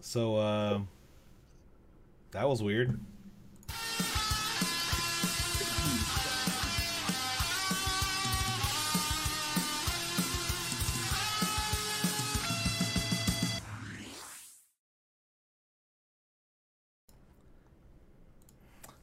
[0.00, 0.80] So uh,
[2.30, 2.98] that was weird.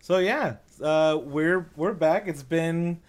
[0.02, 2.28] So yeah, uh, we're we're back.
[2.28, 3.02] It's been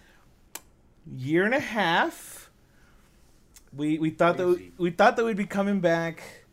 [1.15, 2.49] year and a half.
[3.71, 6.46] We we thought that we, we thought that we'd be coming back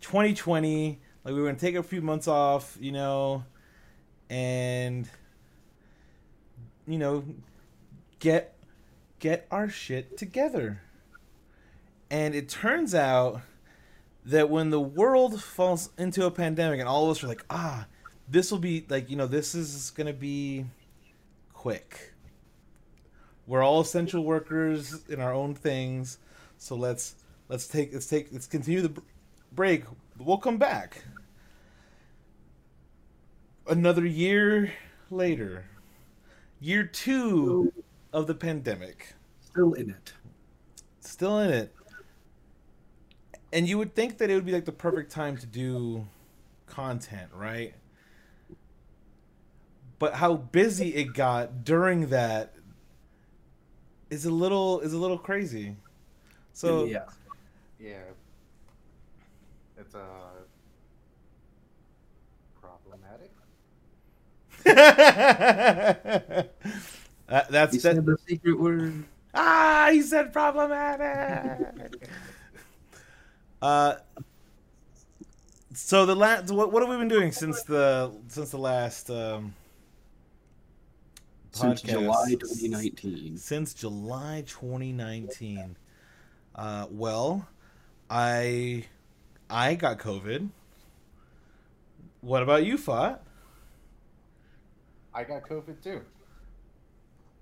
[0.00, 1.00] 2020.
[1.24, 3.44] Like we were gonna take a few months off, you know,
[4.30, 5.08] and
[6.86, 7.24] you know,
[8.18, 8.54] get
[9.18, 10.82] get our shit together.
[12.10, 13.42] And it turns out
[14.24, 17.86] that when the world falls into a pandemic and all of us are like, ah,
[18.28, 20.64] this will be like, you know, this is gonna be
[21.52, 22.12] quick.
[23.46, 26.18] We're all essential workers in our own things,
[26.58, 27.16] so let's
[27.48, 29.02] let's take let's take let's continue the
[29.52, 29.84] break.
[30.18, 31.04] We'll come back.
[33.68, 34.72] Another year
[35.10, 35.64] later,
[36.60, 37.72] year two
[38.12, 40.12] of the pandemic, Still in it.
[41.00, 41.74] still in it.
[43.52, 46.06] And you would think that it would be like the perfect time to do
[46.66, 47.74] content, right?
[49.98, 52.54] But how busy it got during that
[54.10, 55.76] is a little is a little crazy.
[56.52, 57.04] So yeah.
[57.78, 58.00] Yeah.
[59.88, 60.44] It's uh
[62.60, 63.32] problematic.
[67.28, 67.96] Uh, that's You that.
[67.96, 69.04] said the secret word.
[69.34, 71.92] Ah, he said problematic.
[73.62, 73.96] uh,
[75.72, 79.54] so the last, what, what have we been doing since the since the last um,
[81.52, 81.82] Since?
[81.82, 83.36] July 2019.
[83.36, 85.76] Since July 2019.
[86.54, 87.48] Uh, well,
[88.10, 88.86] I
[89.50, 90.48] I got COVID.
[92.20, 93.22] What about you, Fought?
[95.14, 96.02] I got COVID too.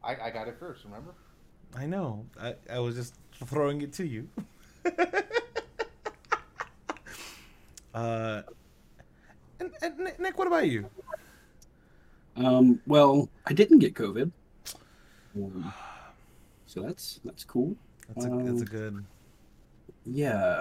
[0.05, 1.15] I, I got it first, remember?
[1.75, 2.25] I know.
[2.41, 3.15] I, I was just
[3.45, 4.29] throwing it to you.
[7.95, 8.43] uh,
[9.61, 10.89] and, and Nick- Nick, what about you?
[12.37, 14.31] Um, well, I didn't get COVID.
[15.37, 15.73] Um,
[16.67, 17.75] so that's that's cool.
[18.09, 19.05] That's a that's a Um, good.
[20.05, 20.61] Yeah.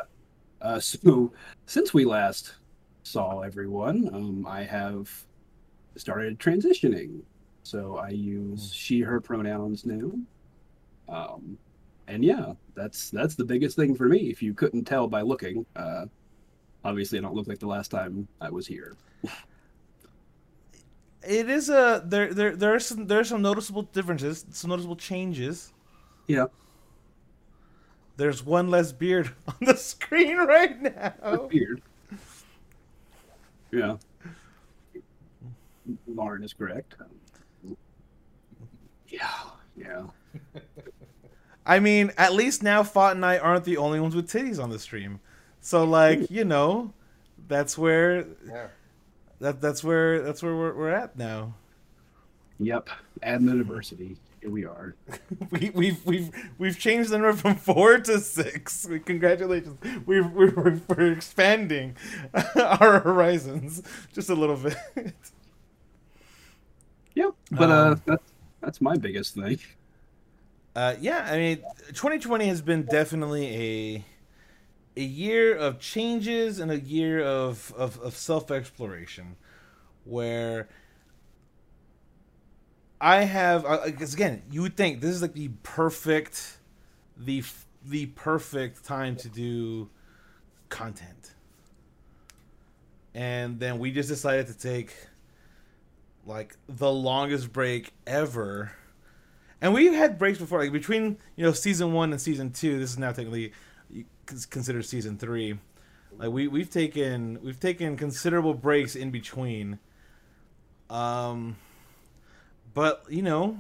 [0.62, 1.32] Uh, so
[1.66, 2.56] since we last
[3.04, 5.12] saw everyone, um, I have
[5.96, 7.22] started transitioning.
[7.64, 10.12] So I use she her pronouns now.
[11.08, 11.58] Um,
[12.08, 14.30] and yeah, that's that's the biggest thing for me.
[14.30, 16.06] If you couldn't tell by looking, uh,
[16.84, 18.96] obviously I don't look like the last time I was here.
[21.28, 24.96] It is a there there there are some there are some noticeable differences, some noticeable
[24.96, 25.74] changes.
[26.28, 26.46] Yeah.
[28.18, 31.48] There's one less beard on the screen right now.
[31.52, 31.81] Weird.
[33.72, 33.98] Yeah.
[36.08, 36.96] Lauren is correct.
[39.09, 39.30] Yeah,
[39.76, 40.03] yeah.
[41.66, 44.70] I mean, at least now Fought and I aren't the only ones with titties on
[44.70, 45.20] the stream.
[45.62, 46.94] So like, you know,
[47.47, 48.68] that's where Yeah.
[49.40, 51.53] that that's where that's where we're, we're at now.
[52.59, 52.90] Yep.
[53.24, 54.18] Admin diversity.
[54.46, 54.96] Here we are.
[55.50, 56.30] We, we've we've
[56.60, 58.86] we've changed the number from four to six.
[59.06, 61.98] Congratulations, we've we're, we're expanding
[62.56, 63.82] our horizons
[64.14, 64.78] just a little bit.
[67.16, 67.32] Yep.
[67.52, 69.60] But uh Um, that's that's my biggest thing.
[70.76, 71.58] Uh, yeah, I mean,
[71.94, 74.06] 2020 has been definitely a
[74.98, 79.38] a year of changes and a year of of, of self exploration,
[80.04, 80.70] where
[83.00, 86.58] I have because again, you would think this is like the perfect,
[87.18, 87.44] the
[87.84, 89.90] the perfect time to do
[90.70, 91.34] content,
[93.14, 94.96] and then we just decided to take
[96.26, 98.72] like the longest break ever
[99.62, 102.78] and we've had breaks before, like between you know season one and season two.
[102.78, 103.52] This is now technically
[104.26, 105.58] considered season three.
[106.18, 109.80] Like we we've taken we've taken considerable breaks in between.
[110.90, 111.56] Um,
[112.76, 113.60] but you know,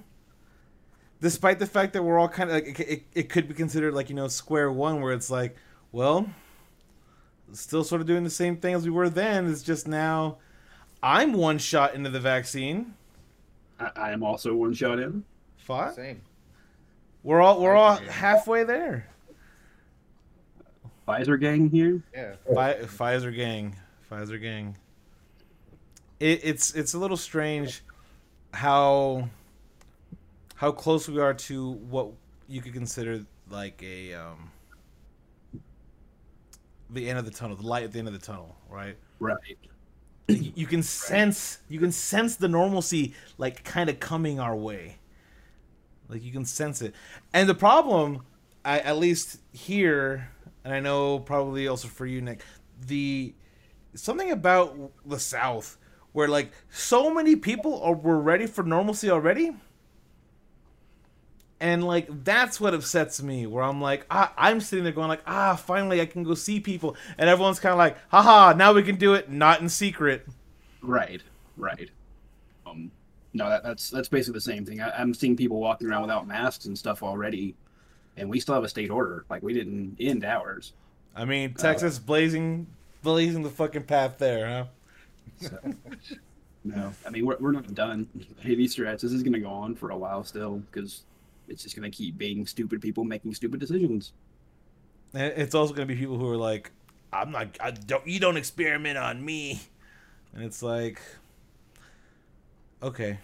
[1.21, 3.95] despite the fact that we're all kind of like it, it, it could be considered
[3.95, 5.55] like you know square one, where it's like,
[5.91, 6.29] well,
[7.53, 9.49] still sort of doing the same thing as we were then.
[9.49, 10.37] It's just now,
[11.01, 12.93] I'm one shot into the vaccine.
[13.79, 15.23] I, I am also one shot in.
[15.57, 15.95] Fought.
[15.95, 16.21] Same.
[17.23, 19.09] We're all we're all halfway there.
[21.07, 22.03] Pfizer gang here.
[22.13, 22.35] Yeah.
[22.49, 23.75] Pfi- Pfizer gang,
[24.11, 24.75] Pfizer gang.
[26.19, 27.81] It, it's it's a little strange
[28.55, 29.29] how
[30.55, 32.07] how close we are to what
[32.47, 34.51] you could consider like a um
[36.89, 38.95] the end of the tunnel, the light at the end of the tunnel, right?
[39.19, 39.57] Right.
[40.27, 44.97] you can sense you can sense the normalcy like kind of coming our way
[46.09, 46.95] like you can sense it
[47.31, 48.21] and the problem
[48.63, 50.31] I, at least here
[50.63, 52.41] and i know probably also for you nick
[52.87, 53.35] the
[53.93, 54.75] something about
[55.05, 55.77] the south
[56.15, 59.51] where like so many people are were ready for normalcy already
[61.59, 65.21] and like that's what upsets me where i'm like ah, i'm sitting there going like
[65.27, 68.83] ah finally i can go see people and everyone's kind of like haha now we
[68.83, 70.25] can do it not in secret
[70.81, 71.23] Right.
[71.57, 71.89] Right.
[72.67, 72.91] Um.
[73.33, 74.81] No, that, that's that's basically the same thing.
[74.81, 77.55] I, I'm seeing people walking around without masks and stuff already,
[78.17, 79.25] and we still have a state order.
[79.27, 80.73] Like we didn't end ours.
[81.15, 82.67] i mean texas blazing
[83.01, 84.65] blazing the fucking path there huh
[85.49, 85.59] So,
[86.63, 88.07] no, I mean we're, we're not done.
[88.39, 89.03] Hey, these threats.
[89.03, 91.03] This is going to go on for a while still because
[91.47, 94.13] it's just going to keep being stupid people making stupid decisions.
[95.13, 96.71] And it's also going to be people who are like
[97.13, 99.61] i'm not I don't you don't experiment on me
[100.33, 101.01] and it's like
[102.83, 103.17] okay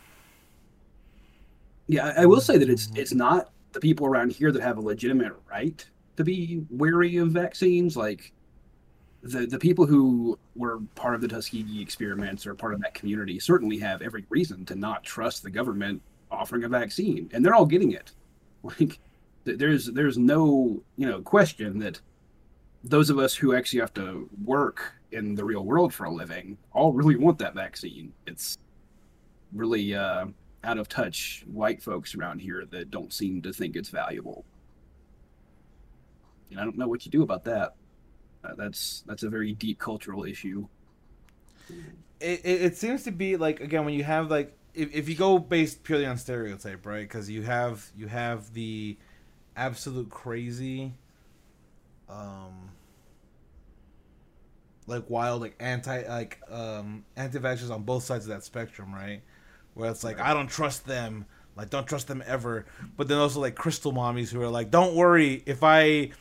[1.88, 4.78] Yeah, I, I will say that it's it's not the people around here that have
[4.78, 5.86] a legitimate right
[6.18, 7.98] to be wary of vaccines.
[7.98, 8.32] Like
[9.24, 13.40] the the people who were part of the Tuskegee experiments or part of that community
[13.40, 16.02] certainly have every reason to not trust the government
[16.32, 18.12] offering a vaccine, and they're all getting it.
[18.64, 19.00] Like
[19.44, 22.00] there's there's no you know question that
[22.84, 26.58] those of us who actually have to work in the real world for a living
[26.74, 28.14] all really want that vaccine.
[28.28, 28.58] It's
[29.52, 30.28] really uh,
[30.64, 34.46] out of touch white folks around here that don't seem to think it's valuable.
[36.52, 37.76] And I don't know what you do about that.
[38.44, 40.68] Uh, that's that's a very deep cultural issue.
[42.20, 45.16] it, it, it seems to be like again when you have like if, if you
[45.16, 47.02] go based purely on stereotype right?
[47.02, 48.98] Because you have you have the
[49.56, 50.94] absolute crazy
[52.10, 52.70] um
[54.88, 59.22] like wild like anti like um anti-vaxxers on both sides of that spectrum right?
[59.74, 61.26] Where it's like i don't trust them.
[61.56, 62.66] Like don't trust them ever.
[62.98, 65.44] But then also like crystal mommies who are like don't worry.
[65.46, 66.12] If i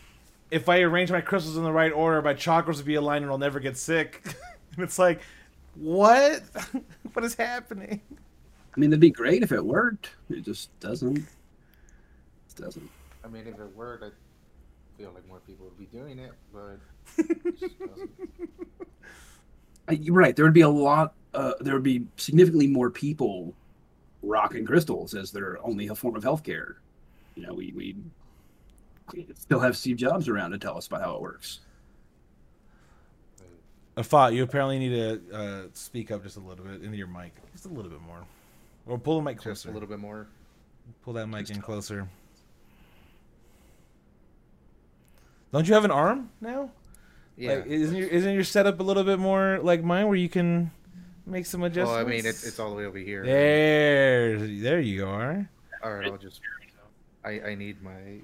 [0.50, 3.31] if i arrange my crystals in the right order my chakras will be aligned and
[3.31, 4.23] i'll never get sick
[4.75, 5.20] and it's like
[5.75, 6.43] what
[7.12, 8.00] what is happening
[8.76, 10.11] I mean, it'd be great if it worked.
[10.29, 11.19] It just doesn't.
[11.19, 11.26] It
[12.55, 12.88] doesn't.
[13.25, 14.11] I mean, if it worked, I
[14.97, 16.79] feel like more people would be doing it, but
[17.19, 18.11] it just doesn't.
[19.91, 20.37] You're right.
[20.37, 21.14] There would be a lot.
[21.35, 23.55] Uh, there would be significantly more people
[24.23, 26.75] rocking crystals as their only form of healthcare.
[27.35, 28.20] You know, we we we
[29.35, 31.61] still have Steve Jobs around to tell us about how it works.
[33.97, 37.33] Afat, you apparently need to uh, speak up just a little bit into your mic,
[37.53, 38.21] just a little bit more,
[38.87, 39.51] or pull the mic closer.
[39.51, 39.71] Just closer.
[39.71, 40.27] a little bit more.
[41.05, 42.09] Pull that mic Just in a- closer.
[45.53, 46.71] Don't you have an arm now?
[47.37, 47.55] Yeah.
[47.57, 50.71] Like, isn't your isn't your setup a little bit more like mine, where you can
[51.27, 51.91] make some adjustments?
[51.91, 53.25] well, I mean, it's, it's all the way over here.
[53.25, 54.39] there.
[54.39, 55.49] There you are.
[55.83, 56.41] All right, I'll just.
[57.25, 58.21] I, I need my.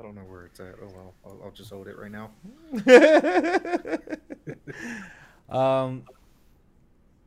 [0.00, 0.76] I don't know where it's at.
[0.82, 2.30] Oh well, I'll, I'll just hold it right now.
[5.54, 6.04] um,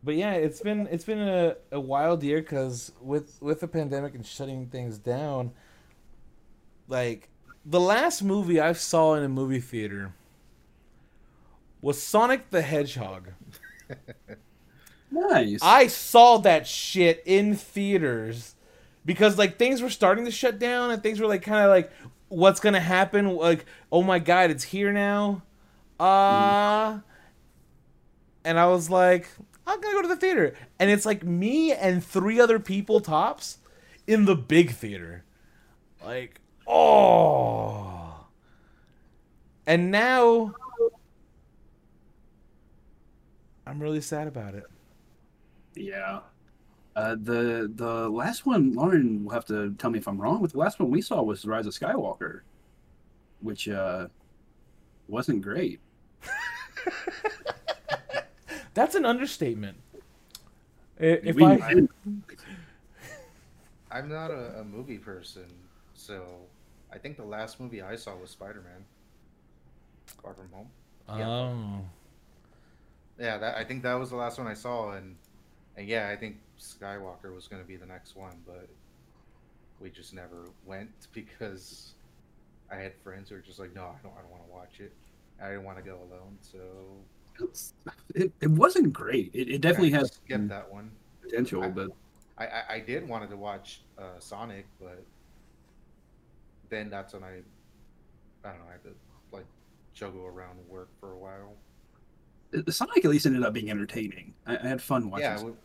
[0.03, 4.15] but yeah, it's been it's been a, a wild year because with with the pandemic
[4.15, 5.51] and shutting things down,
[6.87, 7.29] like
[7.63, 10.13] the last movie I saw in a movie theater
[11.79, 13.29] was Sonic the Hedgehog.
[15.13, 15.59] Nice.
[15.61, 18.55] I saw that shit in theaters
[19.05, 21.91] because like things were starting to shut down and things were like kind of like
[22.33, 25.43] what's gonna happen like oh my god it's here now?
[25.99, 26.99] Uh
[28.45, 29.29] and i was like
[29.65, 30.55] i'm gonna go to the theater.
[30.79, 33.59] And it's like me and three other people tops
[34.07, 35.23] in the big theater.
[36.03, 38.25] Like oh.
[39.65, 40.55] And now
[43.65, 44.65] i'm really sad about it.
[45.75, 46.19] Yeah.
[46.95, 50.51] Uh, the the last one, Lauren will have to tell me if I'm wrong, but
[50.51, 52.41] the last one we saw was Rise of Skywalker,
[53.41, 54.07] which uh,
[55.07, 55.79] wasn't great.
[58.73, 59.77] That's an understatement.
[60.99, 61.87] I- If We- I,
[63.91, 65.45] I'm not a, a movie person,
[65.93, 66.23] so
[66.91, 68.85] I think the last movie I saw was Spider Man.
[70.21, 70.67] Far from Home.
[71.09, 71.27] Yeah.
[71.27, 71.81] oh,
[73.19, 75.15] Yeah, that I think that was the last one I saw, and
[75.77, 78.67] and yeah, I think Skywalker was going to be the next one, but
[79.79, 81.93] we just never went because
[82.71, 84.79] I had friends who were just like, no, I don't, I don't want to watch
[84.79, 84.93] it.
[85.41, 86.59] I didn't want to go alone, so
[88.15, 89.31] It, it wasn't great.
[89.33, 90.91] It, it definitely has some that one.
[91.21, 91.89] potential, I- but
[92.37, 95.03] I, I, I did wanted to watch uh, Sonic, but
[96.69, 97.41] then that's when I
[98.43, 98.89] I don't know I had to
[99.31, 99.45] like
[99.93, 101.53] juggle around work for a while.
[102.51, 104.33] The Sonic at least ended up being entertaining.
[104.47, 105.25] I, I had fun watching.
[105.25, 105.55] Yeah, it.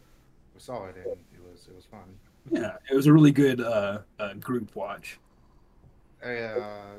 [0.59, 2.01] We, we saw it and it was it was fun.
[2.51, 5.19] yeah, it was a really good uh, uh, group watch.
[6.25, 6.99] I, uh,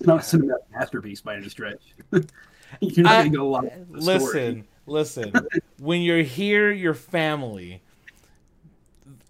[0.00, 1.82] Not a cinematic masterpiece by any stretch.
[2.80, 3.64] You're not I- getting a lot.
[3.66, 4.18] Of the story.
[4.18, 5.32] listen, listen.
[5.78, 7.82] when you're here, your family.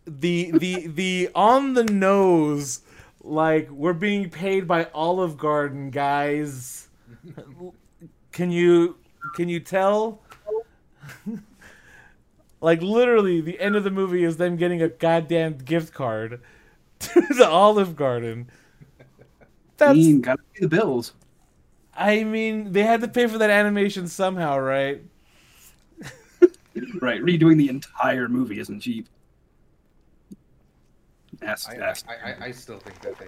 [0.06, 2.80] The the the on the nose,
[3.22, 6.88] like we're being paid by Olive Garden, guys.
[8.32, 8.96] Can you
[9.34, 10.20] can you tell?
[12.60, 16.40] Like literally, the end of the movie is them getting a goddamn gift card
[17.00, 18.50] to the Olive Garden.
[19.76, 21.14] That's mean, gotta pay the bills.
[21.94, 25.02] I mean, they had to pay for that animation somehow, right?
[27.00, 29.08] Right, redoing the entire movie isn't cheap.
[31.40, 33.26] That's, I, that's I, I, I still think that they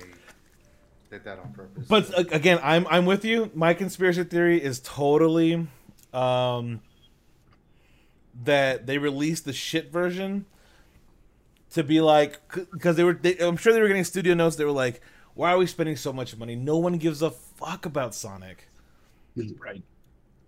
[1.11, 1.87] did that on purpose.
[1.89, 3.51] But again, I'm I'm with you.
[3.55, 5.67] My conspiracy theory is totally
[6.13, 6.81] um,
[8.45, 10.47] that they released the shit version
[11.71, 12.41] to be like
[12.73, 13.15] because they were.
[13.15, 14.57] They, I'm sure they were getting studio notes.
[14.57, 15.01] They were like,
[15.35, 16.57] "Why are we spending so much money?
[16.57, 18.69] No one gives a fuck about Sonic."
[19.59, 19.83] right.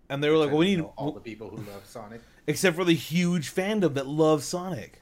[0.08, 2.20] And they were like, "Well, we need all the people who love Sonic.
[2.46, 5.00] except for the huge fandom that loves Sonic."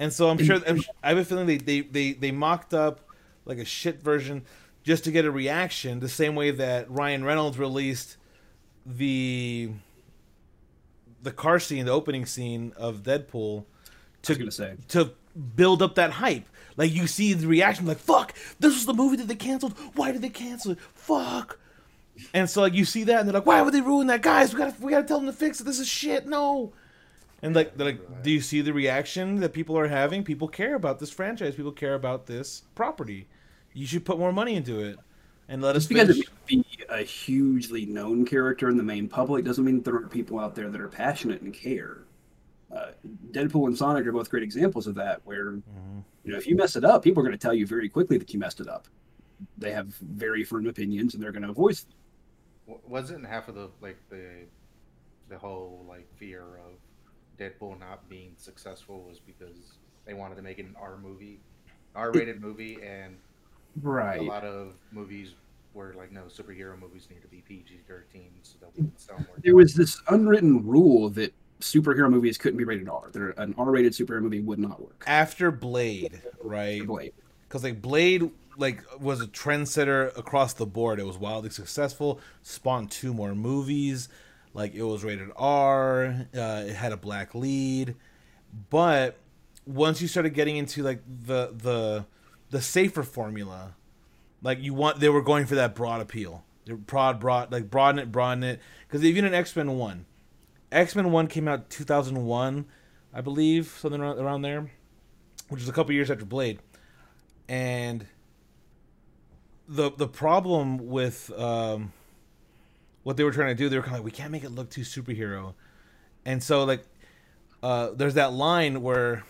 [0.00, 3.02] And so I'm sure I'm, I have a feeling they, they, they, they mocked up
[3.44, 4.46] like a shit version
[4.82, 8.16] just to get a reaction, the same way that Ryan Reynolds released
[8.86, 9.68] the
[11.22, 13.64] the car scene, the opening scene of Deadpool,
[14.26, 14.76] I was gonna say.
[14.88, 15.12] to
[15.56, 16.46] build up that hype.
[16.76, 19.76] Like you see the reaction, like "fuck, this was the movie that they canceled.
[19.94, 20.80] Why did they cancel it?
[20.94, 21.58] Fuck."
[22.34, 24.52] And so like you see that, and they're like, "Why would they ruin that, guys?
[24.52, 25.64] We gotta we gotta tell them to fix it.
[25.64, 26.26] This is shit.
[26.26, 26.72] No."
[27.42, 30.24] And like like, "Do you see the reaction that people are having?
[30.24, 31.54] People care about this franchise.
[31.54, 33.28] People care about this property.
[33.72, 34.98] You should put more money into it,
[35.48, 39.76] and let us Just finish." A hugely known character in the main public doesn't mean
[39.76, 41.98] that there aren't people out there that are passionate and care.
[42.74, 42.90] Uh,
[43.30, 45.20] Deadpool and Sonic are both great examples of that.
[45.24, 46.00] Where Mm-hmm.
[46.24, 48.18] you know, if you mess it up, people are going to tell you very quickly
[48.18, 48.86] that you messed it up.
[49.56, 52.78] They have very firm opinions, and they're going to voice them.
[52.86, 54.46] Wasn't half of the like the
[55.28, 56.78] the whole like fear of
[57.38, 61.40] Deadpool not being successful was because they wanted to make it an R movie,
[61.96, 63.16] R-rated movie, and
[63.82, 64.20] right.
[64.20, 65.34] a lot of movies
[65.74, 69.36] were like, no, superhero movies need to be PG-13 so that we can sell more.
[69.42, 73.10] There was this unwritten rule that superhero movies couldn't be rated R.
[73.12, 75.04] There, an R-rated superhero movie would not work.
[75.06, 76.84] After Blade, right?
[76.86, 77.12] Blade.
[77.48, 80.98] because like Blade like was a trendsetter across the board.
[80.98, 84.08] It was wildly successful, spawned two more movies.
[84.54, 86.26] Like it was rated R.
[86.34, 87.94] Uh, it had a black lead,
[88.68, 89.16] but
[89.66, 92.06] once you started getting into like the the
[92.50, 93.76] the safer formula,
[94.42, 96.44] like you want they were going for that broad appeal.
[96.66, 98.60] Broad, broad, like broaden it, broaden it.
[98.86, 100.06] Because even in X Men One,
[100.70, 102.66] X Men One came out two thousand one,
[103.12, 104.70] I believe, something around, around there,
[105.48, 106.60] which is a couple years after Blade
[107.50, 108.06] and
[109.68, 111.92] the the problem with um,
[113.02, 114.50] what they were trying to do, they were kind of like, we can't make it
[114.50, 115.54] look too superhero,
[116.24, 116.84] and so like
[117.62, 119.24] uh, there's that line where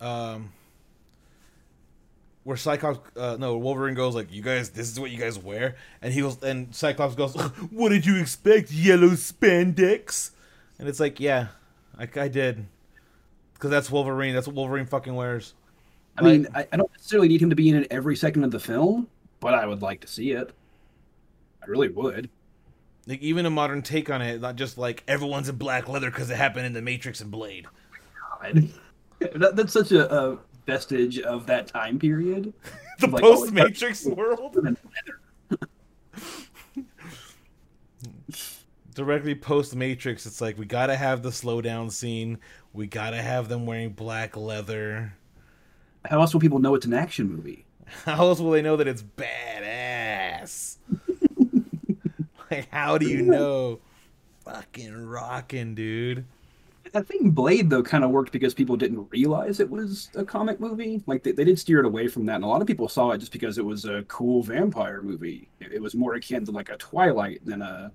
[0.00, 0.52] um,
[2.44, 5.76] where Cyclops uh, no Wolverine goes like, you guys, this is what you guys wear,
[6.00, 7.34] and he goes and Cyclops goes,
[7.70, 10.30] what did you expect, yellow spandex,
[10.78, 11.48] and it's like, yeah,
[11.98, 12.66] I, I did,
[13.54, 15.54] because that's Wolverine, that's what Wolverine fucking wears.
[16.16, 18.50] I mean, I, I don't necessarily need him to be in it every second of
[18.50, 19.08] the film,
[19.40, 20.52] but I would like to see it.
[21.62, 22.28] I really would.
[23.06, 26.30] Like even a modern take on it, not just like everyone's in black leather because
[26.30, 27.66] it happened in the Matrix and Blade.
[28.42, 28.68] God.
[29.36, 32.52] That, that's such a, a vestige of that time period.
[32.98, 34.56] The Like, oh, post Matrix world.
[38.94, 42.38] Directly post Matrix, it's like we gotta have the slowdown scene.
[42.72, 45.14] We gotta have them wearing black leather.
[46.04, 47.64] How else will people know it's an action movie?
[48.04, 50.76] How else will they know that it's badass?
[52.50, 53.80] like, how do you know?
[54.44, 56.24] Fucking rocking, dude.
[56.94, 60.60] I think Blade though kind of worked because people didn't realize it was a comic
[60.60, 61.02] movie.
[61.06, 63.10] Like they, they did steer it away from that, and a lot of people saw
[63.12, 65.48] it just because it was a cool vampire movie.
[65.60, 67.92] It, it was more akin to like a Twilight than a,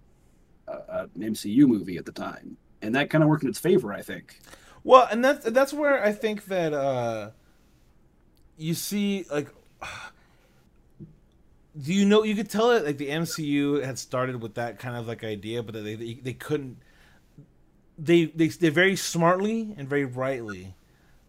[0.68, 3.94] a, a MCU movie at the time, and that kind of worked in its favor,
[3.94, 4.40] I think.
[4.84, 7.32] Well, and that's that's where I think that uh
[8.58, 9.50] you see like
[11.80, 14.96] do you know you could tell it like the MCU had started with that kind
[14.96, 16.78] of like idea but they they, they couldn't
[17.98, 20.76] they, they they very smartly and very rightly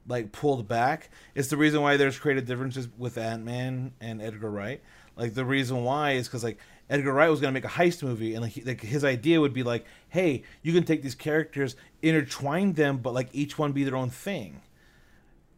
[0.07, 1.11] like pulled back.
[1.35, 4.81] It's the reason why there's creative differences with Ant-Man and Edgar Wright.
[5.17, 6.59] Like the reason why is because like
[6.89, 9.53] Edgar Wright was gonna make a heist movie, and like, he, like his idea would
[9.53, 13.85] be like, hey, you can take these characters, intertwine them, but like each one be
[13.85, 14.63] their own thing.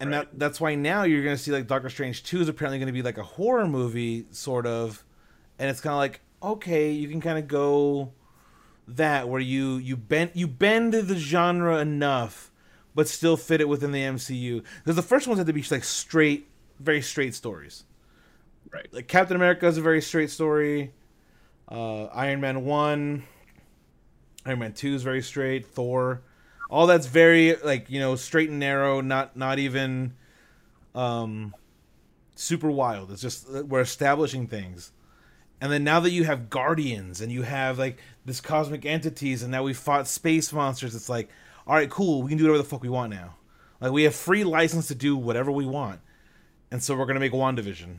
[0.00, 0.30] And Right.
[0.30, 3.02] that that's why now you're gonna see like Doctor Strange Two is apparently gonna be
[3.02, 5.04] like a horror movie sort of,
[5.58, 8.12] and it's kind of like okay, you can kind of go
[8.96, 12.50] that where you you bend you bend the genre enough,
[12.94, 14.64] but still fit it within the MCU.
[14.78, 17.84] Because the first ones had to be like straight, very straight stories.
[18.72, 18.86] Right.
[18.92, 20.92] Like Captain America is a very straight story.
[21.68, 23.24] Uh, Iron Man one,
[24.44, 25.66] Iron Man two is very straight.
[25.66, 26.22] Thor,
[26.68, 29.00] all that's very like you know straight and narrow.
[29.00, 30.14] Not not even
[30.94, 31.54] um,
[32.34, 33.10] super wild.
[33.12, 34.92] It's just uh, we're establishing things.
[35.60, 39.52] And then now that you have guardians and you have like this cosmic entities, and
[39.52, 41.28] now we fought space monsters, it's like,
[41.66, 43.36] all right, cool, we can do whatever the fuck we want now.
[43.80, 46.00] Like we have free license to do whatever we want,
[46.70, 47.96] and so we're gonna make WandaVision.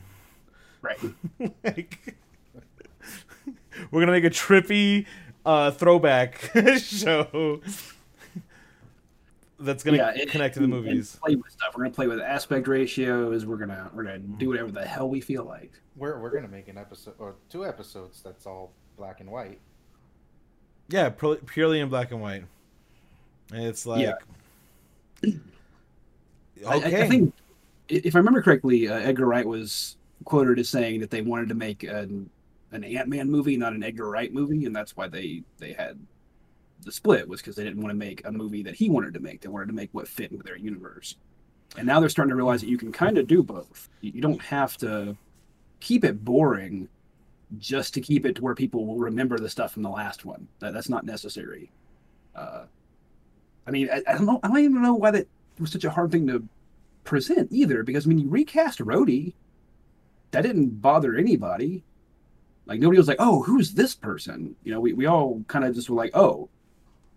[0.82, 1.00] Right.
[1.64, 2.16] like,
[3.92, 5.06] we're gonna make a trippy
[5.46, 7.62] uh, throwback show
[9.62, 11.18] that's gonna Yeah, it- connect to the movies.
[11.24, 11.74] Play with stuff.
[11.76, 13.46] We're gonna play with aspect ratios.
[13.46, 15.72] We're gonna we're gonna do whatever the hell we feel like.
[15.96, 19.60] We're we're gonna make an episode or two episodes that's all black and white.
[20.90, 22.44] Yeah, purely, purely in black and white.
[23.54, 24.16] And it's like, Yeah.
[26.68, 27.34] I- okay, I, I think,
[27.90, 31.56] if I remember correctly, uh, Edgar Wright was quoted as saying that they wanted to
[31.56, 32.30] make an
[32.74, 36.00] an Ant Man movie, not an Edgar Wright movie, and that's why they they had
[36.84, 39.20] the split was because they didn't want to make a movie that he wanted to
[39.20, 39.42] make.
[39.42, 41.16] They wanted to make what fit into their universe.
[41.78, 43.90] And now they're starting to realize that you can kind of do both.
[44.02, 45.16] You don't have to
[45.80, 46.90] keep it boring
[47.58, 50.48] just to keep it to where people will remember the stuff from the last one.
[50.60, 51.72] That, that's not necessary.
[52.36, 52.64] Uh,
[53.68, 54.40] I mean, I, I don't know.
[54.44, 55.28] I don't even know why that
[55.60, 56.48] was such a hard thing to
[57.04, 57.84] present either.
[57.84, 59.34] Because mean, you recast Rhodey,
[60.32, 61.84] that didn't bother anybody.
[62.66, 65.76] Like nobody was like, "Oh, who's this person?" You know, we, we all kind of
[65.76, 66.50] just were like, "Oh,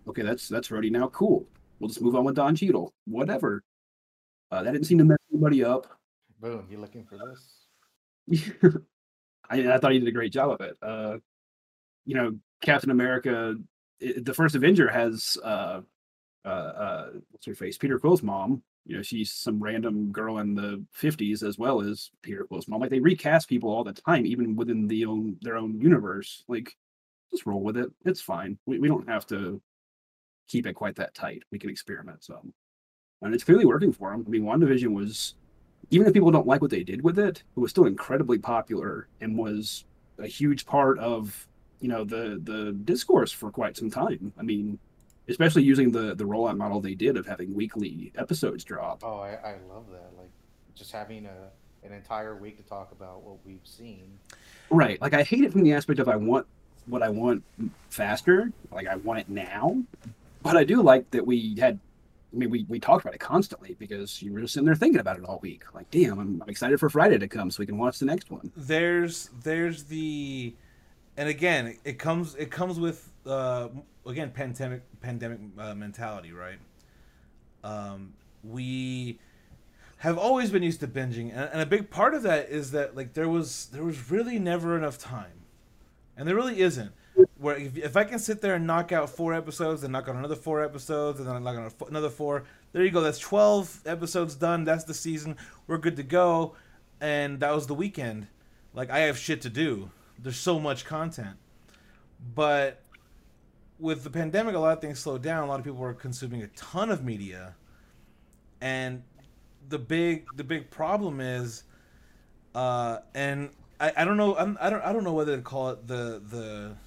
[0.07, 1.07] okay, that's that's Rhodey now.
[1.09, 1.47] Cool.
[1.79, 2.93] We'll just move on with Don Cheadle.
[3.05, 3.63] Whatever."
[4.51, 5.99] Uh, that didn't seem to mess anybody up.
[6.39, 8.55] Boom, you looking for this?
[9.49, 10.77] I, I thought he did a great job of it.
[10.81, 11.17] Uh,
[12.05, 13.55] you know, Captain America,
[14.01, 15.81] i the first Avenger has uh,
[16.45, 17.77] uh, uh, what's her face?
[17.77, 18.61] Peter Quill's mom.
[18.85, 22.81] You know, she's some random girl in the '50s as well as Peter Quill's mom.
[22.81, 26.43] Like they recast people all the time, even within the own their own universe.
[26.47, 26.75] Like,
[27.31, 27.89] just roll with it.
[28.05, 28.59] It's fine.
[28.67, 29.59] We we don't have to
[30.47, 31.43] keep it quite that tight.
[31.51, 32.53] We can experiment some,
[33.21, 34.23] and it's clearly working for them.
[34.25, 35.35] I mean, WandaVision was
[35.91, 39.07] even if people don't like what they did with it, it was still incredibly popular
[39.21, 39.85] and was
[40.17, 41.47] a huge part of
[41.79, 44.33] you know the the discourse for quite some time.
[44.39, 44.79] I mean,
[45.27, 49.03] especially using the the rollout model they did of having weekly episodes drop.
[49.03, 50.11] Oh, I, I love that.
[50.17, 50.31] Like
[50.75, 51.49] just having a
[51.85, 54.17] an entire week to talk about what we've seen.
[54.69, 54.99] Right.
[55.01, 56.47] Like I hate it from the aspect of I want
[56.87, 57.43] what I want
[57.89, 58.51] faster.
[58.71, 59.83] Like I want it now.
[60.45, 61.79] But I do like that we had
[62.31, 64.99] I mean we, we talked about it constantly because you were just sitting there thinking
[64.99, 65.63] about it all week.
[65.73, 68.29] Like, damn, I'm, I'm excited for Friday to come so we can watch the next
[68.29, 68.51] one.
[68.55, 70.53] there's there's the
[71.17, 73.69] and again it comes it comes with uh
[74.05, 76.59] again pandemic pandemic uh, mentality right
[77.63, 79.17] um we
[79.97, 82.95] have always been used to binging and, and a big part of that is that
[82.95, 85.41] like there was there was really never enough time
[86.15, 86.91] and there really isn't
[87.37, 90.15] where if, if i can sit there and knock out four episodes and knock out
[90.15, 94.35] another four episodes and then knock out another four there you go that's 12 episodes
[94.35, 96.55] done that's the season we're good to go
[97.01, 98.27] and that was the weekend.
[98.73, 99.89] Like i have shit to do.
[100.19, 101.37] There's so much content.
[102.33, 102.81] But
[103.79, 106.41] with the pandemic a lot of things slowed down a lot of people were consuming
[106.41, 107.53] a ton of media
[108.61, 109.03] and
[109.67, 111.63] the big the big problem is
[112.55, 113.49] uh and
[113.81, 116.21] i, I don't know I'm, i don't i don't know whether to call it the
[116.25, 116.77] the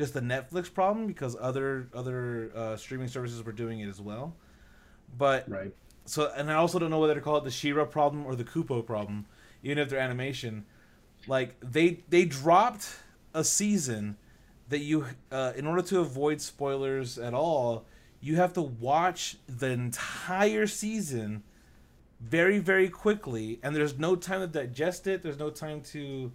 [0.00, 4.34] just the netflix problem because other other uh, streaming services were doing it as well
[5.16, 5.72] but Right.
[6.04, 8.44] so and I also don't know whether to call it the She-Ra problem or the
[8.44, 9.26] Kipo problem,
[9.62, 10.64] even if they're animation.
[11.26, 12.84] Like they they dropped
[13.34, 14.16] a season
[14.68, 17.86] that you uh, in order to avoid spoilers at all,
[18.20, 21.42] you have to watch the entire season
[22.20, 26.30] very very quickly and there's no time to digest it there's no time to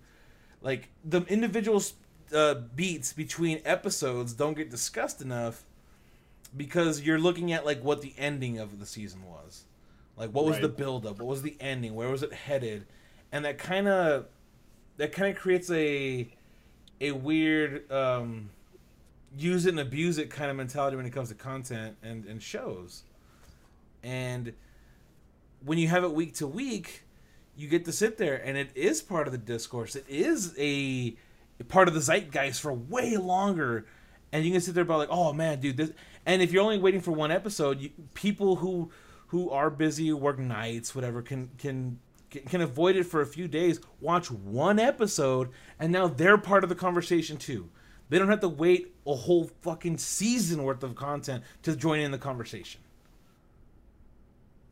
[0.62, 1.80] like the individual
[2.34, 5.64] uh, beats between episodes don't get discussed enough
[6.56, 9.64] because you're looking at like what the ending of the season was.
[10.18, 10.62] Like what was Right.
[10.64, 11.94] the build up what was the ending?
[11.96, 12.86] Where was it headed?
[13.32, 14.28] And that kind of
[14.98, 16.28] that kind of creates a
[17.02, 18.50] a weird um
[19.38, 22.42] use it and abuse it kind of mentality when it comes to content and and
[22.42, 23.04] shows.
[24.04, 24.54] And
[25.66, 27.04] when you have it week to week
[27.58, 29.96] you get to sit there and it is part of the discourse.
[29.96, 31.16] It is a
[31.64, 33.86] part of the zeitgeist for way longer,
[34.32, 35.92] and you can sit there about like, oh man, dude, this.
[36.26, 38.92] And if you're only waiting for one episode, you, people who
[39.28, 43.80] who are busy, work nights, whatever, can can can avoid it for a few days,
[44.02, 47.70] watch one episode, and now they're part of the conversation too.
[48.10, 52.12] They don't have to wait a whole fucking season worth of content to join in
[52.12, 52.82] the conversation.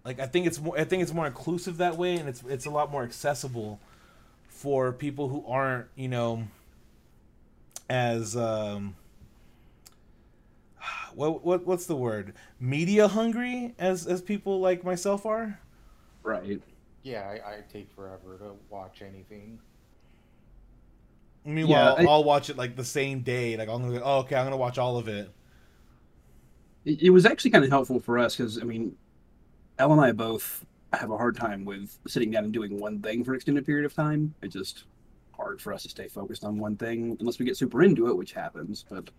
[0.06, 2.66] Like I think it's more I think it's more inclusive that way and it's it's
[2.66, 3.80] a lot more accessible
[4.48, 6.48] for people who aren't, you know,
[7.90, 8.96] as um
[11.16, 12.34] what what what's the word?
[12.60, 15.60] Media hungry as as people like myself are?
[16.24, 16.62] Right.
[17.04, 19.60] Yeah, I, I take forever to watch anything.
[21.46, 23.58] Meanwhile, yeah, I, will watch it like the same day.
[23.58, 25.30] Like I'm gonna, oh, okay, I'm gonna watch all of it.
[26.86, 28.96] It, it was actually kind of helpful for us because I mean,
[29.78, 33.24] Elle and I both have a hard time with sitting down and doing one thing
[33.24, 34.34] for an extended period of time.
[34.42, 34.86] It's just
[35.54, 38.18] hard for us to stay focused on one thing unless we get super into it,
[38.18, 38.86] which happens.
[38.90, 39.12] But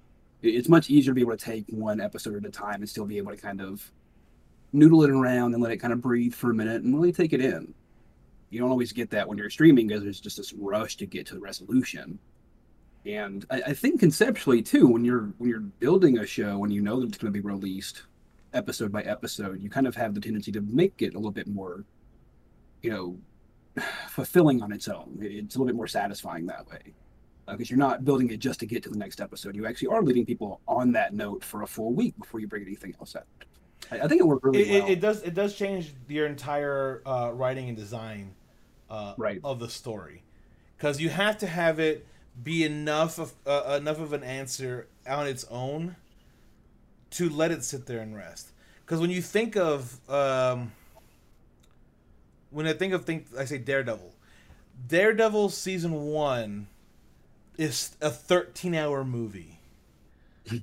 [0.42, 3.06] it's much easier to be able to take one episode at a time and still
[3.06, 3.88] be able to kind of
[4.72, 7.32] noodle it around and let it kind of breathe for a minute and really take
[7.32, 7.72] it in.
[8.50, 11.26] You don't always get that when you're streaming because there's just this rush to get
[11.26, 12.18] to the resolution.
[13.06, 16.82] And I, I think conceptually too, when you're when you're building a show and you
[16.82, 18.02] know that it's going to be released
[18.54, 21.46] episode by episode, you kind of have the tendency to make it a little bit
[21.46, 21.84] more,
[22.82, 23.18] you know,
[24.08, 25.18] fulfilling on its own.
[25.20, 26.94] It's a little bit more satisfying that way
[27.46, 29.54] because uh, you're not building it just to get to the next episode.
[29.54, 32.62] You actually are leaving people on that note for a full week before you bring
[32.62, 33.26] anything else out.
[33.90, 34.90] I, I think it worked really it, well.
[34.90, 35.22] It, does.
[35.22, 38.34] It does change your entire uh, writing and design
[38.88, 39.40] uh, right.
[39.44, 40.22] of the story
[40.76, 42.06] because you have to have it
[42.42, 45.96] be enough of uh, enough of an answer on its own
[47.10, 48.50] to let it sit there and rest.
[48.84, 50.72] Because when you think of um,
[52.54, 54.14] when I think of think I say Daredevil,
[54.86, 56.68] Daredevil season one
[57.58, 59.58] is a 13 hour movie.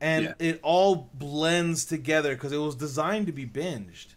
[0.00, 0.34] And yeah.
[0.38, 4.14] it all blends together because it was designed to be binged.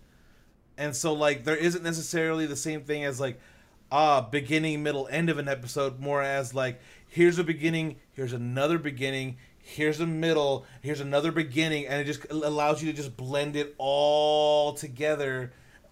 [0.77, 3.39] And so like there isn't necessarily the same thing as like
[3.91, 8.77] ah beginning middle end of an episode more as like here's a beginning here's another
[8.77, 13.55] beginning here's a middle here's another beginning and it just allows you to just blend
[13.55, 15.51] it all together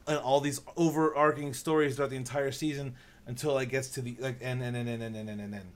[0.10, 2.96] and all these overarching stories throughout the entire season
[3.28, 5.72] until it gets to the like and and and and and and and and,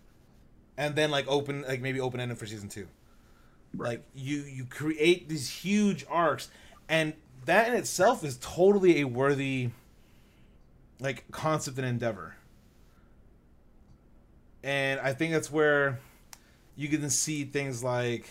[0.78, 2.88] and then like open like maybe open ended for season two
[3.76, 3.90] Right.
[3.90, 6.50] Like you you create these huge arcs,
[6.88, 7.14] and
[7.46, 9.70] that in itself is totally a worthy
[11.00, 12.36] like concept and endeavor.
[14.64, 16.00] And I think that's where
[16.76, 18.30] you can see things like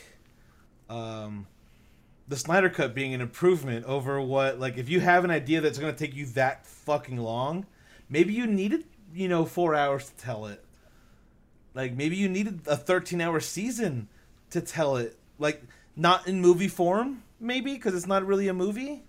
[0.88, 1.46] um,
[2.32, 5.78] the Snyder Cut being an improvement over what like if you have an idea that's
[5.78, 7.66] going to take you that fucking long,
[8.08, 10.64] maybe you needed you know four hours to tell it.
[11.74, 14.08] Like maybe you needed a thirteen hour season
[14.48, 15.62] to tell it like
[15.94, 19.02] not in movie form, maybe because it's not really a movie.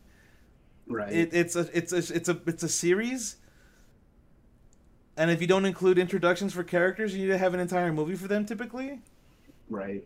[0.86, 1.14] Right.
[1.14, 3.38] It, it's a it's a it's a it's a series.
[5.16, 8.16] And if you don't include introductions for characters, you need to have an entire movie
[8.16, 9.00] for them typically.
[9.70, 10.06] Right.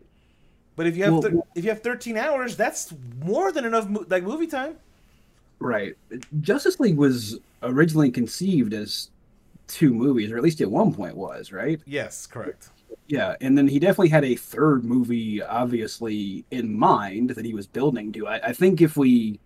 [0.78, 3.88] But if you have well, th- if you have 13 hours, that's more than enough
[3.88, 4.76] mo- like movie time.
[5.58, 5.96] Right.
[6.40, 9.10] Justice League was originally conceived as
[9.66, 11.80] two movies, or at least at one point was, right?
[11.84, 12.68] Yes, correct.
[13.08, 17.66] Yeah, and then he definitely had a third movie, obviously in mind that he was
[17.66, 18.28] building to.
[18.28, 19.40] I, I think if we,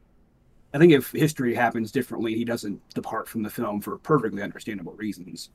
[0.75, 4.92] I think if history happens differently, he doesn't depart from the film for perfectly understandable
[4.92, 5.49] reasons.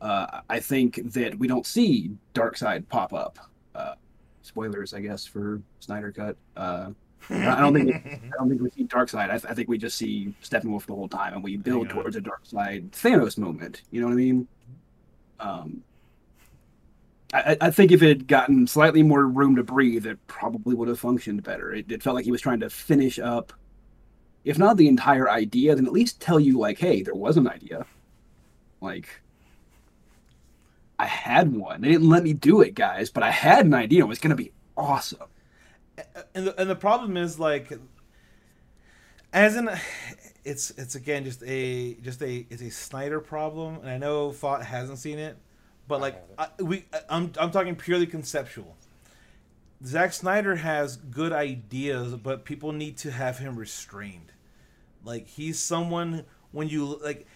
[0.00, 3.38] Uh, I think that we don't see Darkseid pop up.
[3.72, 3.94] Uh,
[4.42, 6.36] spoilers, I guess, for Snyder Cut.
[6.56, 6.90] Uh,
[7.30, 9.30] I don't think I don't think we see Darkseid.
[9.30, 12.16] I, th- I think we just see Steppenwolf the whole time, and we build towards
[12.16, 13.82] a Darkseid Thanos moment.
[13.90, 14.48] You know what I mean?
[15.38, 15.82] Um,
[17.32, 20.88] I, I, think if it had gotten slightly more room to breathe, it probably would
[20.88, 21.72] have functioned better.
[21.72, 23.52] It, it, felt like he was trying to finish up,
[24.44, 27.48] if not the entire idea, then at least tell you, like, hey, there was an
[27.48, 27.86] idea.
[28.80, 29.08] Like,
[31.02, 31.80] I had one.
[31.80, 34.04] They didn't let me do it, guys, but I had an idea.
[34.04, 35.28] It was going to be awesome.
[36.34, 37.72] And the, and the problem is, like,
[39.32, 39.70] as in,
[40.44, 44.64] it's it's again just a just a it's a Snyder problem, and I know Thought
[44.64, 45.36] hasn't seen it
[45.88, 48.76] but like I, we, I'm I'm talking purely conceptual.
[49.84, 54.32] Zack Snyder has good ideas, but people need to have him restrained.
[55.04, 57.26] Like he's someone when you like,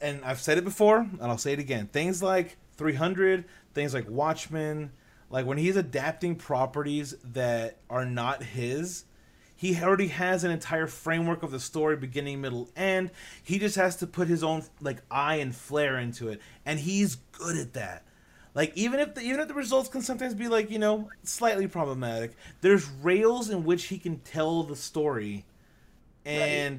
[0.00, 1.86] and I've said it before, and I'll say it again.
[1.86, 4.92] Things like 300, things like Watchmen,
[5.30, 9.04] like when he's adapting properties that are not his,
[9.56, 13.10] He already has an entire framework of the story, beginning, middle, end.
[13.42, 17.16] He just has to put his own like eye and flair into it, and he's
[17.32, 18.04] good at that.
[18.54, 21.66] Like even if the, even if the results can sometimes be like you know slightly
[21.66, 25.44] problematic, there's rails in which he can tell the story,
[26.24, 26.78] and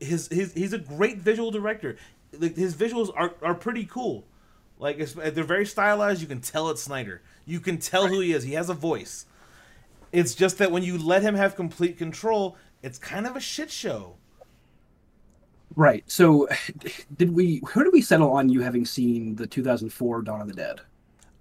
[0.00, 0.08] right.
[0.08, 1.96] his his he's a great visual director.
[2.38, 4.24] Like his visuals are are pretty cool.
[4.78, 6.20] Like they're very stylized.
[6.20, 7.22] You can tell it's Snyder.
[7.46, 8.12] You can tell right.
[8.12, 8.44] who he is.
[8.44, 9.26] He has a voice.
[10.12, 13.70] It's just that when you let him have complete control, it's kind of a shit
[13.70, 14.16] show.
[15.76, 16.04] Right.
[16.06, 16.48] So,
[17.16, 17.62] did we?
[17.68, 18.48] Who did we settle on?
[18.48, 20.80] You having seen the 2004 Dawn of the Dead?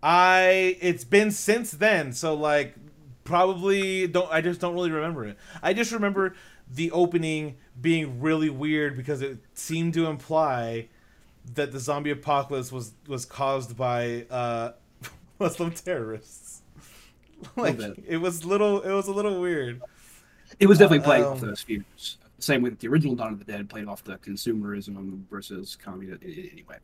[0.01, 0.77] I.
[0.81, 2.13] It's been since then.
[2.13, 2.75] So like,
[3.23, 4.31] probably don't.
[4.31, 5.37] I just don't really remember it.
[5.61, 6.35] I just remember
[6.71, 10.89] the opening being really weird because it seemed to imply
[11.55, 14.71] that the zombie apocalypse was was caused by uh,
[15.39, 16.61] Muslim terrorists.
[17.55, 17.77] like
[18.07, 18.81] it was little.
[18.81, 19.81] It was a little weird.
[20.59, 22.17] It was definitely playing um, off those fears.
[22.39, 26.19] Same with the original Dawn of the Dead played off the consumerism versus communism.
[26.23, 26.77] Anyway,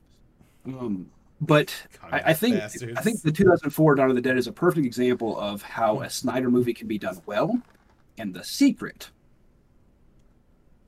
[0.66, 1.10] um,
[1.42, 2.98] but I, I, think bastards.
[2.98, 6.10] I think the 2004 Dawn of the Dead is a perfect example of how a
[6.10, 7.62] Snyder movie can be done well,
[8.18, 9.10] and the secret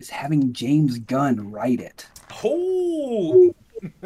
[0.02, 2.08] is having James Gunn write it.
[2.44, 3.54] Oh.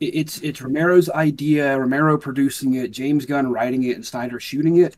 [0.00, 4.96] it's it's Romero's idea, Romero producing it, James Gunn writing it, and Snyder shooting it.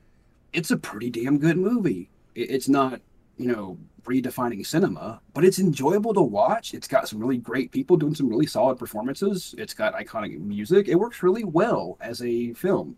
[0.53, 2.11] It's a pretty damn good movie.
[2.35, 3.01] It's not,
[3.39, 6.75] you know, redefining cinema, but it's enjoyable to watch.
[6.75, 9.55] It's got some really great people doing some really solid performances.
[9.57, 10.89] It's got iconic music.
[10.89, 12.97] It works really well as a film.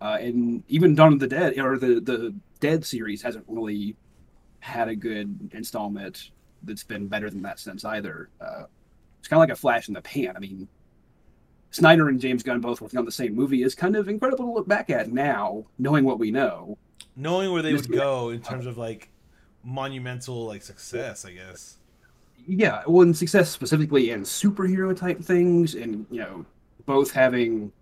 [0.00, 3.96] Uh, and even Dawn of the Dead or the the Dead series hasn't really
[4.60, 6.30] had a good installment
[6.62, 8.28] that's been better than that since either.
[8.40, 8.64] Uh,
[9.18, 10.34] it's kind of like a flash in the pan.
[10.36, 10.68] I mean,
[11.70, 14.52] Snyder and James Gunn both working on the same movie is kind of incredible to
[14.52, 16.78] look back at now, knowing what we know.
[17.16, 19.10] Knowing where they would go in terms of like
[19.62, 21.76] monumental like success, I guess.
[22.46, 26.46] Yeah, well, in success specifically in superhero type things, and you know,
[26.86, 27.72] both having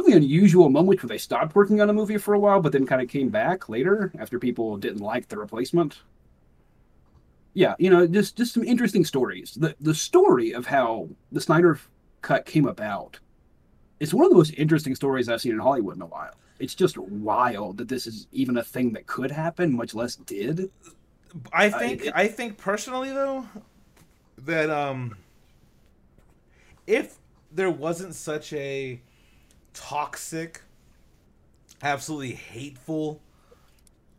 [0.00, 2.86] really unusual moment where they stopped working on a movie for a while, but then
[2.86, 6.00] kind of came back later after people didn't like the replacement.
[7.54, 9.54] Yeah, you know, just just some interesting stories.
[9.54, 11.78] The the story of how the Snyder
[12.22, 13.18] cut came about.
[13.98, 16.34] It's one of the most interesting stories I've seen in Hollywood in a while.
[16.58, 20.70] It's just wild that this is even a thing that could happen, much less did.
[21.52, 23.46] I think uh, it, I think personally though
[24.38, 25.16] that um
[26.86, 27.16] if
[27.52, 29.00] there wasn't such a
[29.74, 30.62] toxic
[31.82, 33.20] absolutely hateful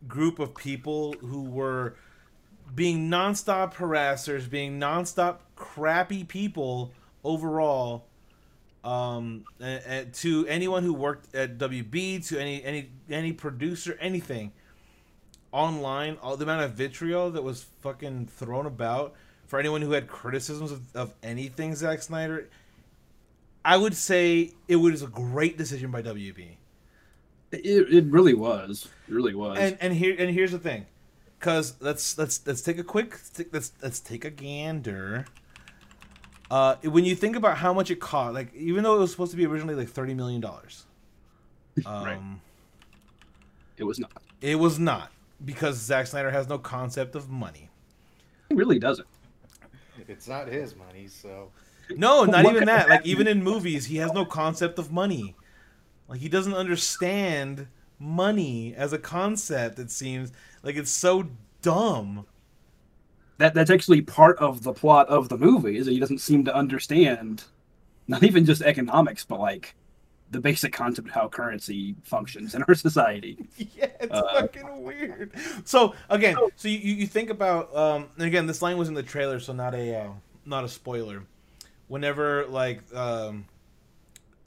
[0.07, 1.95] group of people who were
[2.73, 6.91] being nonstop harassers, being nonstop crappy people
[7.23, 8.07] overall
[8.83, 14.51] um and, and to anyone who worked at WB to any any any producer anything
[15.51, 19.13] online all the amount of vitriol that was fucking thrown about
[19.45, 22.49] for anyone who had criticisms of, of anything Zack Snyder
[23.63, 26.55] I would say it was a great decision by WB
[27.51, 30.85] it, it really was it really was and and here and here's the thing
[31.37, 33.19] because let's let's let's take a quick
[33.51, 35.25] let's let's take a gander
[36.49, 39.31] uh, when you think about how much it cost, like even though it was supposed
[39.31, 40.83] to be originally like thirty million dollars,
[41.85, 42.19] um, right.
[43.77, 44.11] it was not.
[44.41, 45.13] It was not
[45.45, 47.69] because Zack Snyder has no concept of money.
[48.49, 49.07] He really doesn't.
[50.09, 51.51] It's not his money, so.
[51.97, 52.89] No, not even that.
[52.89, 55.35] Like even in movies, he has no concept of money.
[56.07, 57.67] Like he doesn't understand
[57.99, 59.79] money as a concept.
[59.79, 60.31] It seems
[60.63, 61.29] like it's so
[61.61, 62.25] dumb
[63.41, 66.45] that that's actually part of the plot of the movie is that he doesn't seem
[66.45, 67.43] to understand
[68.07, 69.75] not even just economics but like
[70.29, 75.31] the basic concept of how currency functions in our society yeah it's uh, fucking weird
[75.65, 79.03] so again so you, you think about um and again this line was in the
[79.03, 80.09] trailer so not a uh,
[80.45, 81.23] not a spoiler
[81.91, 83.45] whenever like um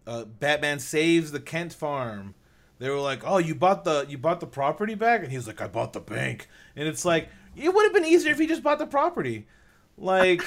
[0.06, 2.34] uh, batman saves the kent farm
[2.78, 5.60] they were like oh you bought the you bought the property back and he's like
[5.60, 8.62] i bought the bank and it's like it would have been easier if he just
[8.62, 9.46] bought the property.
[9.96, 10.42] Like,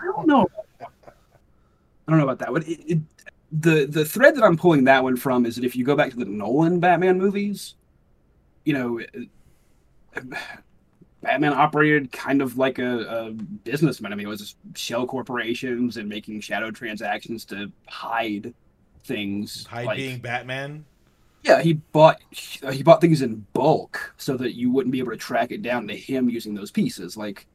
[0.00, 0.46] I don't know.
[0.80, 2.52] I don't know about that.
[2.52, 2.98] But it, it,
[3.50, 6.10] the the thread that I'm pulling that one from is that if you go back
[6.10, 7.74] to the Nolan Batman movies,
[8.64, 9.00] you know,
[11.24, 14.12] Batman operated kind of like a, a businessman.
[14.12, 18.54] I mean, it was just shell corporations and making shadow transactions to hide
[19.04, 19.66] things.
[19.66, 20.84] Hide like, being Batman.
[21.42, 25.16] Yeah, he bought he bought things in bulk so that you wouldn't be able to
[25.16, 27.16] track it down to him using those pieces.
[27.16, 27.46] Like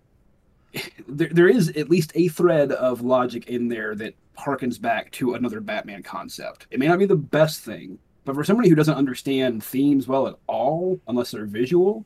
[1.08, 5.34] there, there is at least a thread of logic in there that harkens back to
[5.34, 6.68] another Batman concept.
[6.72, 10.28] It may not be the best thing, But for somebody who doesn't understand themes well
[10.28, 12.06] at all, unless they're visual,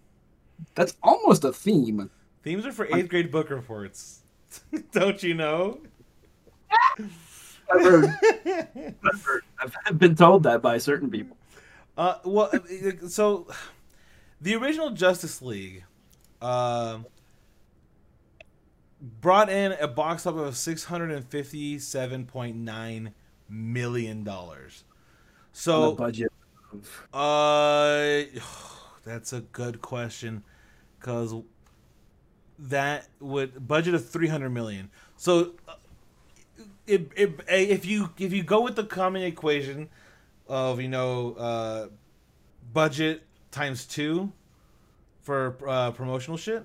[0.75, 2.09] that's almost a theme.
[2.43, 4.21] Themes are for eighth grade book reports.
[4.91, 5.79] Don't you know?
[7.71, 8.05] I've, heard,
[9.05, 9.43] I've, heard,
[9.85, 11.37] I've been told that by certain people.
[11.97, 13.47] Uh, well, uh, so
[14.41, 15.83] the original Justice League
[16.41, 16.99] uh,
[19.21, 23.13] brought in a box office of six hundred and fifty-seven point nine
[23.47, 24.83] million dollars.
[25.51, 26.31] So budget.
[27.13, 28.23] Uh,
[29.03, 30.43] that's a good question,
[31.03, 31.35] because
[32.57, 34.89] that would budget of three hundred million.
[35.17, 35.73] So, uh,
[36.87, 39.89] it, it, if you if you go with the common equation
[40.47, 41.87] of you know uh,
[42.71, 44.31] budget times two
[45.21, 46.63] for uh, promotional shit,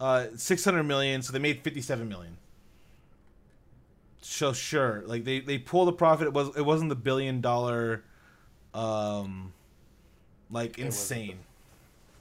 [0.00, 1.20] uh, six hundred million.
[1.20, 2.38] So they made fifty seven million.
[4.22, 6.28] So sure, like they they pulled the profit.
[6.28, 8.04] It was it wasn't the billion dollar,
[8.72, 9.52] um,
[10.50, 11.38] like It wasn't insane.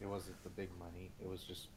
[0.06, 1.10] It wasn't the big money.
[1.20, 1.68] It was just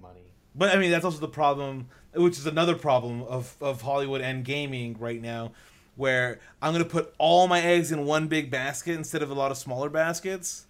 [0.00, 0.20] money.
[0.58, 4.44] But I mean, that's also the problem, which is another problem of, of Hollywood and
[4.44, 5.52] gaming right now,
[5.94, 9.52] where I'm gonna put all my eggs in one big basket instead of a lot
[9.52, 10.66] of smaller baskets.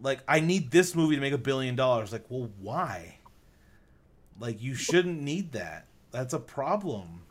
[0.00, 2.12] Like, I need this movie to make a billion dollars.
[2.12, 3.18] Like, well, why?
[4.40, 5.86] Like, you shouldn't need that.
[6.10, 7.22] That's a problem.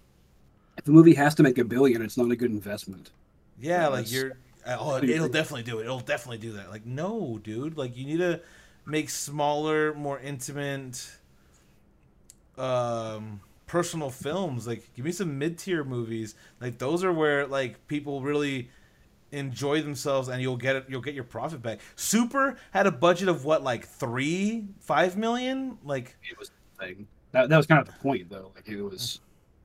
[0.77, 3.11] If a movie has to make a billion, it's not a good investment.
[3.59, 4.37] Yeah, like you're.
[4.65, 5.83] Uh, oh, it'll definitely do it.
[5.83, 6.69] It'll definitely do that.
[6.69, 7.77] Like, no, dude.
[7.77, 8.39] Like, you need to
[8.85, 11.05] make smaller, more intimate,
[12.57, 14.67] um, personal films.
[14.67, 16.35] Like, give me some mid-tier movies.
[16.59, 18.69] Like, those are where like people really
[19.31, 20.85] enjoy themselves, and you'll get it.
[20.87, 21.79] You'll get your profit back.
[21.95, 25.77] Super had a budget of what, like three, five million.
[25.83, 27.07] Like, It was thing.
[27.31, 28.51] That, that was kind of the point, though.
[28.55, 29.21] Like it was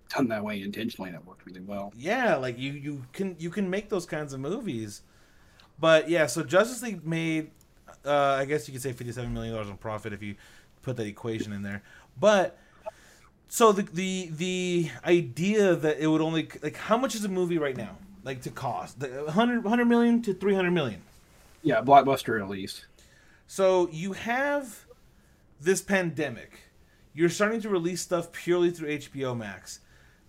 [0.08, 1.92] done that way intentionally, and it worked really well.
[1.94, 5.02] yeah like you you can you can make those kinds of movies
[5.78, 7.50] but yeah so justice league made
[8.06, 10.34] uh i guess you could say 57 million dollars in profit if you
[10.80, 11.82] put that equation in there
[12.18, 12.58] but
[13.48, 17.58] so the the the idea that it would only like how much is a movie
[17.58, 21.00] right now like to cost the 100 100 million to 300 million
[21.62, 22.86] Yeah, blockbuster at least.
[23.46, 24.84] so you have
[25.60, 26.60] this pandemic.
[27.14, 29.80] You're starting to release stuff purely through HBO Max.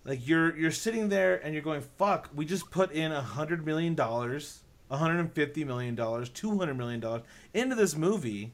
[0.04, 3.64] Like you're you're sitting there and you're going, "Fuck, we just put in a hundred
[3.64, 7.22] million dollars, a hundred and fifty million dollars, two hundred million dollars
[7.54, 8.52] into this movie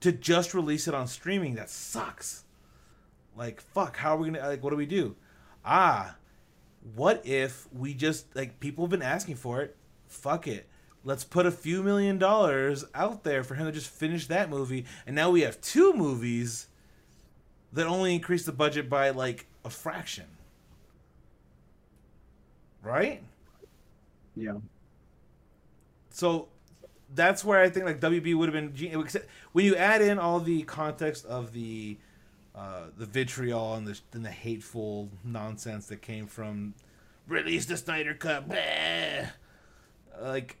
[0.00, 1.54] to just release it on streaming.
[1.56, 2.44] That sucks.
[3.40, 4.62] Like fuck, how are we gonna like?
[4.62, 5.16] What do we do?
[5.64, 6.14] Ah,
[6.94, 9.78] what if we just like people have been asking for it?
[10.08, 10.68] Fuck it.
[11.04, 14.84] Let's put a few million dollars out there for him to just finish that movie,
[15.06, 16.66] and now we have two movies
[17.72, 20.26] that only increase the budget by like a fraction.
[22.82, 23.22] Right?
[24.36, 24.58] Yeah.
[26.10, 26.48] So
[27.14, 29.06] that's where I think like WB would have been
[29.52, 31.96] when you add in all the context of the
[32.54, 36.74] uh, the vitriol and the and the hateful nonsense that came from
[37.26, 39.30] release the Snyder Cut, bleh.
[40.20, 40.56] like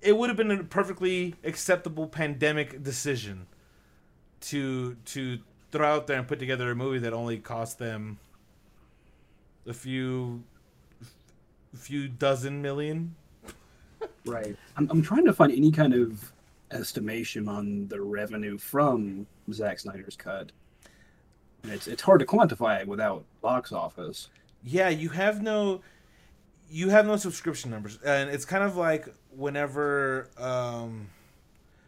[0.00, 3.46] it would have been a perfectly acceptable pandemic decision
[4.40, 5.38] to to
[5.72, 8.18] throw out there and put together a movie that only cost them
[9.66, 10.42] a few
[11.74, 13.14] a few dozen million
[14.26, 14.56] Right.
[14.76, 16.32] I'm, I'm trying to find any kind of
[16.70, 20.52] estimation on the revenue from Zack Snyder's cut.
[21.64, 24.28] It's it's hard to quantify it without box office.
[24.62, 25.80] yeah you have no
[26.70, 27.98] you have no subscription numbers.
[28.04, 31.08] And it's kind of like whenever um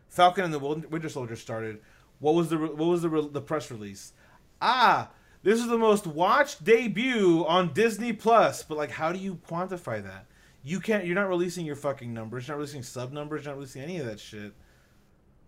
[0.08, 1.80] falcon and the winter soldier started
[2.18, 4.12] what was the what was the the press release?
[4.60, 5.10] Ah
[5.42, 8.62] this is the most watched debut on disney plus.
[8.62, 10.26] But like how do you quantify that?
[10.64, 13.58] You can't you're not releasing your fucking numbers you're not releasing sub numbers you're not
[13.58, 14.52] releasing any of that shit.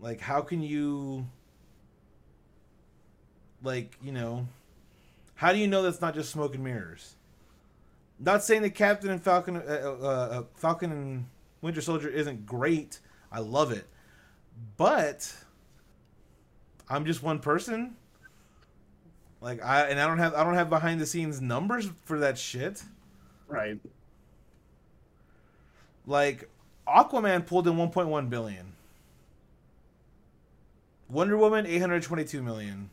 [0.00, 1.26] Like how can you
[3.64, 4.46] like you know
[5.34, 7.16] how do you know that's not just smoke and mirrors
[8.18, 11.26] not saying that Captain and Falcon, uh, uh, uh, Falcon and
[11.60, 13.00] Winter Soldier isn't great.
[13.32, 13.86] I love it,
[14.76, 15.34] but
[16.88, 17.96] I'm just one person.
[19.40, 22.38] Like I and I don't have I don't have behind the scenes numbers for that
[22.38, 22.82] shit.
[23.48, 23.78] Right.
[26.06, 26.48] Like
[26.86, 28.72] Aquaman pulled in 1.1 billion.
[31.08, 32.90] Wonder Woman 822 million.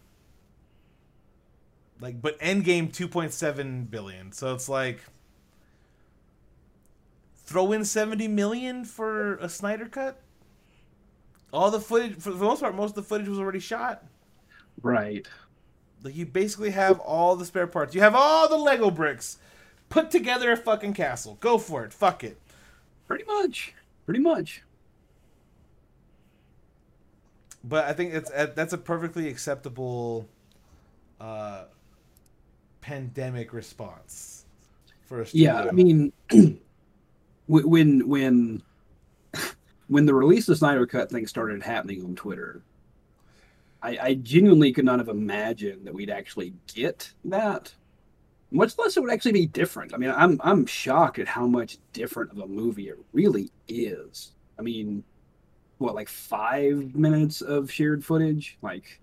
[2.01, 4.31] Like but Endgame 2.7 billion.
[4.31, 5.01] So it's like
[7.37, 10.19] throw in 70 million for a Snyder cut?
[11.53, 14.03] All the footage for the most part most of the footage was already shot.
[14.81, 15.27] Right.
[16.03, 17.93] Like you basically have all the spare parts.
[17.93, 19.37] You have all the Lego bricks.
[19.89, 21.37] Put together a fucking castle.
[21.39, 21.93] Go for it.
[21.93, 22.41] Fuck it.
[23.07, 23.75] Pretty much.
[24.05, 24.63] Pretty much.
[27.63, 30.27] But I think it's that's a perfectly acceptable
[31.19, 31.65] uh,
[32.81, 34.41] pandemic response
[35.25, 35.53] studio.
[35.53, 36.13] Yeah, I mean,
[37.47, 38.61] when when
[39.87, 42.61] when the release of Snyder Cut thing started happening on Twitter,
[43.81, 47.73] I, I genuinely could not have imagined that we'd actually get that.
[48.53, 49.93] Much less it would actually be different.
[49.93, 54.33] I mean, I'm I'm shocked at how much different of a movie it really is.
[54.59, 55.03] I mean,
[55.77, 58.57] what like five minutes of shared footage?
[58.61, 58.99] Like,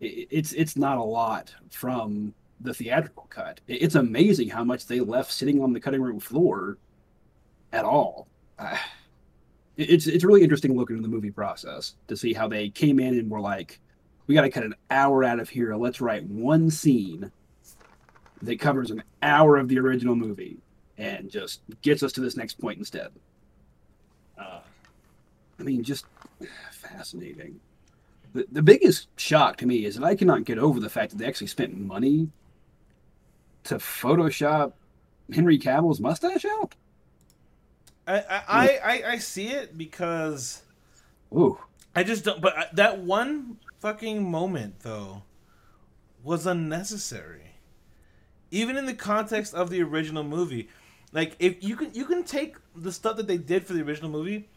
[0.00, 2.34] it, it's it's not a lot from
[2.64, 3.60] the theatrical cut.
[3.68, 6.78] It's amazing how much they left sitting on the cutting room floor
[7.72, 8.26] at all.
[8.58, 8.76] Uh,
[9.76, 13.18] it's it's really interesting looking in the movie process to see how they came in
[13.18, 13.80] and were like,
[14.26, 15.76] we got to cut an hour out of here.
[15.76, 17.30] Let's write one scene
[18.42, 20.58] that covers an hour of the original movie
[20.96, 23.08] and just gets us to this next point instead.
[24.38, 24.60] Uh,
[25.58, 26.06] I mean, just
[26.70, 27.60] fascinating.
[28.32, 31.18] The, the biggest shock to me is that I cannot get over the fact that
[31.18, 32.30] they actually spent money
[33.64, 34.72] to Photoshop
[35.32, 36.74] Henry Cavill's mustache out.
[38.06, 40.62] I I, I, I see it because
[41.32, 41.58] Ooh,
[41.94, 42.40] I just don't.
[42.40, 45.22] But that one fucking moment though
[46.22, 47.40] was unnecessary.
[48.50, 50.68] Even in the context of the original movie,
[51.12, 54.10] like if you can you can take the stuff that they did for the original
[54.10, 54.48] movie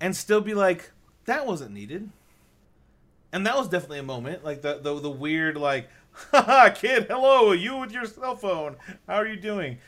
[0.00, 0.92] and still be like
[1.24, 2.10] that wasn't needed.
[3.32, 5.90] And that was definitely a moment, like the the, the weird like,
[6.32, 9.78] haha, kid, hello, you with your cell phone, how are you doing?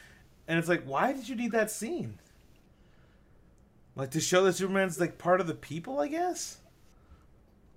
[0.46, 2.18] And it's like, why did you need that scene?
[3.96, 6.58] Like to show that Superman's like part of the people, I guess.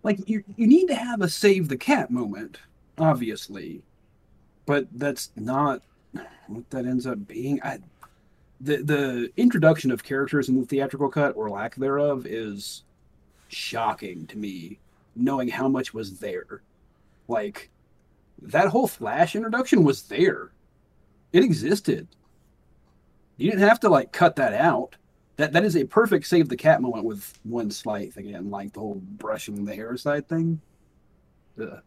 [0.04, 2.60] like you you need to have a save the cat moment,
[2.98, 3.84] obviously,
[4.66, 5.82] but that's not
[6.48, 7.62] what that ends up being.
[7.64, 7.80] I,
[8.62, 12.84] the the introduction of characters in the theatrical cut or lack thereof is
[13.50, 14.80] shocking to me,
[15.16, 16.62] knowing how much was there.
[17.28, 17.70] Like
[18.42, 20.52] that whole Flash introduction was there.
[21.34, 22.08] It existed.
[23.38, 24.96] You didn't have to like cut that out.
[25.38, 28.80] That that is a perfect save the cat moment with one slight again, like the
[28.82, 30.62] whole brushing the hair aside thing.
[31.60, 31.82] Ugh.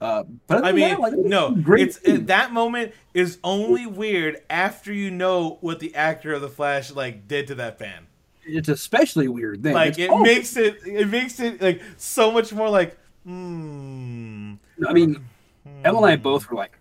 [0.00, 4.40] Uh, but I mean, that, like, no, great it's it, that moment is only weird
[4.48, 8.06] after you know what the actor of the Flash like did to that fan.
[8.46, 9.74] it's especially weird then.
[9.74, 14.54] Like It's it all- makes it it makes it like so much more like hmm.
[14.88, 15.22] I mean,
[15.84, 16.78] Em and I both were like,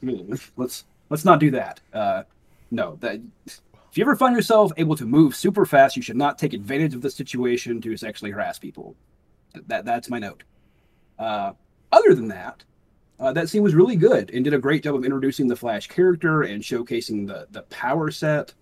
[0.00, 1.80] "Hmm, let's let's not do that.
[1.92, 2.22] Uh,
[2.70, 6.38] no, that if you ever find yourself able to move super fast, you should not
[6.38, 8.96] take advantage of the situation to sexually harass people.
[9.66, 10.44] That that's my note.
[11.18, 11.52] Uh,
[11.92, 12.64] other than that,
[13.20, 15.88] uh, that scene was really good and did a great job of introducing the Flash
[15.88, 18.54] character and showcasing the the power set.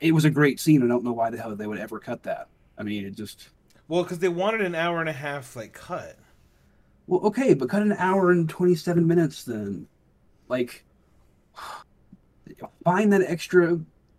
[0.00, 0.82] It was a great scene.
[0.82, 2.48] I don't know why the hell they would ever cut that.
[2.76, 3.50] I mean, it just
[3.86, 6.18] Well, because they wanted an hour and a half like cut.
[7.06, 9.86] Well, okay, but cut an hour and 27 minutes then.
[10.48, 10.84] Like,
[12.84, 13.78] find that extra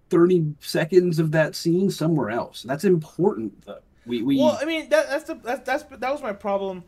[0.09, 2.63] 30 seconds of that scene somewhere else.
[2.63, 3.79] That's important, though.
[4.05, 6.83] We, we, Well, I mean that that's the that's, that's that was my problem.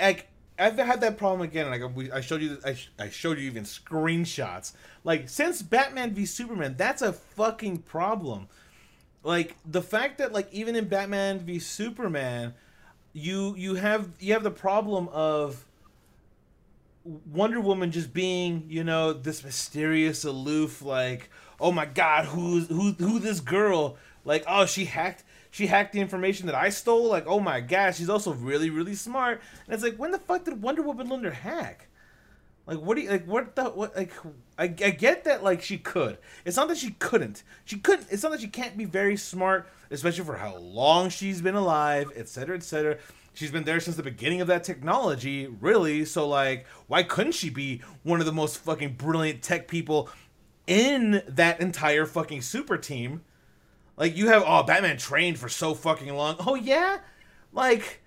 [0.00, 0.28] Like
[0.58, 1.68] I've had that problem again.
[1.70, 4.72] Like I showed you, I, I showed you even screenshots.
[5.02, 8.48] Like since Batman v Superman, that's a fucking problem.
[9.24, 12.54] Like the fact that like even in Batman v Superman,
[13.12, 15.64] you you have you have the problem of
[17.04, 21.28] Wonder Woman just being, you know, this mysterious, aloof, like,
[21.60, 23.96] oh my god, who's who who this girl?
[24.24, 27.08] Like, oh, she hacked she hacked the information that I stole.
[27.08, 29.40] Like, oh my gosh, she's also really really smart.
[29.66, 31.88] And it's like, when the fuck did Wonder Woman learn to hack?
[32.66, 33.26] Like, what do you like?
[33.26, 33.96] What the what?
[33.96, 34.12] Like,
[34.56, 36.18] I, I get that like she could.
[36.44, 37.42] It's not that she couldn't.
[37.64, 38.06] She couldn't.
[38.10, 42.12] It's not that she can't be very smart, especially for how long she's been alive,
[42.14, 42.98] etc., etc.
[43.34, 46.04] She's been there since the beginning of that technology, really.
[46.04, 50.08] So like, why couldn't she be one of the most fucking brilliant tech people
[50.66, 53.22] in that entire fucking super team?
[53.96, 56.36] Like, you have oh, Batman trained for so fucking long.
[56.46, 56.98] Oh yeah,
[57.52, 58.01] like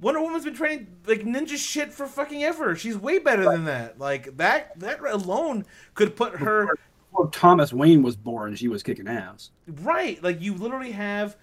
[0.00, 2.74] Wonder Woman's been training like ninja shit for fucking ever.
[2.74, 3.98] She's way better than that.
[3.98, 6.74] Like that that alone could put her
[7.10, 9.50] before Thomas Wayne was born, she was kicking ass.
[9.66, 10.22] right.
[10.22, 11.36] Like you literally have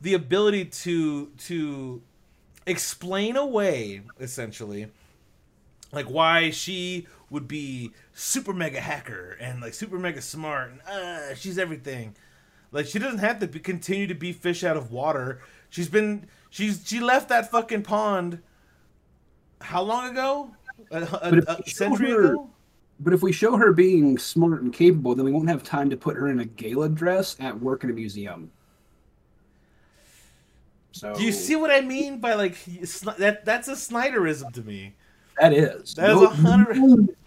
[0.00, 2.02] the ability to to
[2.66, 4.88] explain away essentially
[5.92, 11.34] like why she would be super mega hacker and like super mega smart and uh
[11.34, 12.14] she's everything.
[12.72, 15.40] Like she doesn't have to be, continue to be fish out of water.
[15.70, 18.40] She's been she's she left that fucking pond
[19.60, 20.50] how long ago?
[20.90, 22.50] A, a- a century her- ago?
[23.00, 25.96] But if we show her being smart and capable, then we won't have time to
[25.98, 28.50] put her in a gala dress at work in a museum.
[30.92, 32.56] So Do you see what I mean by like
[33.18, 33.44] that?
[33.44, 34.94] That's a Snyderism to me.
[35.38, 36.78] that is That is a hundred-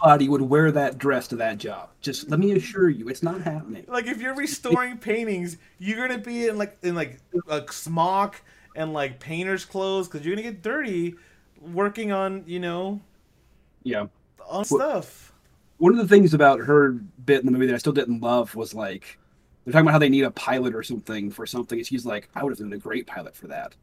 [0.01, 1.89] Nobody would wear that dress to that job.
[2.01, 3.85] Just let me assure you, it's not happening.
[3.87, 8.41] Like if you're restoring paintings, you're gonna be in like in like a smock
[8.79, 11.13] and like painter's clothes because you're gonna get dirty
[11.61, 12.99] working on you know
[13.83, 14.05] Yeah.
[14.49, 15.33] on stuff.
[15.77, 16.91] One of the things about her
[17.25, 19.19] bit in the movie that I still didn't love was like
[19.65, 21.77] they're talking about how they need a pilot or something for something.
[21.77, 23.75] And she's like, I would have been a great pilot for that.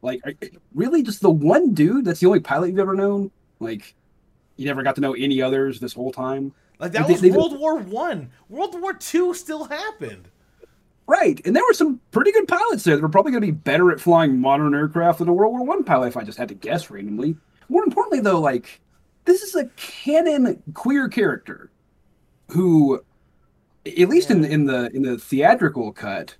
[0.00, 0.32] Like, are,
[0.74, 2.04] really, just the one dude?
[2.04, 3.30] That's the only pilot you've ever known?
[3.58, 3.94] Like,
[4.56, 6.52] you never got to know any others this whole time?
[6.78, 8.30] Like that They- was they- World War One.
[8.48, 10.28] World War Two still happened.
[11.06, 13.52] Right, and there were some pretty good pilots there that were probably going to be
[13.52, 16.48] better at flying modern aircraft than a World War One pilot if I just had
[16.48, 17.36] to guess randomly.
[17.68, 18.80] More importantly, though, like
[19.26, 21.70] this is a canon queer character
[22.50, 23.02] who,
[23.86, 26.36] at least in in the in the theatrical cut,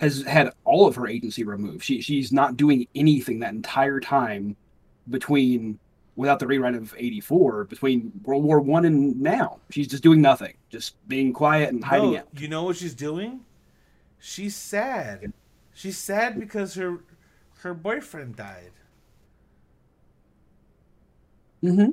[0.00, 1.84] has had all of her agency removed.
[1.84, 4.56] She she's not doing anything that entire time
[5.08, 5.78] between
[6.16, 10.52] without the rewrite of 84 between world war one and now she's just doing nothing
[10.68, 13.40] just being quiet and hiding No, out you know what she's doing?
[14.20, 15.32] She's sad.
[15.74, 16.98] She's sad because her
[17.62, 18.72] her boyfriend died.
[21.62, 21.90] mm-hmm.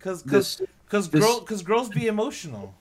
[0.00, 2.74] Cause This- cause cause this- girl cause girls be emotional.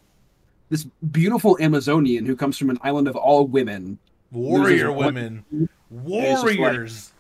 [0.70, 4.00] this beautiful Amazonian who comes from an island of all women.
[4.32, 5.46] Warrior one- women.
[5.52, 7.12] like- Warriors.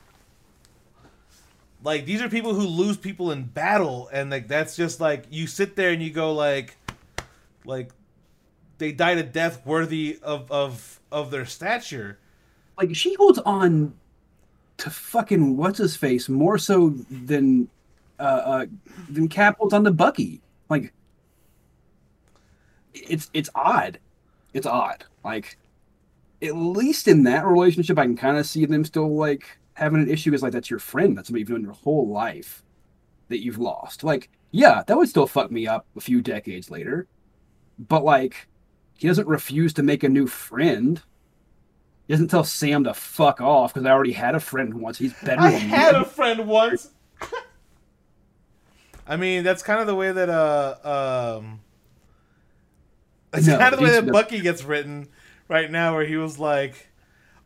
[1.83, 5.47] Like these are people who lose people in battle and like that's just like you
[5.47, 6.77] sit there and you go like
[7.65, 7.91] like
[8.81, 12.17] they died a death worthy of of of their stature.
[12.77, 13.93] Like she holds on
[14.77, 17.69] to fucking what's his face more so than
[18.19, 18.65] uh, uh
[19.07, 20.41] than Cap holds on to Bucky.
[20.67, 20.91] Like
[22.95, 23.99] it's it's odd.
[24.53, 25.05] It's odd.
[25.23, 25.59] Like
[26.41, 30.09] at least in that relationship, I can kind of see them still like having an
[30.09, 30.33] issue.
[30.33, 31.15] Is like that's your friend.
[31.15, 32.63] That's somebody you've known your whole life
[33.29, 34.03] that you've lost.
[34.03, 37.07] Like yeah, that would still fuck me up a few decades later.
[37.77, 38.47] But like
[39.01, 41.01] he doesn't refuse to make a new friend.
[42.07, 44.99] He doesn't tell Sam to fuck off because I already had a friend once.
[44.99, 46.01] He's better I than had you.
[46.01, 46.91] a friend once.
[49.07, 51.61] I mean, that's kind of the way that uh um
[53.31, 55.07] that's No, kind of the way that no- Bucky gets written
[55.47, 56.87] right now where he was like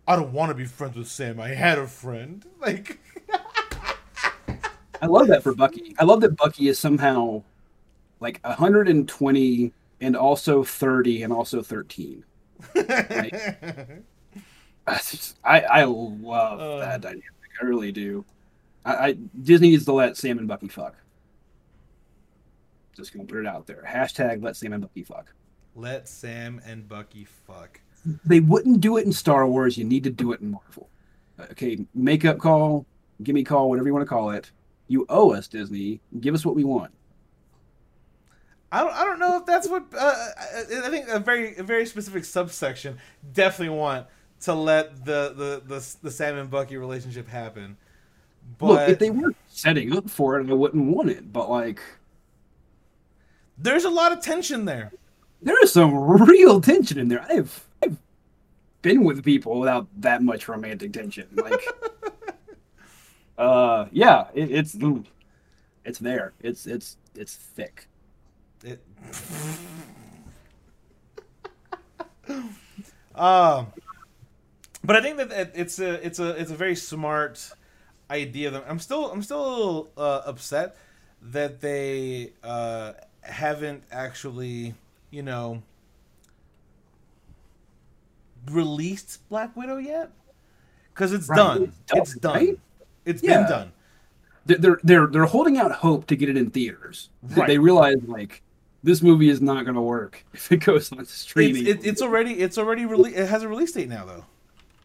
[0.10, 1.40] I don't want to be friends with Sam.
[1.40, 2.46] I had a friend.
[2.60, 3.00] Like
[5.02, 5.96] I love that for Bucky.
[6.00, 7.44] I love that Bucky is somehow
[8.20, 9.72] like 120
[10.06, 12.24] and also 30 and also 13.
[12.76, 14.02] I
[15.46, 16.78] I love Uh.
[16.80, 17.24] that dynamic.
[17.62, 18.24] I really do.
[18.84, 20.96] I, I Disney needs to let Sam and Bucky fuck.
[22.96, 23.84] Just gonna put it out there.
[23.88, 25.34] Hashtag let Sam and Bucky fuck.
[25.76, 27.82] Let Sam and Bucky fuck.
[28.26, 29.78] They wouldn't do it in Star Wars.
[29.78, 30.90] You need to do it in Marvel.
[31.52, 32.86] Okay, makeup call,
[33.24, 34.52] gimme call, whatever you want to call it.
[34.88, 36.00] You owe us Disney.
[36.22, 36.94] Give us what we want.
[38.76, 41.64] I don't, I don't know if that's what uh, I, I think a very a
[41.64, 42.98] very specific subsection
[43.32, 44.06] definitely want
[44.42, 47.78] to let the the the, the Sam and Bucky relationship happen.
[48.58, 51.32] But Look, if they weren't setting up for it, I wouldn't want it.
[51.32, 51.80] But like,
[53.58, 54.92] there's a lot of tension there.
[55.42, 57.26] there is some real tension in there.
[57.30, 57.98] I've I've
[58.82, 61.30] been with people without that much romantic tension.
[61.34, 61.66] Like,
[63.38, 64.78] uh, yeah, it, it's
[65.86, 66.34] it's there.
[66.42, 67.88] It's it's it's thick.
[68.66, 68.82] It,
[73.14, 73.68] um,
[74.84, 77.48] but I think that it's a it's a it's a very smart
[78.10, 78.50] idea.
[78.50, 78.64] Them.
[78.68, 80.76] I'm still I'm still a little uh, upset
[81.22, 84.74] that they uh, haven't actually
[85.12, 85.62] you know
[88.52, 90.12] released Black Widow yet
[90.94, 91.64] because it's Right, done.
[91.64, 92.34] it's done, It's done.
[92.36, 92.60] right?
[93.06, 93.42] It's Yeah.
[93.42, 93.72] been done.
[94.48, 97.10] They're- They're they're they're holding out hope to get it in theaters.
[97.24, 97.48] Right.
[97.48, 98.44] They realize like
[98.86, 101.66] this movie is not going to work if it goes on It's, streaming.
[101.68, 104.26] it, it's already it's already rele- It has a release date now though.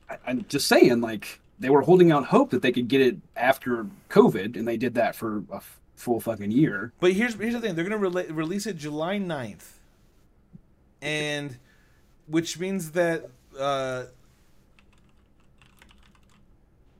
[0.08, 3.16] I, I'm just saying, like they were holding out hope that they could get it
[3.36, 6.92] after COVID, and they did that for a f- full fucking year.
[7.00, 9.66] But here's here's the thing: they're gonna rela- release it July 9th.
[11.02, 11.56] and
[12.26, 13.28] which means that
[13.58, 14.04] uh,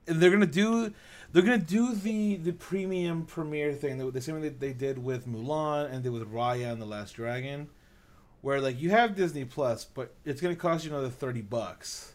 [0.05, 0.93] they're gonna do
[1.31, 5.27] they're gonna do the the premium premiere thing the, the same that they did with
[5.27, 7.69] Mulan and did with Raya and the Last Dragon,
[8.41, 12.13] where like you have Disney Plus, but it's gonna cost you another thirty bucks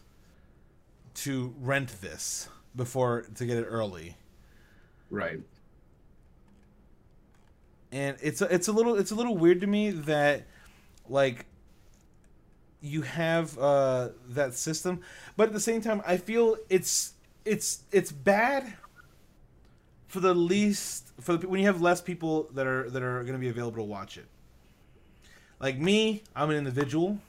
[1.15, 4.17] to rent this before to get it early.
[5.09, 5.41] Right.
[7.91, 10.45] and it's a, it's a little it's a little weird to me that
[11.07, 11.45] like
[12.81, 15.01] you have uh that system
[15.35, 17.13] but at the same time i feel it's
[17.45, 18.73] it's it's bad
[20.07, 23.33] for the least for the, when you have less people that are that are going
[23.33, 24.27] to be available to watch it.
[25.59, 27.19] Like me, I'm an individual.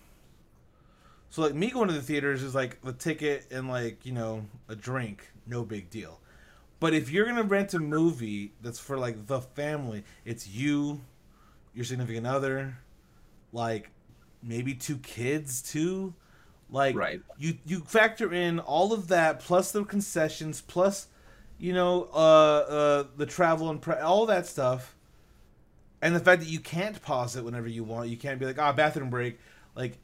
[1.31, 4.47] So like me going to the theaters is like the ticket and like, you know,
[4.68, 6.20] a drink, no big deal.
[6.81, 11.01] But if you're going to rent a movie that's for like the family, it's you,
[11.74, 12.79] your significant other,
[13.53, 13.91] like
[14.43, 16.14] maybe two kids too.
[16.70, 17.22] Like Right.
[17.39, 21.09] you you factor in all of that plus the concessions plus
[21.59, 24.94] you know uh uh the travel and pre- all that stuff
[26.00, 28.09] and the fact that you can't pause it whenever you want.
[28.09, 29.38] You can't be like, "Ah, bathroom break."
[29.74, 29.98] Like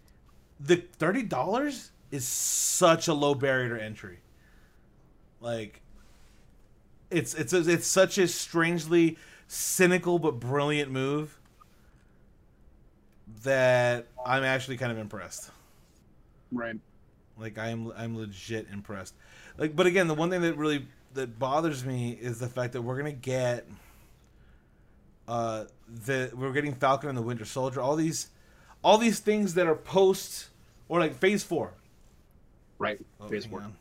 [0.61, 4.19] the $30 is such a low barrier to entry.
[5.41, 5.81] Like
[7.11, 11.39] it's it's it's such a strangely cynical but brilliant move
[13.43, 15.51] that I'm actually kind of impressed.
[16.51, 16.77] Right.
[17.39, 19.15] Like I'm I'm legit impressed.
[19.59, 22.83] Like but again, the one thing that really that bothers me is the fact that
[22.83, 23.67] we're going to get
[25.27, 25.65] uh
[26.05, 28.29] the we're getting Falcon and the Winter Soldier, all these
[28.83, 30.49] all these things that are post
[30.89, 31.73] or like phase 4.
[32.79, 33.01] Right.
[33.21, 33.61] Oh, Phase four.
[33.61, 33.75] on.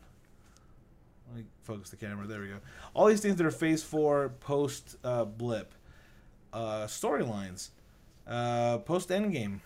[1.28, 2.26] Let me focus the camera.
[2.26, 2.58] There we go.
[2.94, 5.74] All these things that are phase 4 post uh blip
[6.52, 7.70] uh storylines
[8.26, 9.60] uh post endgame.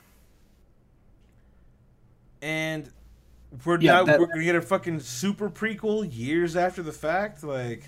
[2.40, 2.90] And
[3.64, 7.42] we're Yeah, now that- we're gonna get a fucking super prequel years after the fact.
[7.42, 7.84] Like,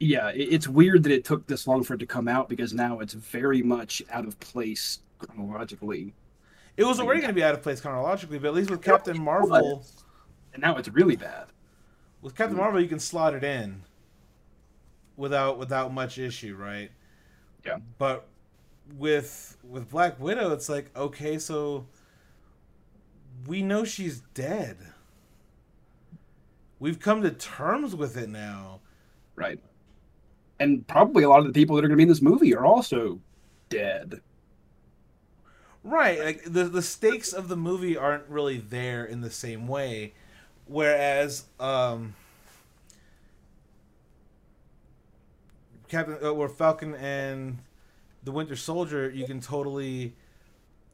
[0.00, 2.72] Yeah, it, it's weird that it took this long for it to come out because
[2.72, 6.14] now it's very much out of place chronologically,
[6.76, 9.84] it was already gonna be out of place chronologically, but at least with Captain Marvel,
[10.52, 11.46] and now it's really bad.
[12.22, 12.60] with Captain mm.
[12.60, 13.82] Marvel, you can slot it in
[15.16, 16.90] without without much issue, right?
[17.64, 17.78] Yeah.
[17.98, 18.28] But
[18.96, 21.86] with with Black Widow, it's like okay, so
[23.46, 24.76] we know she's dead.
[26.80, 28.80] We've come to terms with it now.
[29.34, 29.60] Right.
[30.60, 32.54] And probably a lot of the people that are going to be in this movie
[32.54, 33.20] are also
[33.68, 34.20] dead.
[35.84, 40.12] Right, like the the stakes of the movie aren't really there in the same way,
[40.66, 42.14] whereas um,
[45.88, 47.58] Captain uh, or Falcon and
[48.24, 50.14] the Winter Soldier, you can totally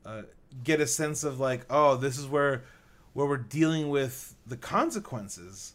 [0.05, 0.22] uh,
[0.62, 2.64] get a sense of like, oh, this is where
[3.12, 5.74] where we're dealing with the consequences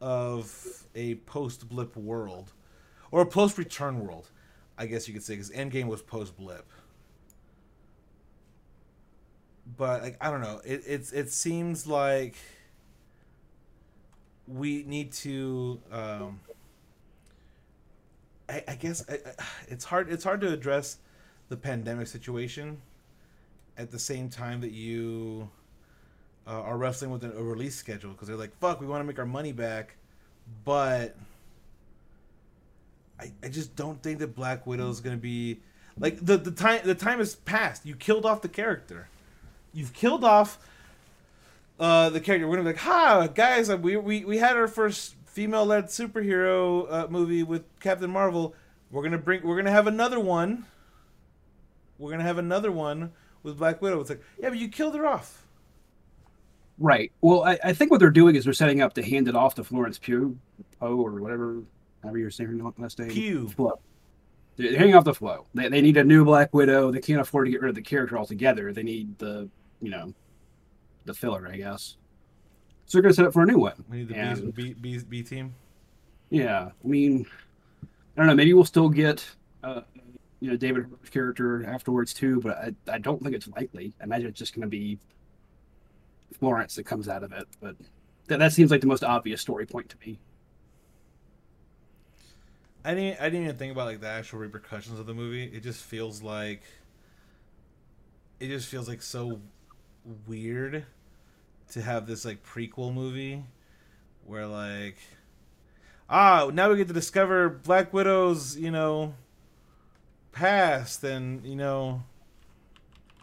[0.00, 2.52] of a post blip world
[3.10, 4.30] or a post return world,
[4.76, 6.66] I guess you could say, because Endgame was post blip
[9.76, 10.60] but like I don't know.
[10.64, 12.36] It it's it seems like
[14.46, 15.80] we need to.
[15.90, 16.40] Um,
[18.48, 20.10] I, I guess I, I- it's hard.
[20.10, 20.98] It's hard to address
[21.48, 22.80] the pandemic situation
[23.76, 25.48] at the same time that you
[26.46, 29.18] uh, are wrestling with a release schedule because they're like, "Fuck, we want to make
[29.18, 29.96] our money back,"
[30.64, 31.16] but
[33.18, 35.60] I, I just don't think that Black Widow is going to be
[35.98, 37.86] like the the time the time has passed.
[37.86, 39.08] You killed off the character.
[39.72, 40.58] You've killed off
[41.80, 42.46] uh, the character.
[42.46, 43.70] We're gonna be like, "Ha, guys!
[43.74, 48.54] We we, we had our first female-led superhero uh, movie with Captain Marvel.
[48.90, 49.42] We're gonna bring.
[49.42, 50.66] We're gonna have another one.
[51.98, 53.12] We're gonna have another one
[53.44, 55.46] with Black Widow." It's like, yeah, but you killed her off.
[56.78, 57.12] Right.
[57.20, 59.54] Well, I, I think what they're doing is they're setting up to hand it off
[59.54, 60.36] to Florence Pugh,
[60.80, 61.62] Poe, or whatever,
[62.02, 63.10] however you're saying her last name.
[63.10, 63.48] Pugh.
[63.50, 63.78] Flo.
[64.56, 65.46] They're they're handing off the flow.
[65.54, 66.90] They, they need a new Black Widow.
[66.90, 68.72] They can't afford to get rid of the character altogether.
[68.72, 69.48] They need the,
[69.80, 70.12] you know,
[71.04, 71.96] the filler, I guess.
[72.86, 73.84] So they're going to set up for a new one.
[73.88, 75.54] We need the And- B, B, B, B team.
[76.30, 77.26] Yeah, I mean,
[77.82, 77.86] I
[78.16, 78.34] don't know.
[78.34, 79.24] Maybe we'll still get,
[79.62, 79.82] uh,
[80.44, 83.94] you know, David Harbour's character afterwards too, but I, I don't think it's likely.
[83.98, 84.98] I imagine it's just going to be
[86.38, 87.46] Florence that comes out of it.
[87.62, 87.76] But
[88.26, 90.18] that, that seems like the most obvious story point to me.
[92.84, 93.22] I didn't.
[93.22, 95.44] I didn't even think about like the actual repercussions of the movie.
[95.44, 96.60] It just feels like.
[98.38, 99.40] It just feels like so
[100.26, 100.84] weird
[101.70, 103.44] to have this like prequel movie,
[104.26, 104.98] where like,
[106.10, 109.14] ah, now we get to discover Black Widow's you know
[110.34, 112.02] past and you know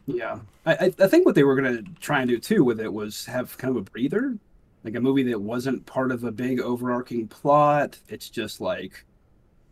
[0.05, 2.91] Yeah, I, I think what they were going to try and do too with it
[2.91, 4.37] was have kind of a breather,
[4.83, 7.99] like a movie that wasn't part of a big overarching plot.
[8.07, 9.05] It's just like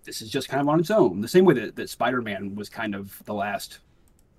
[0.06, 1.22] this is just kind of on its own.
[1.22, 3.80] The same way that, that Spider Man was kind of the last,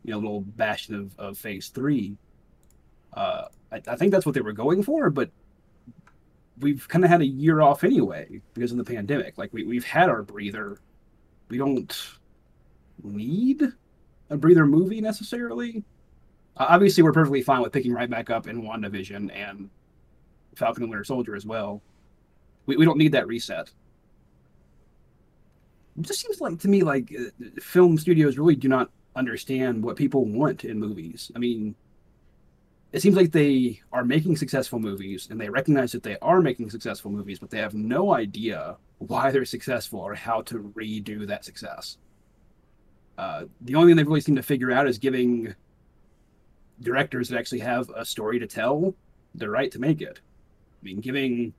[0.04, 2.16] you know, little bastion of, of Phase Three.
[3.12, 5.30] Uh, I, I think that's what they were going for, but
[6.60, 9.38] we've kind of had a year off anyway because of the pandemic.
[9.38, 10.78] Like we we've had our breather.
[11.48, 12.19] We don't
[13.04, 13.62] need
[14.30, 15.84] a breather movie necessarily.
[16.56, 19.70] Uh, obviously, we're perfectly fine with picking right back up in WandaVision and
[20.54, 21.82] Falcon and Winter Soldier as well.
[22.66, 23.70] We, we don't need that reset.
[25.98, 29.96] It just seems like to me like uh, film studios really do not understand what
[29.96, 31.30] people want in movies.
[31.34, 31.74] I mean,
[32.92, 36.70] it seems like they are making successful movies and they recognize that they are making
[36.70, 41.44] successful movies, but they have no idea why they're successful or how to redo that
[41.44, 41.98] success.
[43.20, 45.54] Uh, the only thing they've really seem to figure out is giving
[46.80, 48.94] directors that actually have a story to tell
[49.34, 50.20] the right to make it.
[50.80, 51.52] I mean, giving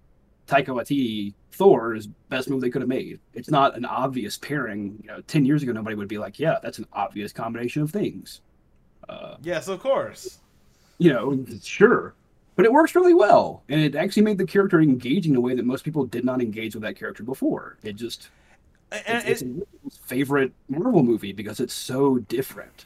[0.48, 3.20] Taika Waititi Thor is best movie they could have made.
[3.36, 4.98] It's not an obvious pairing.
[5.04, 7.92] You know, ten years ago, nobody would be like, "Yeah, that's an obvious combination of
[7.92, 8.42] things."
[9.08, 10.40] Uh, yes, of course.
[10.98, 12.16] You know, sure,
[12.56, 15.54] but it works really well, and it actually made the character engaging in a way
[15.54, 17.78] that most people did not engage with that character before.
[17.84, 18.32] It just
[18.92, 22.86] and it's, it, it's favorite Marvel movie because it's so different.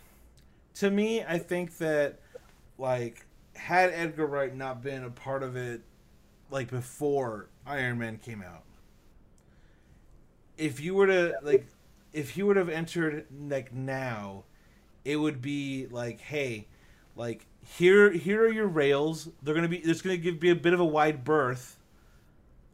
[0.75, 2.19] To me, I think that
[2.77, 3.25] like
[3.55, 5.81] had Edgar Wright not been a part of it
[6.51, 8.63] like before Iron Man came out.
[10.57, 11.65] If you were to like
[12.13, 14.43] if he would have entered like now,
[15.03, 16.67] it would be like, hey,
[17.15, 19.29] like here here are your rails.
[19.41, 21.77] They're gonna be there's gonna give be a bit of a wide berth.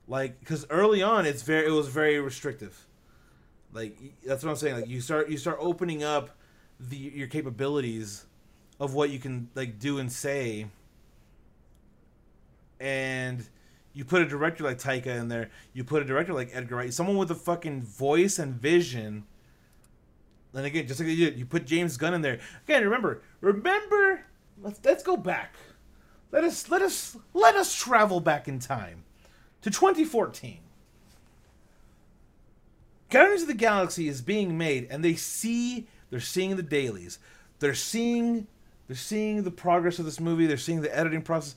[0.07, 2.85] Like because early on it's very it was very restrictive.
[3.73, 4.75] Like that's what I'm saying.
[4.75, 6.31] Like you start you start opening up
[6.79, 8.25] the your capabilities
[8.79, 10.67] of what you can like do and say,
[12.79, 13.47] and
[13.93, 15.49] you put a director like Taika in there.
[15.73, 19.25] You put a director like Edgar Wright, someone with a fucking voice and vision.
[20.53, 22.39] And again, just like you did, you put James Gunn in there.
[22.65, 24.25] Again, remember, remember.
[24.61, 25.55] Let's let's go back.
[26.31, 29.03] Let us let us let us travel back in time
[29.61, 30.59] to 2014.
[33.11, 37.19] Guardians of the Galaxy is being made, and they see they're seeing the dailies.
[37.59, 38.47] They're seeing
[38.87, 40.47] they're seeing the progress of this movie.
[40.47, 41.55] They're seeing the editing process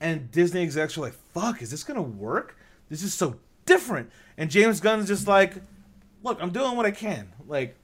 [0.00, 2.56] and Disney execs are like, "Fuck, is this gonna work?
[2.88, 5.54] This is so different." And James Gunn's just like,
[6.22, 7.76] "Look, I'm doing what I can." Like,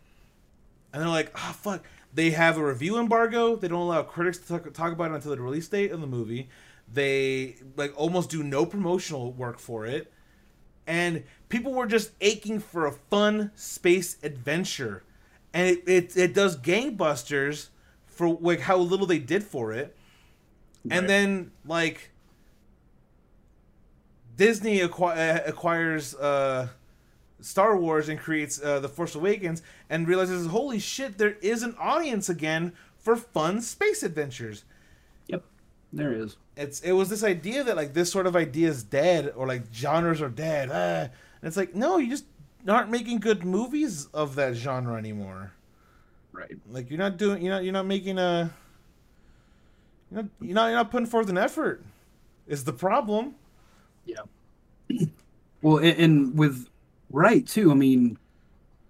[0.92, 3.56] and they're like, "Ah, oh, fuck." They have a review embargo.
[3.56, 6.06] They don't allow critics to talk, talk about it until the release date of the
[6.06, 6.50] movie.
[6.92, 10.11] They like almost do no promotional work for it,
[10.86, 15.02] and people were just aching for a fun space adventure,
[15.52, 17.68] and it it, it does gangbusters
[18.06, 19.96] for like how little they did for it
[20.84, 20.98] Right.
[20.98, 22.10] And then like
[24.36, 26.68] Disney acqu- uh, acquires uh,
[27.40, 31.76] Star Wars and creates uh, The Force Awakens and realizes, holy shit, there is an
[31.78, 34.64] audience again for fun space adventures.
[35.92, 36.36] There is.
[36.56, 39.72] It's it was this idea that like this sort of idea is dead or like
[39.72, 40.70] genres are dead.
[40.72, 41.10] Ah.
[41.40, 42.24] And it's like no, you just
[42.66, 45.52] aren't making good movies of that genre anymore.
[46.32, 46.56] Right.
[46.70, 48.50] Like you're not doing you're not you're not making a
[50.10, 51.82] you're not, you're not, you're not putting forth an effort.
[52.46, 53.34] Is the problem?
[54.04, 54.22] Yeah.
[55.62, 56.68] Well, and, and with
[57.12, 57.70] Wright too.
[57.70, 58.18] I mean,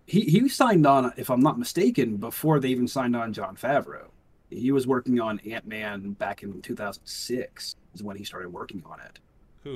[0.06, 4.06] he he signed on, if I'm not mistaken, before they even signed on Jon Favreau.
[4.52, 7.76] He was working on Ant Man back in 2006.
[7.94, 9.18] Is when he started working on it.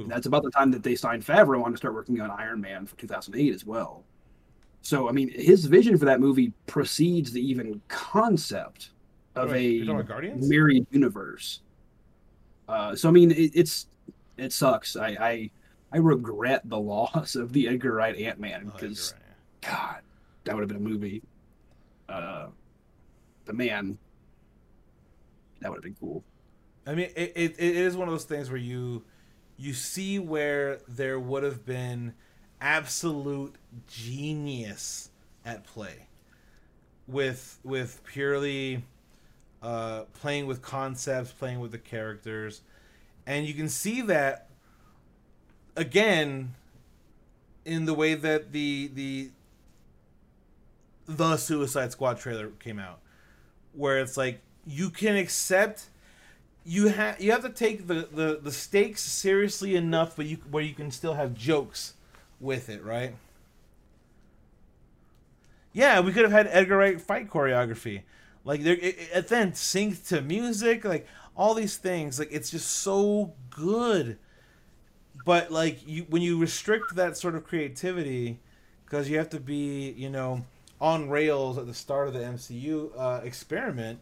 [0.09, 2.87] That's about the time that they signed Favreau on to start working on Iron Man
[2.87, 4.05] for 2008 as well.
[4.83, 8.91] So I mean, his vision for that movie precedes the even concept
[9.35, 9.83] of a
[10.37, 11.61] married universe.
[12.69, 13.87] Uh, so I mean, it, it's
[14.37, 14.97] it sucks.
[14.97, 15.51] I, I
[15.93, 20.01] I regret the loss of the Edgar Wright Ant Man because, oh, God,
[20.45, 21.23] that would have been a movie.
[22.09, 22.49] Uh,
[23.45, 23.99] the man,
[25.61, 26.23] that would have been cool.
[26.87, 29.03] I mean, it, it, it is one of those things where you
[29.59, 32.15] you see where there would have been
[32.61, 33.55] absolute
[33.89, 35.11] genius
[35.45, 36.07] at play
[37.07, 38.85] with with purely
[39.63, 42.63] uh, playing with concepts, playing with the characters,
[43.27, 44.49] and you can see that
[45.77, 46.55] again
[47.65, 49.31] in the way that the the
[51.07, 53.01] the Suicide Squad trailer came out,
[53.73, 55.87] where it's like you can accept
[56.65, 60.65] you have you have to take the, the the stakes seriously enough, but you where
[60.65, 61.95] you can still have jokes
[62.41, 63.15] with it, right?
[65.73, 68.03] Yeah, we could have had Edgar Wright fight choreography.
[68.45, 71.07] Like there, it, then sync to music, like
[71.37, 72.19] all these things.
[72.19, 74.19] Like it's just so good.
[75.25, 78.41] But like you, when you restrict that sort of creativity,
[78.85, 80.45] because you have to be, you know,
[80.81, 84.01] on rails at the start of the MCU uh, experiment.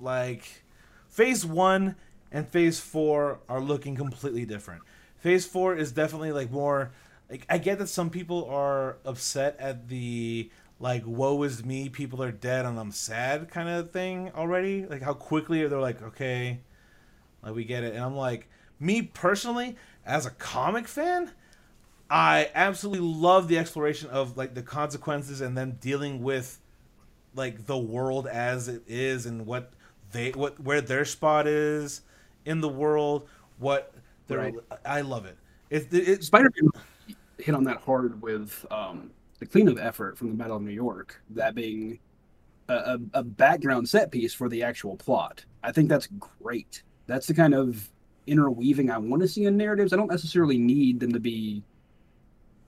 [0.00, 0.64] Like
[1.08, 1.96] Phase One
[2.32, 4.82] and Phase Four are looking completely different.
[5.18, 6.92] Phase Four is definitely like more.
[7.30, 12.22] Like I get that some people are upset at the like woe is me people
[12.22, 16.60] are dead and i'm sad kind of thing already like how quickly they're like okay
[17.42, 18.46] like we get it and i'm like
[18.78, 19.74] me personally
[20.04, 21.32] as a comic fan
[22.08, 26.60] I absolutely love the exploration of like the consequences and then dealing with
[27.34, 29.72] like the world as it is and what
[30.12, 32.02] they what where their spot is
[32.44, 33.28] in the world.
[33.58, 33.92] What
[34.26, 34.54] their Right.
[34.84, 35.36] I love it.
[35.70, 36.70] It, it, Spider-Man
[37.38, 41.20] hit on that hard with um, the cleanup effort from the Battle of New York,
[41.30, 41.98] that being
[42.68, 45.44] a, a, a background set piece for the actual plot.
[45.62, 46.08] I think that's
[46.40, 46.82] great.
[47.06, 47.90] That's the kind of
[48.26, 49.92] interweaving I want to see in narratives.
[49.92, 51.62] I don't necessarily need them to be,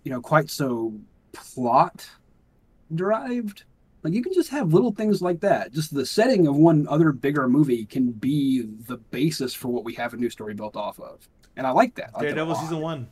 [0.04, 0.94] you know, quite so
[1.32, 2.08] plot
[2.94, 3.64] derived.
[4.02, 5.72] Like you can just have little things like that.
[5.72, 9.94] Just the setting of one other bigger movie can be the basis for what we
[9.94, 11.28] have a new story built off of.
[11.56, 12.10] And I like that.
[12.14, 13.08] I like Daredevil season one.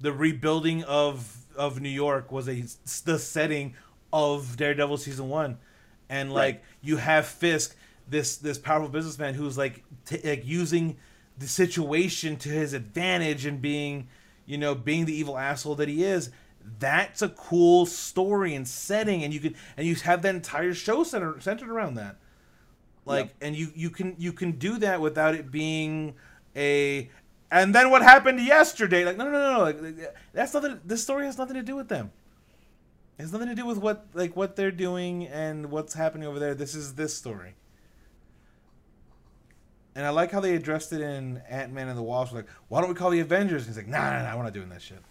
[0.00, 2.62] The rebuilding of of New York was a
[3.04, 3.74] the setting
[4.12, 5.58] of Daredevil season one,
[6.08, 6.64] and like Right.
[6.82, 7.74] you have Fisk,
[8.08, 10.96] this this powerful businessman who's like t- like using
[11.36, 14.08] the situation to his advantage and being,
[14.46, 16.30] you know, being the evil asshole that he is.
[16.78, 21.04] That's a cool story and setting, and you can and you have that entire show
[21.04, 22.16] centered centered around that
[23.08, 26.14] like and you you can you can do that without it being
[26.54, 27.10] a
[27.50, 31.24] and then what happened yesterday like no no no no like that's nothing this story
[31.24, 32.10] has nothing to do with them
[33.18, 36.38] it has nothing to do with what like what they're doing and what's happening over
[36.38, 37.54] there this is this story
[39.94, 42.32] and I like how they addressed it in Ant Man and the Wasp.
[42.32, 43.66] Like, why don't we call the Avengers?
[43.66, 45.02] And he's like, nah, nah, nah, we're not doing that shit.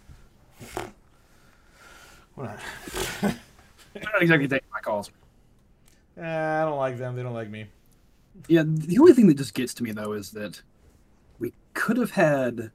[2.38, 2.60] We're not.
[3.20, 5.10] They're not exactly taking my calls.
[6.16, 7.16] Eh, I don't like them.
[7.16, 7.66] They don't like me.
[8.46, 10.62] Yeah, the only thing that just gets to me though is that
[11.40, 12.70] we could have had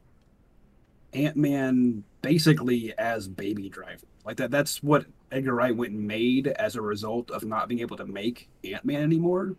[1.14, 4.05] Ant Man basically as Baby Driver.
[4.26, 4.51] Like that.
[4.51, 8.05] That's what Edgar Wright went and made as a result of not being able to
[8.05, 9.55] make Ant Man anymore.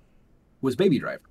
[0.61, 1.31] Was Baby Driver.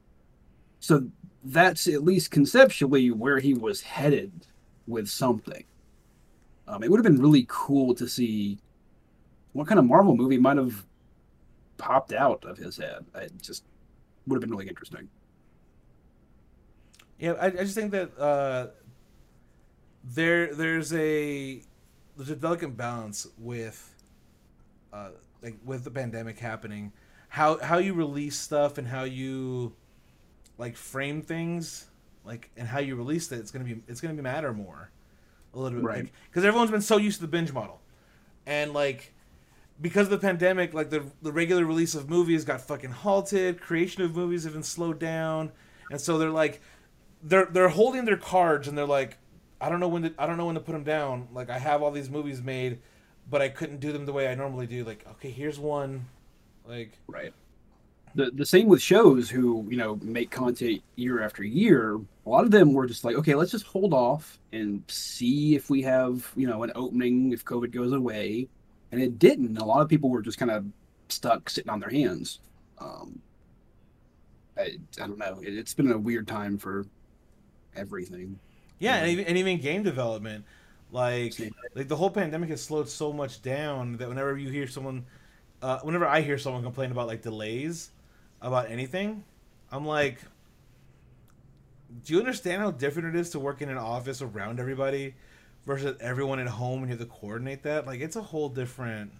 [0.80, 1.10] So
[1.44, 4.48] that's at least conceptually where he was headed
[4.88, 5.64] with something.
[6.68, 8.58] Um, it would have been really cool to see
[9.54, 10.86] what kind of Marvel movie might have
[11.78, 13.06] popped out of his head.
[13.16, 13.64] I just
[14.28, 15.10] would have been really interesting.
[17.20, 18.68] Yeah, I, I just think that uh,
[20.04, 21.62] there there's a
[22.18, 23.96] there's a delicate balance with
[24.92, 25.10] uh,
[25.42, 26.92] like with the pandemic happening,
[27.30, 29.74] how how you release stuff and how you
[30.58, 31.88] like frame things,
[32.26, 33.40] like and how you release it.
[33.40, 34.90] It's gonna be it's gonna be matter more
[35.54, 36.10] a little bit, Right.
[36.30, 37.80] Because everyone's been so used to the binge model,
[38.46, 39.13] and like
[39.84, 43.60] because of the pandemic, like the the regular release of movies got fucking halted.
[43.60, 45.52] Creation of movies have been slowed down,
[45.92, 46.62] and so they're like,
[47.22, 49.18] they're they're holding their cards, and they're like,
[49.60, 51.28] I don't know when to I don't know when to put them down.
[51.34, 52.80] Like I have all these movies made,
[53.30, 54.86] but I couldn't do them the way I normally do.
[54.86, 56.06] Like okay, here's one,
[56.66, 57.34] like Right.
[58.16, 62.00] The the same with shows who, you know, make content year after year.
[62.26, 65.70] A lot of them were just like, okay, let's just hold off and see if
[65.70, 68.48] we have, you know, an opening if COVID goes away.
[68.94, 69.58] And it didn't.
[69.58, 70.64] A lot of people were just kind of
[71.10, 72.42] stuck sitting on their hands.
[72.78, 73.20] Um,
[74.56, 75.40] I, I don't know.
[75.42, 76.86] It, it's been a weird time for
[77.76, 78.38] everything.
[78.78, 80.46] yeah, and even and even game development,
[80.92, 81.34] like
[81.74, 85.06] like the whole pandemic has slowed so much down that whenever you hear someone,
[85.64, 87.90] uh, whenever I hear someone complain about like delays
[88.42, 89.24] about anything,
[89.72, 90.20] I'm like,
[92.06, 95.16] do you understand how different it is to work in an office around everybody
[95.66, 97.86] versus everyone at home and you have to coordinate that?
[97.86, 99.12] Like, it's a whole different.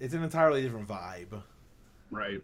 [0.00, 1.42] It's an entirely different vibe.
[2.10, 2.40] Right.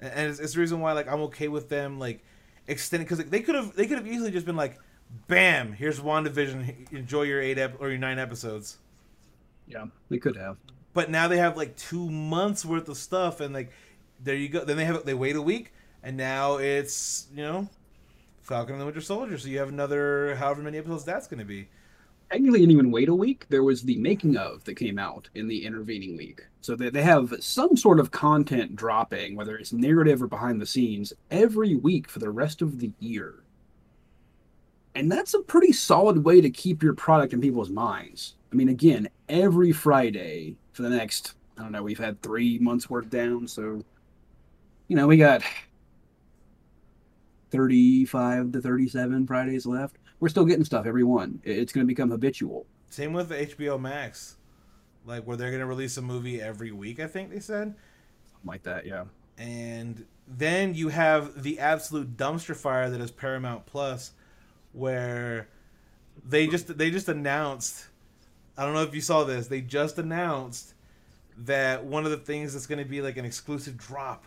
[0.00, 2.22] and it's, it's the reason why like I'm okay with them like
[2.66, 4.78] extending because they could have they could have easily just been like,
[5.28, 8.78] bam, here's WandaVision, enjoy your eight ep- or your nine episodes.
[9.66, 9.86] Yeah.
[10.10, 10.56] They could have.
[10.92, 13.70] But now they have like two months worth of stuff, and like
[14.22, 14.64] there you go.
[14.64, 15.72] Then they have they wait a week,
[16.02, 17.68] and now it's you know
[18.50, 19.38] Falcon and the Winter Soldier.
[19.38, 21.68] So you have another however many episodes that's going to be.
[22.32, 23.46] technically didn't even wait a week.
[23.48, 26.40] There was the making of that came out in the intervening week.
[26.60, 30.66] So they, they have some sort of content dropping, whether it's narrative or behind the
[30.66, 33.34] scenes, every week for the rest of the year.
[34.96, 38.34] And that's a pretty solid way to keep your product in people's minds.
[38.52, 42.90] I mean, again, every Friday for the next, I don't know, we've had three months
[42.90, 43.46] worth down.
[43.46, 43.84] So,
[44.88, 45.42] you know, we got
[47.50, 51.40] 35 to 37 Fridays left we're still getting stuff every one.
[51.42, 52.66] It's going to become habitual.
[52.90, 54.36] Same with HBO Max,
[55.06, 57.00] like where they're going to release a movie every week.
[57.00, 57.74] I think they said.
[58.32, 59.04] Something like that, yeah.
[59.38, 64.12] and then you have the absolute dumpster fire that is Paramount Plus,
[64.72, 65.48] where
[66.24, 67.86] they just they just announced.
[68.56, 69.46] I don't know if you saw this.
[69.46, 70.74] They just announced
[71.38, 74.26] that one of the things that's going to be like an exclusive drop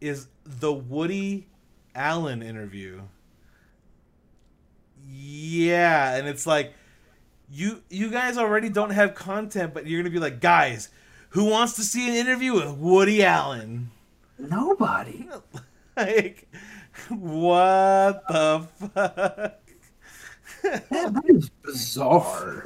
[0.00, 1.48] is the Woody
[1.98, 3.02] Allen interview.
[5.10, 6.72] yeah, and it's like
[7.50, 10.90] you you guys already don't have content, but you're gonna be like, guys,
[11.30, 13.90] who wants to see an interview with Woody Allen?
[14.38, 15.28] Nobody.
[15.96, 16.48] like,
[17.08, 19.60] what the fuck?
[20.62, 22.64] that is bizarre.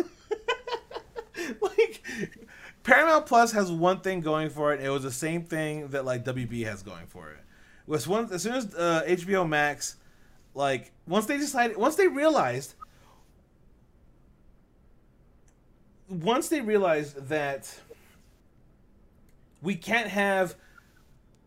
[1.60, 2.02] like
[2.82, 4.80] Paramount Plus has one thing going for it.
[4.80, 7.38] It was the same thing that like WB has going for it.
[7.86, 9.96] Was one as soon as uh, HBO Max,
[10.54, 12.74] like once they decided, once they realized,
[16.08, 17.80] once they realized that
[19.62, 20.54] we can't have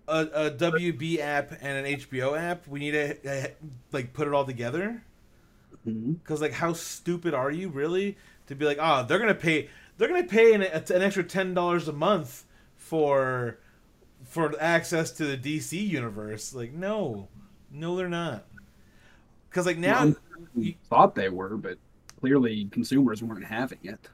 [0.08, 3.48] a, a WB app and an HBO app, we need to uh,
[3.92, 5.04] like put it all together.
[5.86, 8.18] Because like, how stupid are you really
[8.48, 11.88] to be like, oh, they're gonna pay, they're gonna pay an, an extra ten dollars
[11.88, 13.60] a month for
[14.26, 16.54] for access to the DC universe?
[16.54, 17.30] Like, no,
[17.72, 18.46] no, they're not.
[19.50, 20.14] Because like now,
[20.54, 21.78] We thought they were, but
[22.20, 24.10] clearly consumers weren't having it.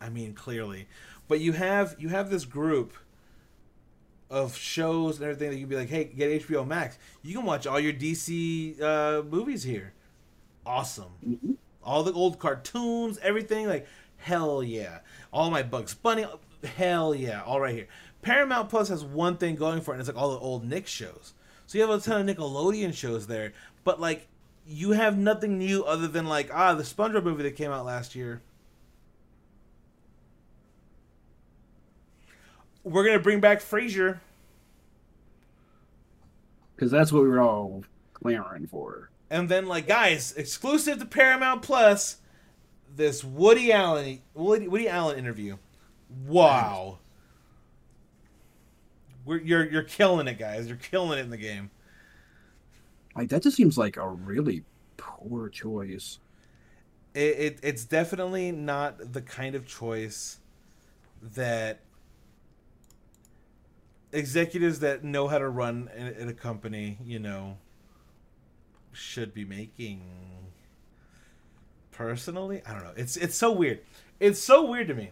[0.00, 0.88] I mean, clearly,
[1.28, 2.94] but you have you have this group
[4.30, 6.98] of shows and everything that you can be like, hey, get HBO Max.
[7.22, 9.92] You can watch all your DC uh, movies here.
[10.66, 11.12] Awesome.
[11.26, 11.56] Mhm.
[11.82, 13.86] all the old cartoons, everything like
[14.18, 15.00] hell yeah.
[15.32, 16.26] All my Bugs Bunny,
[16.76, 17.88] hell yeah, all right here.
[18.22, 20.86] Paramount Plus has one thing going for it, and it's like all the old Nick
[20.86, 21.34] shows.
[21.66, 23.52] So you have a ton of Nickelodeon shows there,
[23.84, 24.28] but like
[24.66, 28.14] you have nothing new other than like ah the SpongeBob movie that came out last
[28.14, 28.40] year.
[32.84, 34.20] We're gonna bring back Frasier.
[36.74, 39.10] Because that's what we were all clamoring for.
[39.30, 42.16] And then, like, guys, exclusive to Paramount Plus,
[42.94, 45.56] this Woody Allen Woody, Woody Allen interview.
[46.26, 46.98] Wow,
[49.24, 50.66] We're, you're you're killing it, guys.
[50.66, 51.70] You're killing it in the game.
[53.14, 54.64] Like that just seems like a really
[54.96, 56.18] poor choice.
[57.14, 60.38] It, it it's definitely not the kind of choice
[61.34, 61.80] that
[64.12, 67.56] executives that know how to run in, a company, you know,
[68.92, 70.02] should be making.
[71.90, 72.92] Personally, I don't know.
[72.96, 73.80] It's it's so weird.
[74.20, 75.10] It's so weird to me.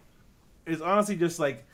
[0.67, 1.67] It's honestly just like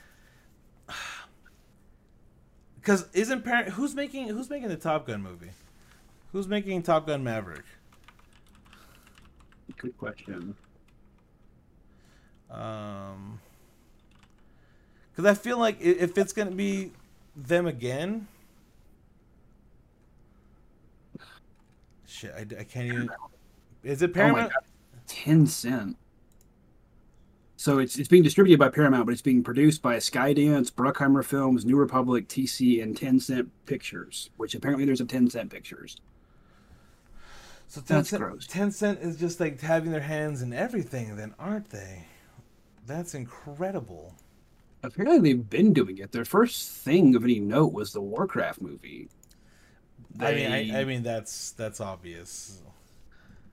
[2.87, 5.51] because isn't parent who's making who's making the Top Gun movie?
[6.31, 7.65] Who's making Top Gun Maverick?
[9.77, 10.55] Good question.
[12.49, 13.41] Um,
[15.11, 16.93] because I feel like if it's gonna be
[17.35, 18.29] them again,
[22.07, 23.11] shit, I, I can't even.
[23.83, 24.53] Is it Oh Paramount?
[25.09, 25.97] Tencent.
[27.57, 31.65] So it's it's being distributed by Paramount, but it's being produced by Skydance, Bruckheimer Films,
[31.65, 34.31] New Republic, TC, and Tencent Pictures.
[34.37, 35.97] Which apparently there's a Tencent Pictures.
[37.67, 38.47] so that's Tencent, gross.
[38.47, 42.05] Tencent is just like having their hands in everything, then aren't they?
[42.87, 44.15] That's incredible.
[44.83, 46.13] Apparently they've been doing it.
[46.13, 49.09] Their first thing of any note was the Warcraft movie.
[50.21, 52.61] I mean, I, I mean that's that's obvious.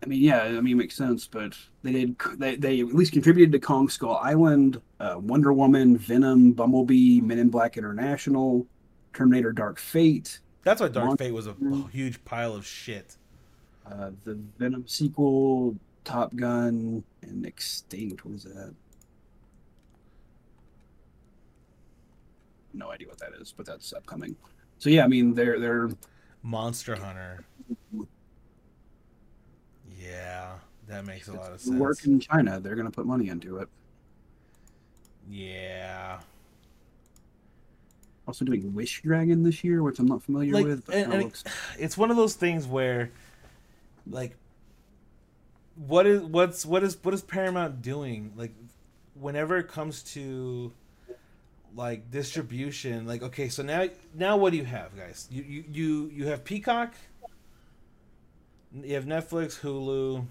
[0.04, 2.16] I mean, yeah, I mean, it makes sense, but they did.
[2.38, 7.40] They, they at least contributed to Kong Skull Island, uh, Wonder Woman, Venom, Bumblebee, Men
[7.40, 8.68] in Black International,
[9.14, 11.56] Terminator: Dark Fate, That's why Dark Mon- Fate was a
[11.92, 13.16] huge pile of shit.
[13.90, 18.26] uh, the Venom sequel, Top Gun, and Extinct.
[18.26, 18.74] What was that?
[22.74, 24.36] No idea what that is, but that's upcoming.
[24.80, 25.90] So yeah, I mean, they're they're
[26.42, 27.46] Monster Hunter.
[30.04, 30.54] Yeah,
[30.88, 31.80] that makes a lot of sense.
[31.80, 32.60] work in China.
[32.60, 33.70] They're gonna put money into it.
[35.30, 36.20] Yeah,
[38.28, 40.86] Also doing Wish Dragon this year, which I'm not familiar like, with.
[40.86, 41.44] But and, and looks-
[41.80, 43.12] it's one of those things where,
[44.10, 44.36] like,
[45.76, 48.34] what is what's what is what is Paramount doing?
[48.36, 48.54] Like,
[49.16, 50.72] whenever it comes to
[51.76, 55.28] like distribution, like, okay, so now now what do you have, guys?
[55.32, 56.94] You you you you have Peacock.
[58.82, 60.26] You have Netflix, Hulu,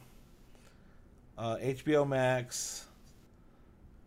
[1.39, 2.87] uh, HBO Max,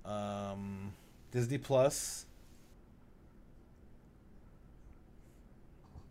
[0.03, 0.91] um,
[1.31, 2.25] Disney Plus,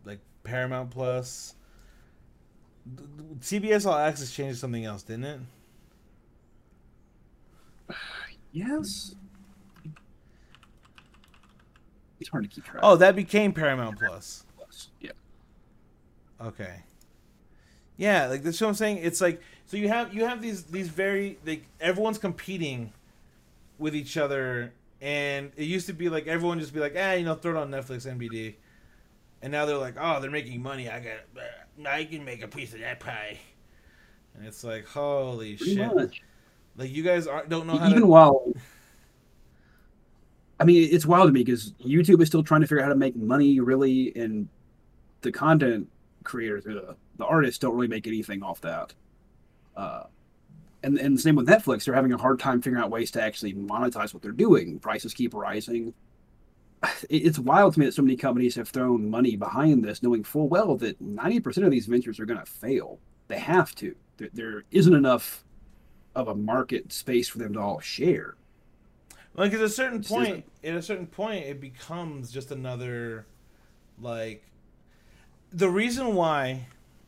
[0.05, 1.53] like Paramount Plus.
[3.39, 5.39] CBS All Access changed something else, didn't it?
[8.51, 9.15] Yes.
[12.21, 12.79] It's hard to keep track.
[12.81, 14.45] Oh, that became Paramount Plus.
[15.01, 15.11] yeah.
[16.39, 16.81] Okay.
[17.97, 18.99] Yeah, like that's what I'm saying.
[19.01, 22.91] It's like so you have you have these these very like everyone's competing
[23.77, 27.25] with each other, and it used to be like everyone just be like, ah, you
[27.25, 28.55] know, throw it on Netflix, NBD,
[29.41, 30.89] and now they're like, oh, they're making money.
[30.89, 33.39] I got, I can make a piece of that pie.
[34.35, 35.95] and it's like holy Pretty shit!
[35.95, 36.21] much.
[36.77, 38.07] Like you guys aren't don't know how Even to.
[38.07, 38.51] while,
[40.59, 42.89] I mean, it's wild to me because YouTube is still trying to figure out how
[42.93, 44.47] to make money, really, and
[45.21, 45.87] the content
[46.25, 48.93] creators, the, the artists, don't really make anything off that.
[49.75, 50.03] Uh,
[50.83, 53.21] and and the same with Netflix, they're having a hard time figuring out ways to
[53.21, 54.79] actually monetize what they're doing.
[54.79, 55.93] Prices keep rising.
[57.09, 60.47] It's wild to me that so many companies have thrown money behind this, knowing full
[60.47, 62.99] well that ninety percent of these ventures are going to fail.
[63.27, 63.95] They have to.
[64.17, 65.43] There, there isn't enough
[66.15, 68.35] of a market space for them to all share.
[69.35, 73.25] Like at a certain point, at a certain point, it becomes just another,
[73.99, 74.45] like,
[75.55, 76.67] the reason why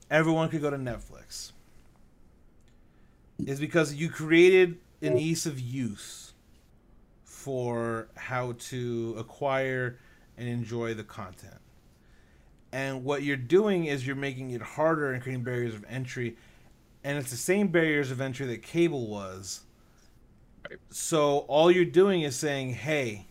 [0.10, 1.52] everyone could go to Netflix
[3.46, 6.34] is because you created an ease of use
[7.26, 10.00] for how to acquire
[10.38, 11.60] and enjoy the content.
[12.72, 16.38] And what you're doing is you're making it harder and creating barriers of entry.
[17.04, 19.62] And it's the same barriers of entry that cable was.
[20.90, 23.28] So all you're doing is saying, "Hey,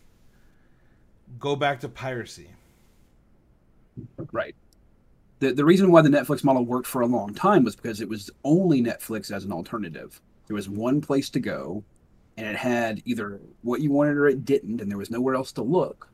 [1.38, 2.50] go back to piracy."
[4.30, 4.54] Right.
[5.38, 8.08] The the reason why the Netflix model worked for a long time was because it
[8.08, 10.20] was only Netflix as an alternative.
[10.46, 11.82] There was one place to go,
[12.36, 15.52] and it had either what you wanted or it didn't, and there was nowhere else
[15.52, 16.08] to look.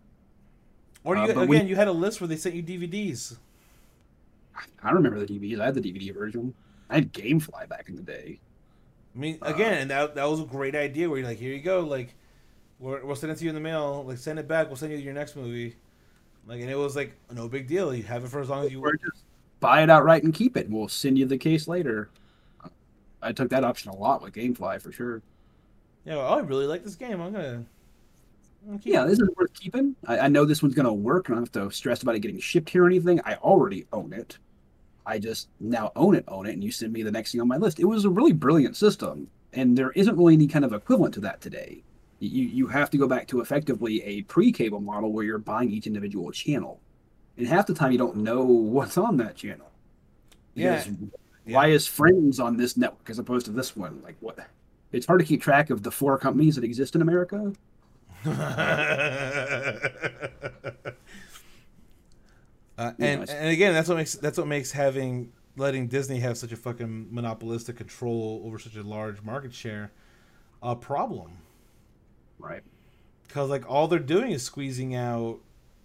[1.05, 3.37] Or Uh, you, but again, we- you had a list where they sent you DVDs.
[4.83, 5.61] I remember the DVDs.
[5.61, 6.55] I had the DVD version.
[6.91, 8.39] I had GameFly back in the day.
[9.15, 11.09] I mean, Uh, again, and that that was a great idea.
[11.09, 12.15] Where you're like, "Here you go, like,
[12.79, 14.05] we're, we'll send it to you in the mail.
[14.07, 14.67] Like, send it back.
[14.69, 15.77] We'll send you your next movie."
[16.47, 17.95] Like, and it was like no big deal.
[17.95, 18.95] You have it for as long as you want.
[18.95, 19.25] Or just
[19.61, 22.11] buy it outright and keep it, and we'll send you the case later.
[23.23, 25.23] I took that option a lot with GameFly for sure.
[26.05, 27.21] Yeah, oh, I really like this game.
[27.21, 27.65] I'm gonna.
[28.65, 29.09] I'm gonna Yeah, it.
[29.09, 29.95] this is worth keeping.
[30.07, 31.27] I, I know this one's going to work.
[31.31, 33.21] I don't have to stress about it getting shipped here or anything.
[33.25, 34.39] I already own it.
[35.07, 37.49] I just now own it, own it, and you send me the next thing on
[37.49, 37.81] my list.
[37.81, 41.21] It was a really brilliant system, and there isn't really any kind of equivalent to
[41.21, 41.83] that today.
[42.23, 45.89] You you have to go back to effectively a pre-cable model where you're buying each
[45.89, 46.81] individual channel,
[47.37, 49.69] and half the time you don't know what's on that channel.
[50.55, 50.85] Yeah.
[50.85, 50.95] Because
[51.47, 54.01] Why is Friends on this network as opposed to this one?
[54.05, 54.39] Like what?
[54.93, 57.53] It's hard to keep track of the four companies that exist in America.
[58.25, 58.31] uh,
[62.79, 66.57] and and again, that's what makes that's what makes having letting Disney have such a
[66.57, 69.91] fucking monopolistic control over such a large market share
[70.63, 71.33] a problem.
[72.43, 72.63] Right.
[73.27, 75.39] Because like all they're doing is squeezing out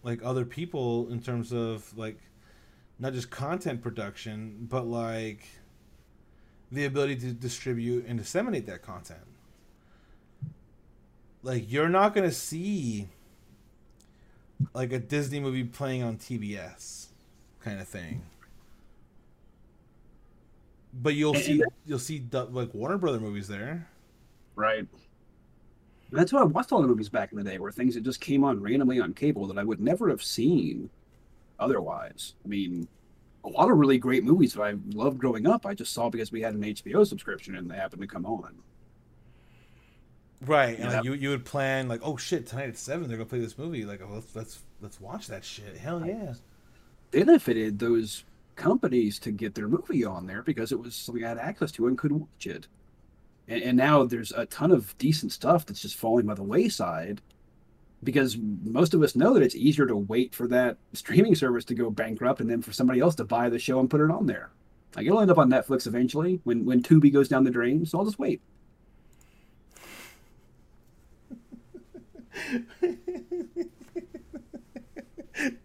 [0.04, 2.20] like other people in terms of like
[3.00, 5.48] not just content production, but like
[6.72, 9.20] the ability to distribute and disseminate that content.
[11.44, 13.08] Like you're not gonna see
[14.74, 17.08] like a Disney movie playing on TBS
[17.62, 18.24] kind of thing.
[20.94, 23.88] But you'll see you'll see like Warner Brother movies there.
[24.56, 24.88] Right.
[26.10, 28.04] And that's why I watched all the movies back in the day, were things that
[28.04, 30.90] just came on randomly on cable that I would never have seen
[31.60, 32.36] otherwise.
[32.46, 32.88] I mean,
[33.44, 36.32] a lot of really great movies that I loved growing up, I just saw because
[36.32, 38.56] we had an HBO subscription and they happened to come on.
[40.46, 40.98] Right, and Yeah.
[40.98, 43.58] like you you would plan like, oh shit, tonight at seven they're gonna play this
[43.58, 43.86] movie.
[43.86, 45.76] Like, oh, let's let's let's watch that shit.
[45.78, 46.36] Hell yeah!
[47.12, 48.24] Benefited those
[48.56, 51.88] companies to get their movie on there because it was something I had access to
[51.88, 52.68] and could watch it.
[53.48, 57.22] And, and now there's a ton of decent stuff that's just falling by the wayside
[58.04, 61.74] because most of us know that it's easier to wait for that streaming service to
[61.74, 64.28] go bankrupt and then for somebody else to buy the show and put it on
[64.28, 64.52] there.
[64.96, 67.86] Like it'll end up on Netflix eventually when when Tubi goes down the drain.
[67.86, 68.42] So I'll just wait.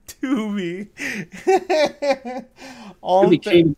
[0.07, 0.89] Tubi.
[3.01, 3.77] all, Tubi came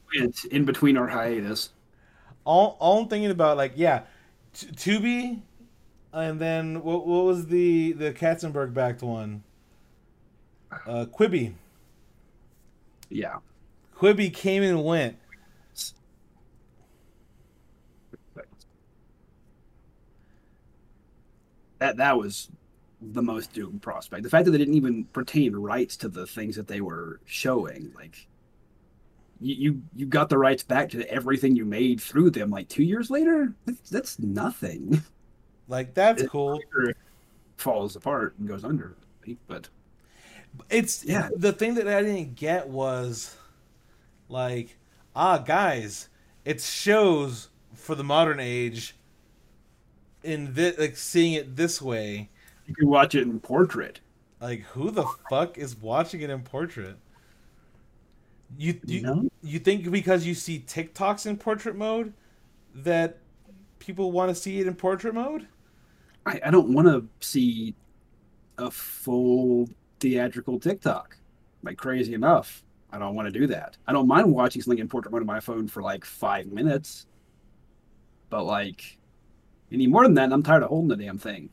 [0.51, 1.71] in between our hiatus.
[2.45, 4.03] All all I'm thinking about like yeah,
[4.53, 5.41] T- Tubi,
[6.13, 9.43] and then what what was the the Katzenberg backed one?
[10.87, 11.55] Uh, Quibi.
[13.09, 13.39] Yeah.
[13.97, 15.17] Quibi came and went.
[21.79, 22.49] That that was
[23.01, 24.23] the most doomed prospect.
[24.23, 27.93] The fact that they didn't even pertain rights to the things that they were showing,
[27.95, 28.27] like
[29.41, 32.51] you you, you got the rights back to everything you made through them.
[32.51, 35.03] Like two years later, that's, that's nothing.
[35.69, 36.61] Like that's It- cool.
[37.57, 38.97] Falls apart and goes under.
[39.47, 39.69] But
[40.69, 41.31] It's Yeah.
[41.37, 43.37] The thing that I didn't get was
[44.29, 44.77] like,
[45.17, 46.09] ah, guys,
[46.45, 48.97] it shows for the modern age.
[50.23, 52.31] In this, like seeing it this way,
[52.67, 54.01] you can watch it in portrait.
[54.41, 56.97] like who the fuck is watching it in portrait?
[58.57, 59.29] You you, No?
[59.43, 62.13] you think because you see TikToks in portrait mode
[62.75, 63.19] that
[63.79, 65.47] people want to see it in portrait mode.
[66.27, 67.75] I, I don't want to see
[68.59, 69.69] a full
[70.01, 71.17] theatrical TikTok.
[71.63, 72.63] Like crazy enough,
[72.93, 73.77] I don't want to do that.
[73.87, 77.07] I don't mind watching something in portrait mode on my phone for like five minutes,
[78.31, 78.99] but like
[79.73, 81.49] any more than that, I'm tired of holding the damn thing.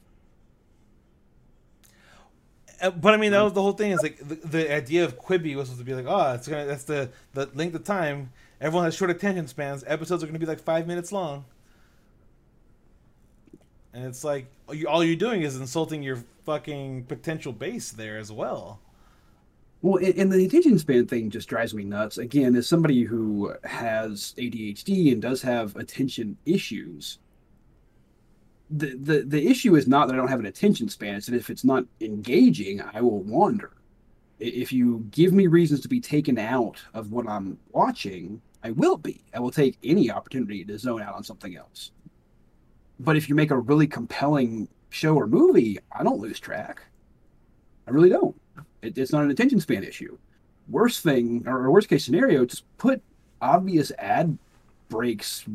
[2.81, 3.91] Uh, but I mean, that was the whole thing.
[3.91, 6.65] Is like the, the idea of Quibi was supposed to be like, oh, it's gonna
[6.65, 8.31] that's the the length of time.
[8.59, 9.83] Everyone has short attention spans.
[9.87, 11.45] Episodes are gonna be like five minutes long,
[13.93, 14.47] and it's like
[14.87, 18.79] all you're doing is insulting your fucking potential base there as well.
[19.83, 22.19] Well, and the attention span thing just drives me nuts.
[22.19, 27.17] Again, as somebody who has ADHD and does have attention issues,
[28.71, 31.15] the, the the issue is not that I don't have an attention span.
[31.15, 33.71] It's that if it's not engaging, I will wander.
[34.39, 38.97] If you give me reasons to be taken out of what I'm watching, I will
[38.97, 39.21] be.
[39.33, 41.91] I will take any opportunity to zone out on something else.
[42.99, 46.81] But if you make a really compelling show or movie, I don't lose track.
[47.87, 48.39] I really don't.
[48.81, 50.17] It, it's not an attention span issue.
[50.69, 53.01] Worst thing, or worst case scenario, just put
[53.41, 54.37] obvious ad
[54.89, 55.45] breaks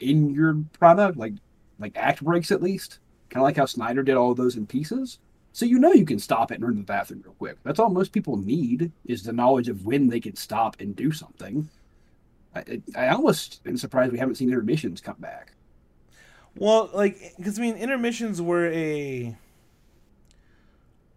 [0.00, 1.34] in your product, like
[1.78, 2.98] like act breaks at least.
[3.30, 5.18] Kind of like how Snyder did all of those in pieces.
[5.52, 7.56] So you know you can stop it and run to the bathroom real quick.
[7.62, 11.10] That's all most people need is the knowledge of when they can stop and do
[11.12, 11.68] something.
[12.54, 15.52] I, I almost am surprised we haven't seen intermissions come back.
[16.56, 19.36] Well, like, because I mean, intermissions were a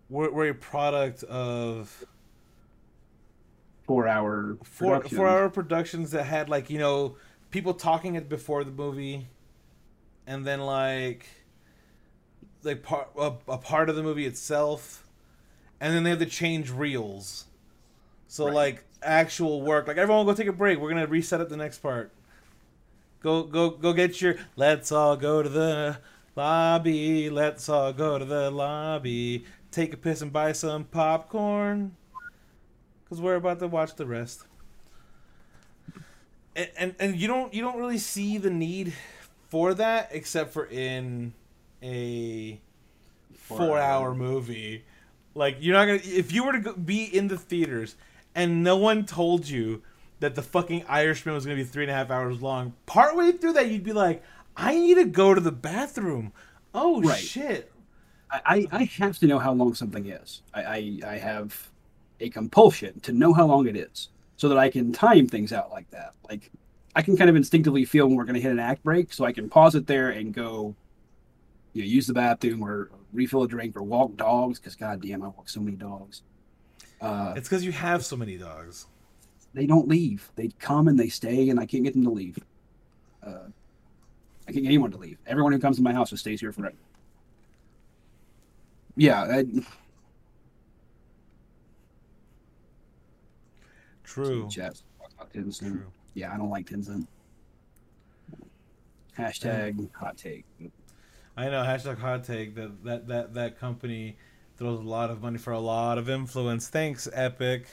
[0.10, 2.06] were, were a product of
[3.84, 7.16] four hour four four hour productions that had like you know
[7.50, 9.28] people talking it before the movie
[10.32, 11.28] and then like
[12.64, 15.06] like part a, a, part of the movie itself,
[15.82, 17.46] and then they have to change reels.
[18.30, 18.54] So right.
[18.54, 20.80] like actual work, like everyone go take a break.
[20.80, 22.14] We're gonna reset up the next part.
[23.22, 24.38] Go go go get your.
[24.56, 25.98] Let's all go to the
[26.38, 27.30] lobby.
[27.30, 29.44] Let's all go to the lobby.
[29.70, 31.98] Take a piss and buy some popcorn.
[33.10, 34.46] Cause we're about to watch the rest.
[36.56, 38.94] And, and and you don't you don't really see the need
[39.52, 41.34] for that, except for in
[41.84, 42.60] a
[43.36, 44.86] four, four hour movie.
[45.36, 47.96] Like you're not gonna if you were to be in the theaters
[48.34, 49.84] and no one told you
[50.22, 52.74] that the fucking Irishman was gonna be three and a half hours long.
[52.86, 54.24] Partway through that, you'd be like,
[54.56, 56.32] I need to go to the bathroom.
[56.74, 57.20] Oh right.
[57.20, 57.72] shit!
[58.32, 60.42] I, I have to know how long something is.
[60.54, 61.70] I, I I have
[62.22, 64.08] a compulsion to know how long it is
[64.38, 66.14] so that I can time things out like that.
[66.30, 66.50] Like
[66.96, 69.24] I can kind of instinctively feel when we're going to hit an act break, so
[69.26, 70.76] I can pause it there and go,
[71.74, 75.28] you know, use the bathroom or refill a drink or walk dogs because goddamn, I
[75.28, 76.24] walk so many dogs.
[77.00, 78.88] Uh, it's because you have so many dogs.
[79.54, 80.32] They don't leave.
[80.36, 82.38] They come and they stay, and I can't get them to leave.
[83.26, 83.48] Uh,
[84.48, 85.18] I can't get anyone to leave.
[85.26, 86.76] Everyone who comes to my house just stays here forever.
[88.98, 89.24] Yeah.
[89.24, 89.46] I,
[94.04, 94.50] True.
[95.72, 97.08] True yeah, I don't like Tencent.
[99.18, 100.46] Hashtag hot take.
[101.36, 104.18] I know hashtag hot take that that that that company
[104.58, 106.70] throws a lot of money for a lot of influence.
[106.70, 107.68] Thanks, Epic.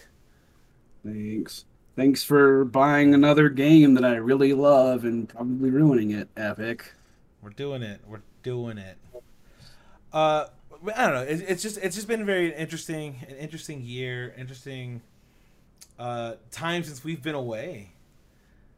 [1.05, 1.65] Thanks.
[1.97, 6.95] Thanks for buying another game that I really love and probably ruining it, Epic.
[7.43, 8.01] We're doing it.
[8.07, 8.97] We're doing it.
[10.13, 10.47] Uh,
[10.95, 11.23] I don't know.
[11.23, 15.03] It, it's just it's just been very interesting, an interesting year, interesting
[15.99, 17.93] uh, time since we've been away.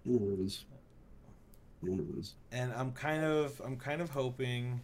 [0.06, 0.64] It was.
[2.52, 4.80] And I'm kind of I'm kind of hoping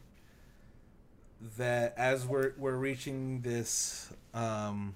[1.59, 4.95] that as we're we're reaching this um,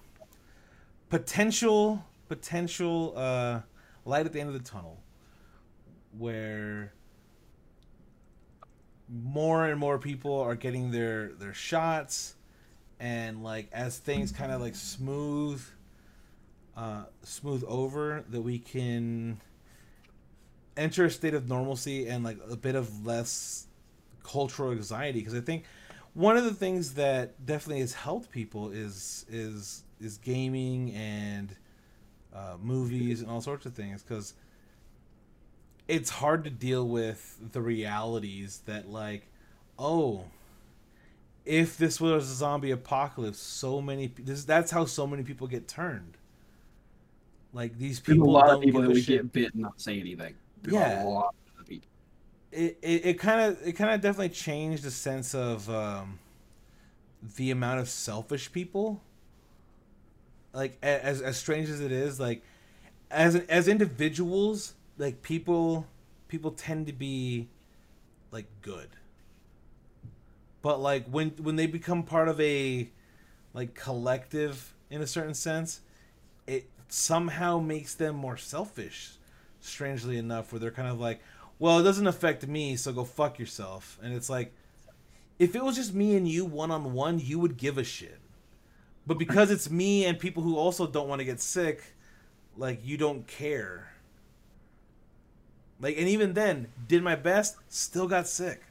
[1.10, 3.60] potential potential uh,
[4.04, 4.98] light at the end of the tunnel,
[6.16, 6.92] where
[9.08, 12.36] more and more people are getting their their shots,
[12.98, 15.62] and like as things kind of like smooth
[16.76, 19.40] uh, smooth over, that we can
[20.76, 23.66] enter a state of normalcy and like a bit of less
[24.22, 25.64] cultural anxiety because I think
[26.14, 31.54] one of the things that definitely has helped people is is is gaming and
[32.34, 34.34] uh, movies and all sorts of things because
[35.88, 39.26] it's hard to deal with the realities that like
[39.78, 40.24] oh
[41.44, 45.66] if this was a zombie apocalypse so many this that's how so many people get
[45.66, 46.16] turned.
[47.52, 49.98] Like these people There's a lot of people that we get bit and not say
[49.98, 50.34] anything
[50.64, 51.04] yeah.
[52.52, 56.18] It it kind of it kind of definitely changed the sense of um,
[57.36, 59.00] the amount of selfish people.
[60.52, 62.42] Like as as strange as it is, like
[63.10, 65.86] as as individuals, like people
[66.28, 67.48] people tend to be
[68.32, 68.90] like good.
[70.62, 72.90] But like when when they become part of a
[73.54, 75.80] like collective in a certain sense,
[76.46, 79.12] it somehow makes them more selfish.
[79.60, 81.20] Strangely enough, where they're kind of like,
[81.58, 84.52] "Well, it doesn't affect me, so go fuck yourself." And it's like,
[85.38, 88.18] if it was just me and you one on one, you would give a shit.
[89.06, 91.94] But because it's me and people who also don't want to get sick,
[92.56, 93.92] like you don't care.
[95.80, 98.62] Like, and even then, did my best, still got sick.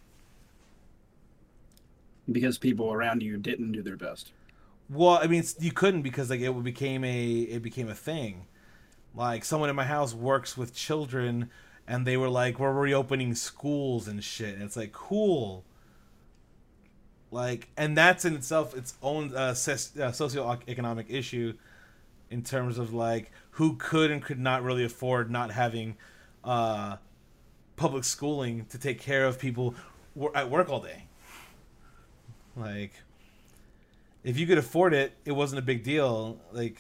[2.32, 4.32] Because people around you didn't do their best.
[4.90, 8.46] Well, I mean, you couldn't because like it became a it became a thing.
[9.16, 11.50] Like someone in my house works with children,
[11.88, 15.66] and they were like, "We're reopening schools and shit." And it's like, cool.
[17.32, 21.54] Like, and that's in itself its own uh, uh, socioeconomic issue,
[22.30, 25.98] in terms of like who could and could not really afford not having
[26.44, 26.98] uh,
[27.76, 29.76] public schooling to take care of people
[30.34, 31.06] at work all day.
[32.56, 32.94] Like,
[34.24, 36.40] if you could afford it, it wasn't a big deal.
[36.52, 36.78] Like,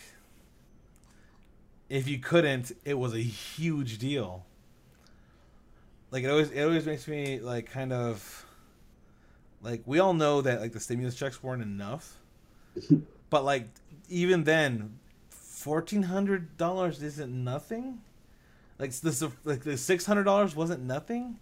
[1.89, 4.45] if you couldn't, it was a huge deal.
[6.11, 8.45] Like it always, it always makes me like kind of
[9.61, 12.17] like we all know that like the stimulus checks weren't enough,
[13.29, 13.67] but like
[14.07, 14.97] even then,
[15.29, 18.01] fourteen hundred dollars isn't nothing.
[18.79, 21.39] Like this, like the six hundred dollars wasn't nothing.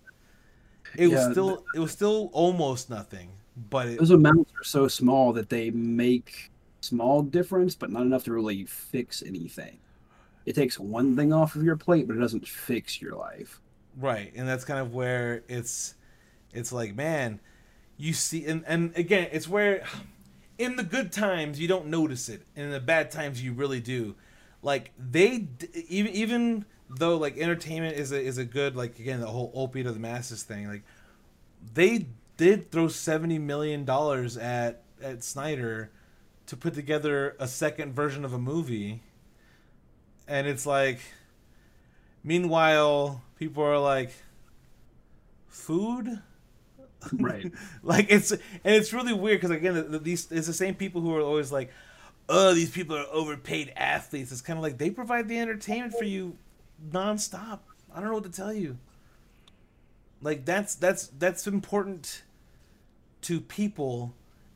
[0.95, 3.30] It yeah, was still, it was still almost nothing.
[3.69, 6.52] But it, those amounts are so small that they make
[6.82, 9.78] small difference, but not enough to really fix anything.
[10.48, 13.60] It takes one thing off of your plate, but it doesn't fix your life.
[13.98, 15.94] Right, and that's kind of where it's,
[16.53, 17.41] it's like, man,
[17.98, 19.84] you see, and and again, it's where,
[20.57, 23.82] in the good times you don't notice it, and in the bad times you really
[23.82, 24.15] do.
[24.61, 25.49] Like they
[25.90, 29.86] even even though like entertainment is a is a good like again the whole opiate
[29.86, 30.84] of the masses thing like
[31.74, 32.07] they
[32.38, 35.91] did throw 70 million dollars at at Snyder
[36.45, 39.02] to put together a second version of a movie
[40.28, 40.99] and it's like
[42.24, 44.12] meanwhile people are like
[45.48, 46.22] food
[47.14, 47.52] right
[47.84, 51.02] like it's and it's really weird because again the, the, these it's the same people
[51.02, 51.72] who are always like
[52.30, 56.04] oh these people are overpaid athletes it's kind of like they provide the entertainment for
[56.04, 56.38] you
[56.91, 57.60] nonstop.
[57.94, 58.78] I don't know what to tell you.
[60.22, 62.24] Like that's that's that's important
[63.22, 64.16] to people,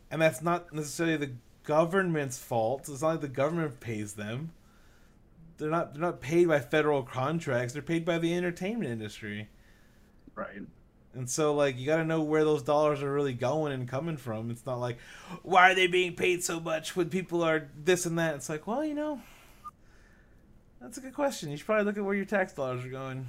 [0.09, 1.31] and that's not necessarily the
[1.63, 2.89] government's fault.
[2.89, 4.51] It's not like the government pays them.
[5.61, 7.73] They're not they're not paid by federal contracts.
[7.73, 9.47] They're paid by the entertainment industry.
[10.33, 10.63] Right.
[11.13, 14.17] And so like you got to know where those dollars are really going and coming
[14.17, 14.49] from.
[14.49, 14.97] It's not like
[15.43, 18.33] why are they being paid so much when people are this and that.
[18.33, 19.21] It's like, well, you know,
[20.81, 21.51] that's a good question.
[21.51, 23.27] You should probably look at where your tax dollars are going.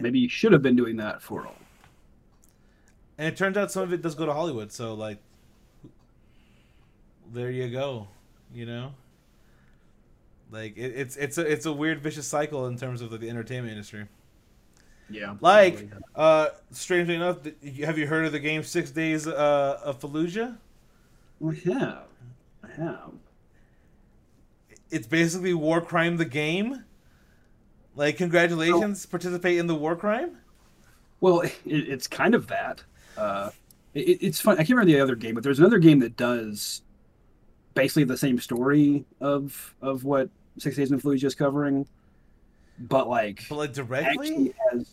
[0.00, 1.54] Maybe you should have been doing that for all.
[3.16, 5.18] And it turns out some of it does go to Hollywood, so like
[7.32, 8.08] there you go.
[8.52, 8.92] You know?
[10.50, 13.28] Like it, it's it's a it's a weird vicious cycle in terms of the, the
[13.28, 14.06] entertainment industry.
[15.08, 15.36] Yeah.
[15.40, 17.38] Like, uh, strangely enough,
[17.84, 20.56] have you heard of the game Six Days uh, of Fallujah?
[21.40, 22.06] I have.
[22.64, 23.12] I have
[24.90, 26.84] it's basically war crime the game.
[27.94, 29.10] Like congratulations, oh.
[29.10, 30.36] participate in the war crime.
[31.20, 32.82] Well, it, it's kind of that.
[33.16, 33.50] Uh,
[33.94, 34.54] it, it's fun.
[34.54, 36.82] I can't remember the other game, but there's another game that does
[37.76, 40.28] basically the same story of of what
[40.58, 41.86] Six Days in Fallujah is just covering,
[42.80, 44.88] but like, but like directly has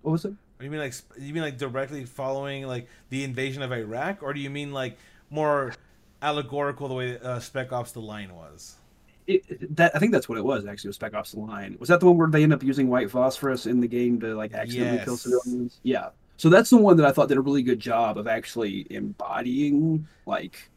[0.00, 0.32] what was it?
[0.60, 4.40] you mean like you mean like directly following like the invasion of Iraq, or do
[4.40, 4.96] you mean like
[5.28, 5.74] more
[6.22, 8.76] allegorical the way uh, Spec Ops: The Line was?
[9.26, 10.88] it, that I think that's what it was actually.
[10.88, 11.76] Was Spec Ops: The Line?
[11.80, 14.34] Was that the one where they end up using white phosphorus in the game to
[14.34, 15.04] like accidentally yes.
[15.04, 15.80] kill civilians?
[15.82, 16.10] Yeah.
[16.36, 20.06] So that's the one that I thought did a really good job of actually embodying
[20.24, 20.70] like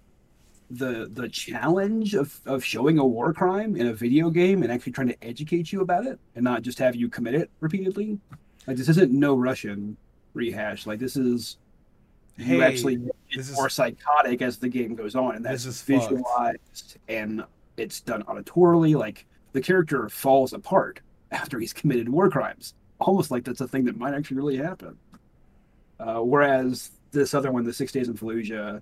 [0.77, 4.91] the the challenge of, of showing a war crime in a video game and actually
[4.91, 8.19] trying to educate you about it and not just have you commit it repeatedly.
[8.65, 9.97] Like this isn't no Russian
[10.33, 10.87] rehash.
[10.87, 11.57] Like this is
[12.37, 16.23] hey, you actually get more is, psychotic as the game goes on, and that's visualized
[16.23, 16.97] fucked.
[17.07, 17.43] and
[17.77, 18.95] it's done auditorily.
[18.95, 21.01] Like the character falls apart
[21.31, 24.97] after he's committed war crimes, almost like that's a thing that might actually really happen.
[25.99, 28.81] Uh, whereas this other one, the Six Days in Fallujah,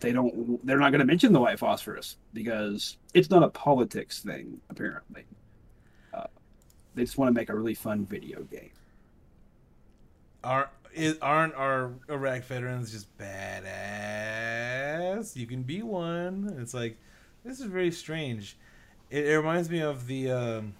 [0.00, 0.64] they don't.
[0.66, 4.60] They're not going to mention the white phosphorus because it's not a politics thing.
[4.70, 5.24] Apparently,
[6.14, 6.26] uh,
[6.94, 8.70] they just want to make a really fun video game.
[10.44, 10.70] Are
[11.20, 13.76] aren't our Iraq veterans just badass?
[15.36, 16.56] You can be one.
[16.60, 16.96] It's like
[17.44, 18.56] this is very strange.
[19.10, 20.30] It, it reminds me of the.
[20.30, 20.74] Um,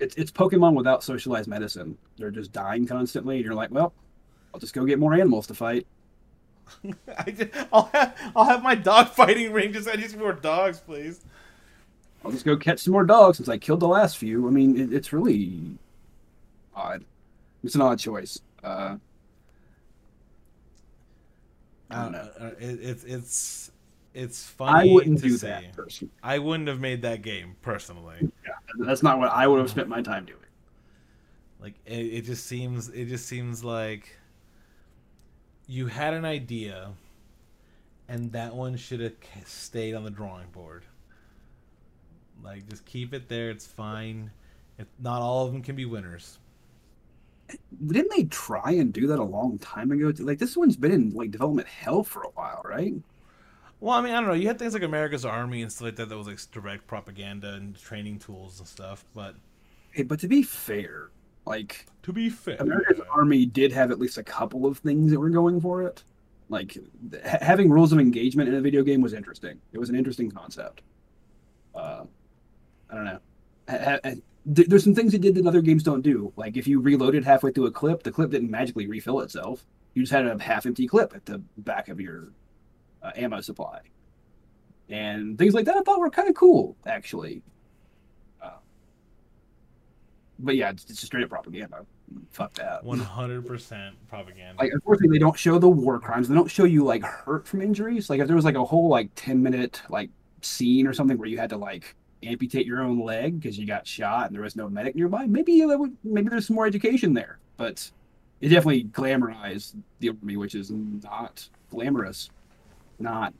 [0.00, 1.96] it's it's Pokemon without socialized medicine.
[2.18, 3.94] They're just dying constantly, and you're like, well,
[4.52, 5.86] I'll just go get more animals to fight.
[7.18, 9.72] I just, I'll have I'll have my dog fighting ring.
[9.72, 11.20] Just I need some more dogs, please.
[12.24, 14.46] I'll just go catch some more dogs since I killed the last few.
[14.46, 15.60] I mean, it, it's really
[16.74, 17.04] odd.
[17.64, 18.38] It's an odd choice.
[18.62, 18.96] Uh,
[21.90, 22.30] I don't know.
[22.40, 23.70] Uh, It, it's it's
[24.14, 25.48] it's I wouldn't to do say.
[25.48, 26.12] that personally.
[26.22, 28.16] I wouldn't have made that game personally.
[28.44, 30.38] Yeah, That's not what I would have spent my time doing.
[31.60, 34.16] Like it, it just seems it just seems like
[35.66, 36.90] you had an idea,
[38.08, 39.14] and that one should have
[39.44, 40.84] stayed on the drawing board.
[42.42, 43.50] Like just keep it there.
[43.50, 44.30] It's fine.
[44.78, 46.38] If not all of them can be winners.
[47.86, 50.12] Didn't they try and do that a long time ago?
[50.18, 52.94] Like this one's been in like development hell for a while, right?
[53.80, 54.34] Well, I mean, I don't know.
[54.34, 57.54] You had things like America's Army and stuff like that that was like direct propaganda
[57.54, 59.04] and training tools and stuff.
[59.14, 59.36] But
[59.92, 61.10] Hey, but to be fair,
[61.46, 65.18] like to be fair, America's Army did have at least a couple of things that
[65.20, 66.02] were going for it.
[66.48, 66.76] Like
[67.24, 69.58] ha- having rules of engagement in a video game was interesting.
[69.72, 70.82] It was an interesting concept.
[71.74, 72.04] Uh,
[72.90, 73.18] I don't know.
[73.68, 74.14] Ha- ha- ha-
[74.54, 76.32] th- There's some things it did that other games don't do.
[76.36, 79.64] Like if you reloaded halfway through a clip, the clip didn't magically refill itself.
[79.94, 82.28] You just had a half-empty clip at the back of your
[83.02, 83.80] uh, ammo supply,
[84.88, 85.76] and things like that.
[85.76, 87.42] I thought were kind of cool, actually.
[90.42, 91.86] But yeah, it's, it's just straight up propaganda.
[92.30, 92.84] Fuck that.
[92.84, 94.60] one hundred percent propaganda.
[94.60, 96.28] Like, unfortunately, they don't show the war crimes.
[96.28, 98.10] They don't show you like hurt from injuries.
[98.10, 100.10] Like, if there was like a whole like ten minute like
[100.42, 101.94] scene or something where you had to like
[102.24, 105.64] amputate your own leg because you got shot and there was no medic nearby, maybe
[105.64, 107.38] would maybe there's some more education there.
[107.56, 107.90] But
[108.40, 112.30] it definitely glamorized the army, which is not glamorous.
[112.98, 113.32] Not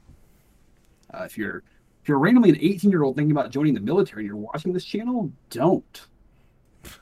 [1.12, 1.62] uh, if you're
[2.02, 4.72] if you're randomly an 18 year old thinking about joining the military and you're watching
[4.72, 6.06] this channel, don't.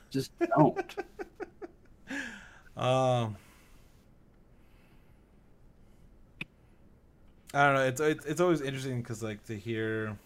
[0.09, 0.95] Just don't.
[2.77, 3.35] Um,
[7.53, 7.83] I don't know.
[7.83, 10.17] It's it's, it's always interesting because like to hear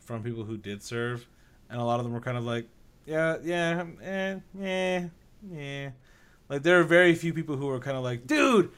[0.00, 1.26] from people who did serve,
[1.68, 2.66] and a lot of them were kind of like,
[3.06, 5.06] yeah, yeah, eh, yeah,
[5.52, 5.90] yeah.
[6.48, 8.72] Like there are very few people who were kind of like, dude,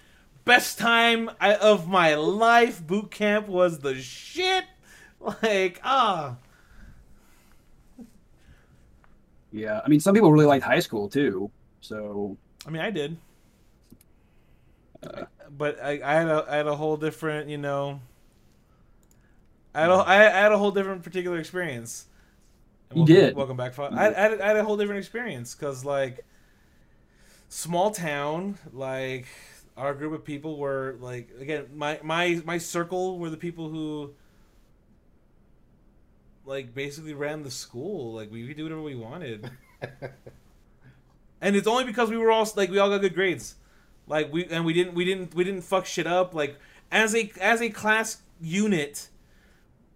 [0.45, 2.85] best time I, of my life.
[2.85, 4.65] Boot camp was the shit.
[5.41, 6.39] Like ah,
[9.53, 11.51] Yeah, I mean, some people really liked high school too.
[11.81, 13.19] So I mean I did.
[15.03, 18.01] Uh, but I, I had a I had a whole different you know.
[19.74, 22.07] I had a, I had a whole different particular experience.
[22.91, 23.37] And You welcome, did.
[23.37, 26.24] Welcome back, I, I, had, I had a whole different experience because like,
[27.49, 29.27] small town, like
[29.77, 34.15] our group of people were like again my my my circle were the people who.
[36.44, 38.12] Like basically ran the school.
[38.12, 39.51] Like we could do whatever we wanted,
[41.40, 43.55] and it's only because we were all like we all got good grades.
[44.06, 46.35] Like we and we didn't we didn't we didn't fuck shit up.
[46.35, 46.59] Like
[46.90, 49.09] as a as a class unit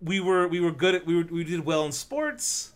[0.01, 2.73] we were we were good at we were, we did well in sports.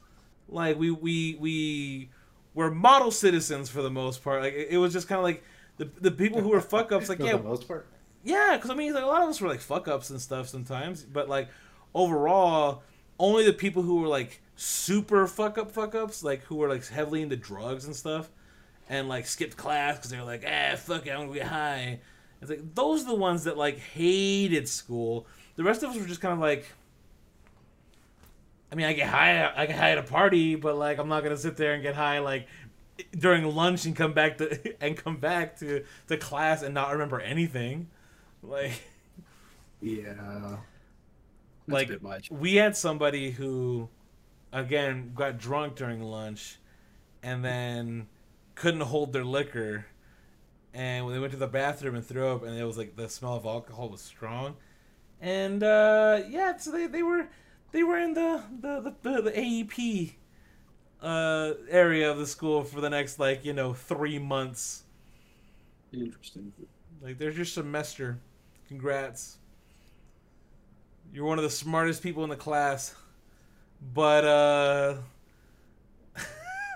[0.48, 2.10] Like we we we
[2.54, 4.42] were model citizens for the most part.
[4.42, 5.44] Like it, it was just kind of like
[5.76, 7.86] the the people who were fuck ups like For yeah the most part.
[8.24, 10.48] yeah, because I mean, like, a lot of us were like fuck ups and stuff
[10.48, 11.48] sometimes, but like
[11.94, 12.82] overall,
[13.20, 16.86] only the people who were like super fuck up fuck ups, like who were like
[16.88, 18.30] heavily into drugs and stuff,
[18.88, 22.00] and like skipped class because they were like, ah, fuck it, I'm gonna get high.
[22.40, 25.26] It's like those are the ones that like hated school.
[25.56, 26.66] The rest of us were just kind of like.
[28.72, 29.52] I mean, I get high.
[29.54, 31.94] I get high at a party, but like, I'm not gonna sit there and get
[31.94, 32.46] high like
[33.18, 37.20] during lunch and come back to and come back to to class and not remember
[37.20, 37.88] anything.
[38.42, 38.72] Like,
[39.82, 40.56] yeah,
[41.72, 42.30] like a bit much.
[42.30, 43.88] we had somebody who,
[44.52, 46.58] again, got drunk during lunch,
[47.22, 48.08] and then
[48.54, 49.86] couldn't hold their liquor,
[50.74, 53.08] and when they went to the bathroom and threw up, and it was like the
[53.08, 54.56] smell of alcohol was strong,
[55.20, 57.28] and uh, yeah, so they, they were
[57.72, 60.14] they were in the the the, the, the AEP
[61.02, 64.84] uh, area of the school for the next like you know three months.
[65.92, 66.52] Interesting.
[67.02, 68.18] Like, there's your semester.
[68.68, 69.38] Congrats.
[71.12, 72.94] You're one of the smartest people in the class.
[73.94, 74.96] But, uh.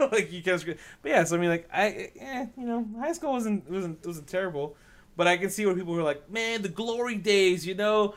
[0.13, 0.65] like, you guys.
[0.65, 2.11] But yeah, so I mean, like, I.
[2.19, 4.77] Eh, you know, high school wasn't, wasn't, wasn't terrible.
[5.17, 8.15] But I can see where people were like, man, the glory days, you know?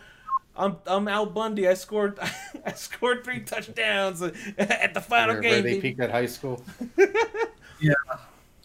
[0.56, 1.68] I'm, I'm Al Bundy.
[1.68, 2.18] I scored
[2.66, 5.52] I scored three touchdowns at the final Where, game.
[5.52, 6.64] where they peaked at high school.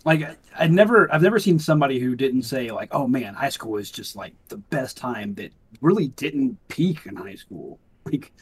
[0.05, 3.73] Like I, never, I've never seen somebody who didn't say like, "Oh man, high school
[3.73, 7.79] was just like the best time." That really didn't peak in high school.
[8.05, 8.33] Like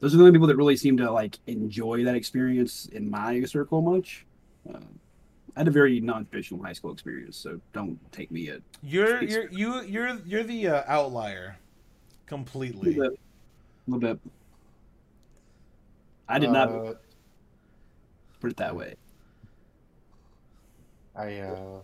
[0.00, 3.44] those are the only people that really seem to like enjoy that experience in my
[3.44, 4.24] circle much.
[4.72, 4.78] Uh,
[5.54, 9.50] I had a very non-traditional high school experience, so don't take me at You're you're
[9.50, 11.58] you you're you're the uh, outlier,
[12.24, 12.94] completely.
[12.94, 13.20] a little bit.
[13.86, 14.20] A little bit.
[16.28, 16.94] I did not Uh,
[18.40, 18.94] put it that way.
[21.14, 21.80] I uh,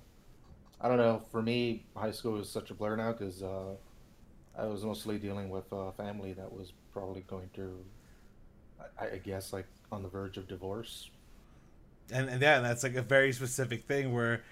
[0.80, 1.20] I don't know.
[1.30, 3.76] For me, high school is such a blur now because uh,
[4.56, 7.84] I was mostly dealing with a family that was probably going through,
[8.98, 11.10] I, I guess, like on the verge of divorce.
[12.10, 14.42] and and yeah, that's like a very specific thing where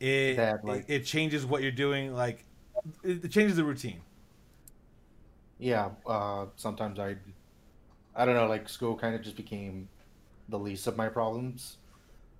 [0.00, 2.12] it That, like- it, it changes what you're doing.
[2.12, 2.44] Like
[3.02, 4.00] it, it changes the routine.
[5.58, 5.90] Yeah.
[6.06, 7.16] Uh, sometimes I,
[8.14, 8.46] I don't know.
[8.48, 9.88] Like school kind of just became
[10.48, 11.78] the least of my problems,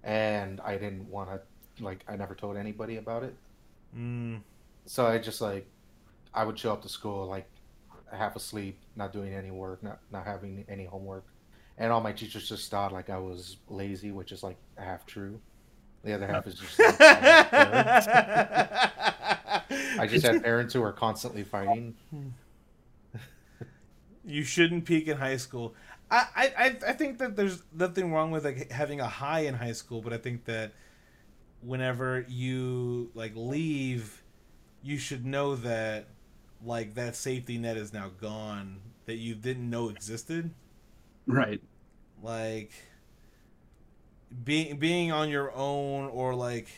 [0.05, 1.43] and I didn't want to.
[1.81, 3.35] Like I never told anybody about it.
[3.97, 4.41] Mm,
[4.87, 5.67] So I just like,
[6.35, 7.47] I would show up to school like
[8.13, 11.25] half asleep, not doing any work, not not having any homework,
[11.79, 15.41] and all my teachers just thought like I was lazy, which is like half true.
[16.05, 16.79] The other half is just.
[16.79, 18.91] Like, I
[19.99, 21.95] I just had parents who were constantly fighting.
[24.25, 25.75] you shouldn't peak in high school.
[26.11, 29.55] I, I, I- I think that there's nothing wrong with like having a high in
[29.55, 30.73] high school, but I think that
[31.63, 34.23] whenever you like leave,
[34.83, 36.07] you should know that
[36.65, 40.51] like that safety net is now gone that you didn't know existed.
[41.27, 41.61] Right.
[42.23, 42.73] Like
[44.45, 46.69] being being on your own or like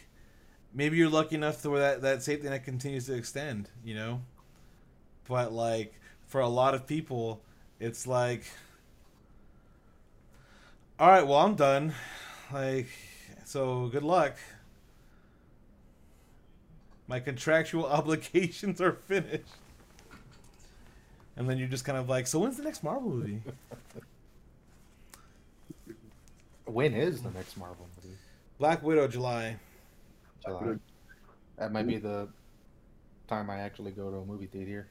[0.74, 4.22] maybe you're lucky enough to where that, that safety net continues to extend, you know?
[5.28, 5.94] But like
[6.26, 7.42] for a lot of people,
[7.80, 8.44] it's like
[10.98, 11.94] all right, well, I'm done.
[12.52, 12.88] Like
[13.44, 14.36] so good luck.
[17.09, 19.44] My contractual obligations are finished.
[21.36, 23.40] And then you're just kind of like, so when's the next Marvel movie?
[26.64, 28.14] When is the next Marvel movie?
[28.59, 29.56] Black Widow, July.
[30.44, 30.74] July.
[31.56, 32.28] That might be the
[33.28, 34.86] time I actually go to a movie theater.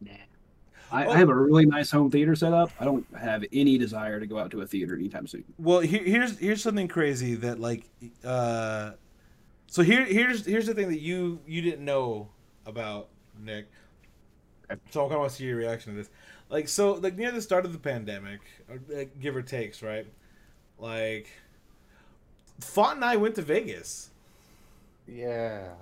[0.00, 0.12] Nah.
[0.90, 1.10] I, Oh.
[1.10, 2.70] I have a really nice home theater set up.
[2.80, 5.44] I don't have any desire to go out to a theater anytime soon.
[5.58, 7.84] Well, here, here's here's something crazy that like,
[8.24, 8.92] uh,
[9.68, 12.30] so here here's here's the thing that you you didn't know
[12.66, 13.08] about
[13.38, 13.68] Nick.
[14.90, 16.10] So I kind of want to see your reaction to this.
[16.50, 20.06] Like, so like near the start of the pandemic, or, like, give or takes, right?
[20.78, 21.28] Like,
[22.60, 24.10] Font and I went to Vegas,
[25.06, 25.74] Yeah.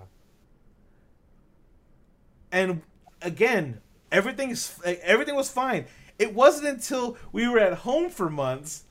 [2.52, 2.82] and
[3.22, 3.80] again,
[4.12, 5.86] everything's like, everything was fine.
[6.18, 8.84] It wasn't until we were at home for months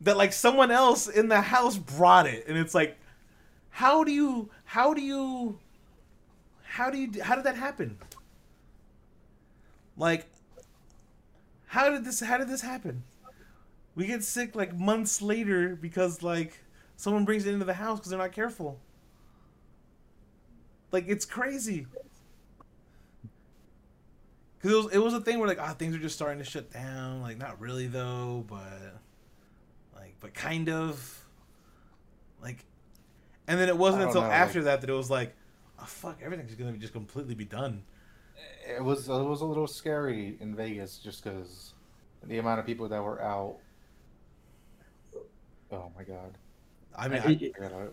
[0.00, 2.98] that like someone else in the house brought it, and it's like,
[3.72, 5.58] how do you, how do you,
[6.62, 7.98] how do you, how did that happen?
[9.96, 10.26] Like,
[11.66, 13.02] how did this, how did this happen?
[13.94, 16.60] We get sick like months later because like
[16.96, 18.78] someone brings it into the house because they're not careful.
[20.90, 21.86] Like it's crazy.
[24.62, 26.44] Cause it was it was a thing where like ah things are just starting to
[26.44, 29.00] shut down like not really though but
[29.96, 31.24] like but kind of
[32.40, 32.64] like
[33.52, 35.34] and then it wasn't until know, after that that it was like
[35.80, 37.82] oh fuck everything's gonna be just completely be done
[38.66, 41.74] It was it was a little scary in Vegas just because
[42.24, 43.56] the amount of people that were out.
[45.72, 46.38] Oh my god!
[46.96, 47.88] I mean I- I, I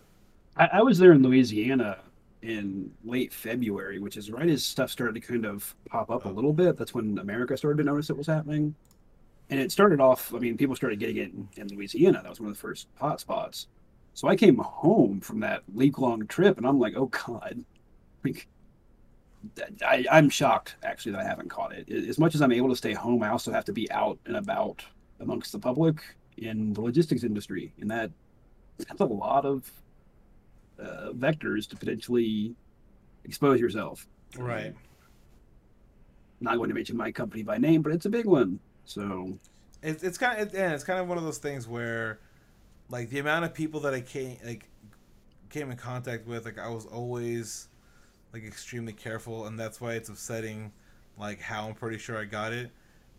[0.57, 1.99] I, I was there in Louisiana
[2.41, 6.29] in late February, which is right as stuff started to kind of pop up a
[6.29, 6.31] oh.
[6.31, 6.77] little bit.
[6.77, 8.75] That's when America started to notice it was happening.
[9.49, 12.21] And it started off, I mean, people started getting it in, in Louisiana.
[12.21, 13.67] That was one of the first hot spots.
[14.19, 17.63] So I came home from that week long trip and I'm like, oh God.
[18.25, 18.49] Like,
[19.81, 21.89] I, I'm shocked actually that I haven't caught it.
[21.89, 24.35] As much as I'm able to stay home, I also have to be out and
[24.35, 24.83] about
[25.21, 26.01] amongst the public
[26.35, 27.71] in the logistics industry.
[27.79, 28.11] And that
[28.77, 29.71] that's a lot of
[30.77, 32.53] uh, vectors to potentially
[33.23, 34.05] expose yourself.
[34.35, 34.75] right
[36.41, 38.59] Not going to mention my company by name, but it's a big one.
[38.83, 39.39] So
[39.81, 42.19] it's it's kind of it, yeah, it's kind of one of those things where
[42.89, 44.69] like the amount of people that I came like
[45.49, 47.67] came in contact with like I was always
[48.33, 50.71] like extremely careful and that's why it's upsetting
[51.17, 52.71] like how I'm pretty sure I got it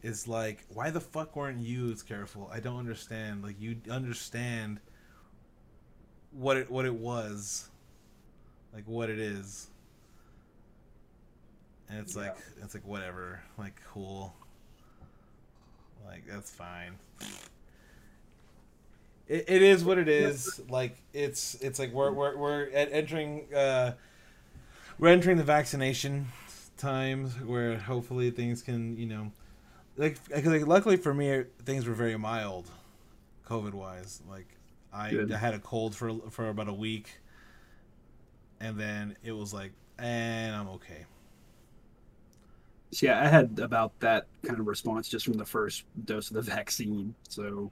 [0.03, 2.51] is like why the fuck weren't you as careful?
[2.53, 3.43] I don't understand.
[3.43, 4.81] Like you understand
[6.33, 7.69] what it what it was
[8.73, 9.69] like what it is.
[11.89, 13.41] And it's like it's like whatever.
[13.59, 14.35] Like cool.
[16.07, 16.97] Like that's fine.
[19.31, 20.61] It, it is what it is.
[20.69, 23.93] Like it's it's like we're we're we're at entering uh
[24.98, 26.28] we're entering the vaccination
[26.77, 29.32] times where hopefully things can you know
[30.01, 32.70] like, like luckily for me, things were very mild,
[33.47, 34.23] COVID wise.
[34.28, 34.47] Like
[34.93, 37.20] I, I had a cold for for about a week,
[38.61, 41.05] and then it was like, and I'm okay.
[42.93, 46.35] So, yeah, I had about that kind of response just from the first dose of
[46.35, 47.15] the vaccine.
[47.28, 47.70] So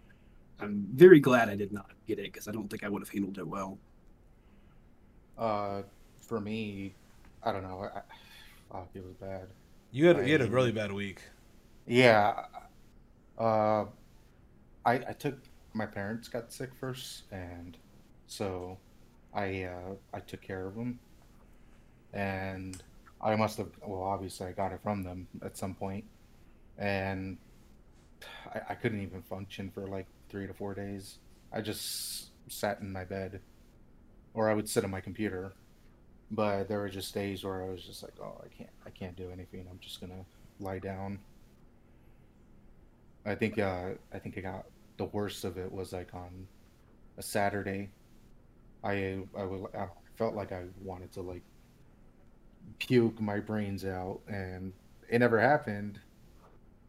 [0.60, 3.10] I'm very glad I did not get it because I don't think I would have
[3.10, 3.78] handled it well.
[5.36, 5.82] Uh,
[6.20, 6.94] for me,
[7.43, 7.82] I don't know.
[7.94, 8.01] I,
[8.72, 9.48] fuck, it was bad.
[9.93, 11.22] You had you had a I- really bad week.
[11.86, 12.47] Yeah.
[13.39, 13.86] Uh,
[14.85, 15.39] I I took
[15.74, 17.76] my parents got sick first, and
[18.26, 18.78] so
[19.35, 20.98] I uh, I took care of them,
[22.12, 22.82] and
[23.20, 26.05] I must have well obviously I got it from them at some point,
[26.78, 27.39] and
[28.55, 31.18] I, I couldn't even function for like three to four days.
[31.52, 33.40] I just sat in my bed,
[34.34, 35.52] or I would sit on my computer.
[36.30, 39.16] But there were just days where I was just like, oh, I can't, I can't
[39.16, 39.66] do anything.
[39.70, 40.24] I'm just gonna
[40.60, 41.18] lie down.
[43.24, 46.46] I think uh, I think I got the worst of it was like on
[47.16, 47.90] a Saturday.
[48.84, 51.42] I I, would, I felt like I wanted to like
[52.78, 54.72] puke my brains out, and
[55.09, 56.00] it never happened.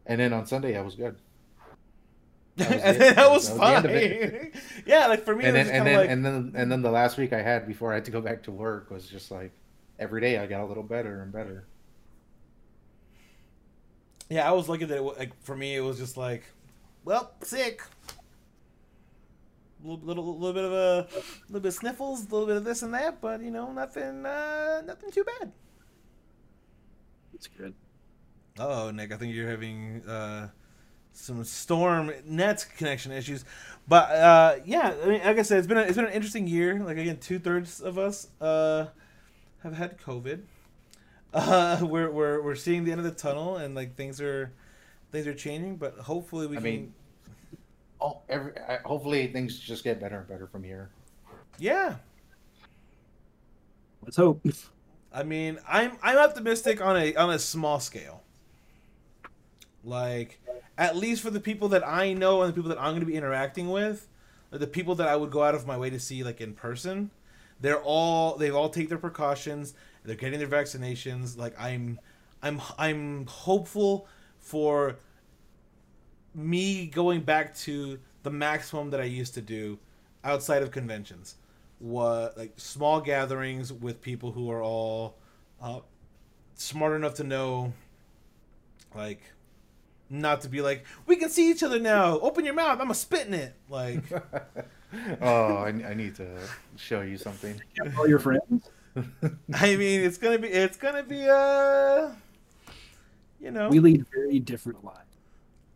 [0.06, 1.16] And then on Sunday I was good.
[2.56, 4.52] That was and then that was That was fine.
[4.86, 6.82] yeah, like for me, and it was then and then like, and then and then
[6.82, 9.30] the last week I had before I had to go back to work was just
[9.30, 9.52] like
[9.98, 11.66] every day I got a little better and better.
[14.28, 16.44] yeah, I was lucky that it, like for me, it was just like,
[17.04, 17.82] well, sick.
[19.82, 21.08] Little, little, little bit of a
[21.48, 24.26] little bit of sniffles, a little bit of this and that, but you know, nothing,
[24.26, 25.52] uh, nothing too bad.
[27.32, 27.74] It's good.
[28.58, 30.48] Oh, Nick, I think you're having uh,
[31.12, 33.44] some storm net connection issues,
[33.88, 36.46] but uh, yeah, I mean, like I said, it's been a, it's been an interesting
[36.46, 36.78] year.
[36.82, 38.86] Like again, two thirds of us uh,
[39.62, 40.40] have had COVID.
[41.32, 44.50] Uh, we're we're we're seeing the end of the tunnel, and like things are
[45.12, 46.64] things are changing, but hopefully we I can.
[46.64, 46.94] mean-
[48.00, 50.90] Oh, every I, hopefully things just get better and better from here.
[51.58, 51.94] yeah,
[54.02, 54.44] Let's hope.
[55.12, 58.22] I mean, I'm I'm optimistic on a on a small scale.
[59.84, 60.40] Like,
[60.76, 63.06] at least for the people that I know and the people that I'm going to
[63.06, 64.08] be interacting with,
[64.50, 67.10] the people that I would go out of my way to see like in person,
[67.60, 69.74] they're all they've all take their precautions.
[70.04, 71.36] They're getting their vaccinations.
[71.36, 72.00] Like I'm,
[72.42, 74.08] I'm I'm hopeful
[74.38, 74.96] for
[76.34, 79.78] me going back to the maximum that I used to do
[80.24, 81.36] outside of conventions
[81.80, 85.16] what like small gatherings with people who are all
[85.62, 85.80] uh,
[86.54, 87.72] smart enough to know
[88.94, 89.22] like
[90.10, 92.94] not to be like we can see each other now open your mouth i'm a
[92.94, 94.02] spitting it like
[95.22, 96.26] oh, I, I need to
[96.76, 97.60] show you something.
[97.96, 98.70] All your friends.
[99.54, 102.10] i mean it's gonna be it's gonna be uh
[103.40, 104.98] you know We lead very different lives.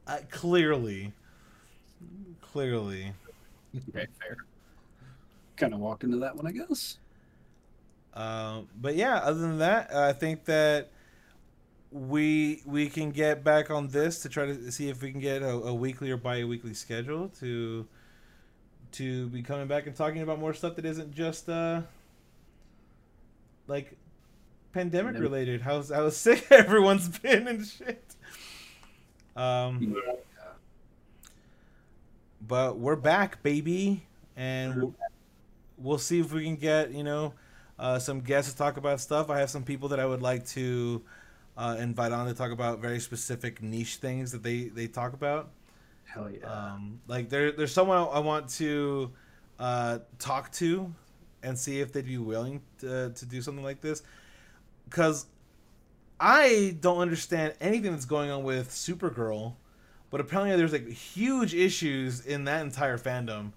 [0.09, 1.12] uh, clearly
[2.40, 3.12] clearly
[3.77, 4.36] Okay, fair.
[5.56, 6.98] Kind of walked into that one, I guess.
[8.15, 10.90] Um, but yeah, other than that, I think that
[11.94, 15.42] we we can get back on this to try to see if we can get
[15.42, 17.86] a, a weekly or bi-weekly schedule to
[18.90, 21.82] to be coming back and talking about more stuff that isn't just uh
[23.68, 23.96] like
[24.72, 25.60] pandemic related.
[25.60, 28.02] How's how sick everyone's been and shit.
[29.36, 29.96] Um,
[32.46, 34.04] but we're back, baby,
[34.36, 34.94] and we'll,
[35.78, 37.34] we'll see if we can get you know
[37.78, 39.30] uh, some guests to talk about stuff.
[39.30, 41.00] I have some people that I would like to
[41.56, 45.51] uh, invite on to talk about very specific niche things that they they talk about.
[46.05, 46.47] Hell yeah.
[46.47, 49.10] Um, like there, there's someone I want to
[49.59, 50.93] uh, talk to
[51.43, 54.02] and see if they'd be willing to, to do something like this.
[54.89, 55.26] Because
[56.20, 59.55] I don't understand anything that's going on with Supergirl,
[60.10, 63.52] but apparently there's like huge issues in that entire fandom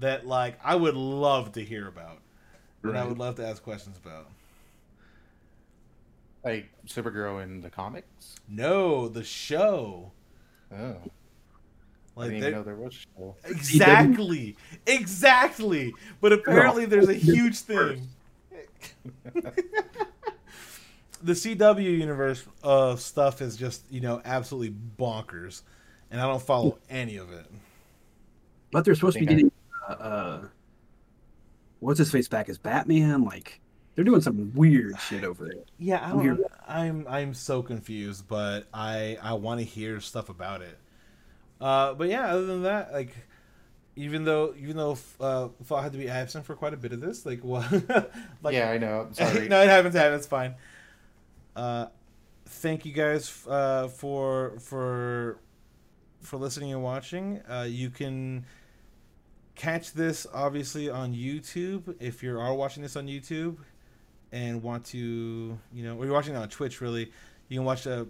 [0.00, 2.18] that like I would love to hear about,
[2.82, 4.28] and I would love to ask questions about.
[6.46, 8.36] Like Supergirl in the comics.
[8.48, 10.12] No, the show.
[10.72, 10.96] Oh,
[12.16, 13.36] I didn't they- even know there was a show.
[13.44, 14.56] Exactly.
[14.86, 15.92] Exactly.
[16.20, 18.08] But apparently there's a huge thing.
[21.22, 25.62] the CW universe of stuff is just, you know, absolutely bonkers.
[26.10, 27.46] And I don't follow any of it.
[28.70, 29.52] but they're supposed to be think I- getting
[29.88, 30.44] uh, uh,
[31.80, 33.24] what's his face back as Batman.
[33.24, 33.60] Like
[33.96, 35.64] they're doing some weird shit over there.
[35.78, 36.36] Yeah, I Weird.
[36.36, 40.78] don't, I'm I'm so confused, but I I want to hear stuff about it.
[41.60, 43.16] Uh, but yeah, other than that, like
[43.96, 47.00] even though even though uh, Fall had to be absent for quite a bit of
[47.00, 47.70] this, like what?
[48.42, 49.08] like yeah, I know.
[49.12, 49.48] Sorry.
[49.48, 49.94] no, it happens.
[49.94, 50.26] It happens.
[50.26, 50.54] Fine.
[51.56, 51.86] Uh,
[52.44, 55.40] thank you guys uh, for for
[56.20, 57.40] for listening and watching.
[57.50, 58.44] Uh, you can
[59.54, 63.56] catch this obviously on YouTube if you are watching this on YouTube
[64.36, 66.82] and want to, you know, or you're watching it on Twitch.
[66.82, 67.10] Really,
[67.48, 68.06] you can watch the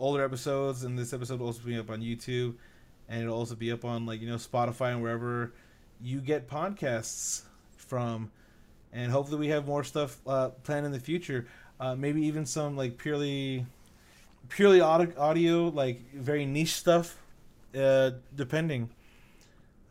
[0.00, 2.54] older episodes, and this episode will also be up on YouTube,
[3.08, 5.52] and it'll also be up on like you know Spotify and wherever
[6.00, 7.42] you get podcasts
[7.76, 8.32] from.
[8.92, 11.46] And hopefully, we have more stuff uh, planned in the future.
[11.78, 13.64] Uh, maybe even some like purely,
[14.48, 17.22] purely audio, audio like very niche stuff,
[17.78, 18.90] uh, depending.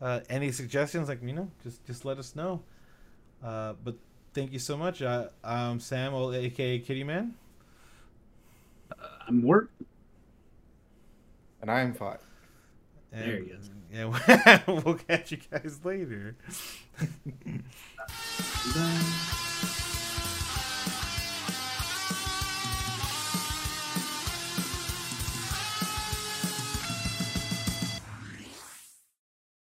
[0.02, 2.60] Uh, any suggestions, like you know, just just let us know.
[3.42, 3.96] Uh, but
[4.34, 5.02] thank you so much.
[5.02, 7.34] Uh, I'm Sam, aka Kitty Man.
[9.28, 9.70] I'm Wart.
[11.60, 12.18] And I'm five.
[13.12, 13.70] And, There he is.
[13.92, 16.34] Yeah, we'll catch you guys later.
[18.74, 19.32] Bye.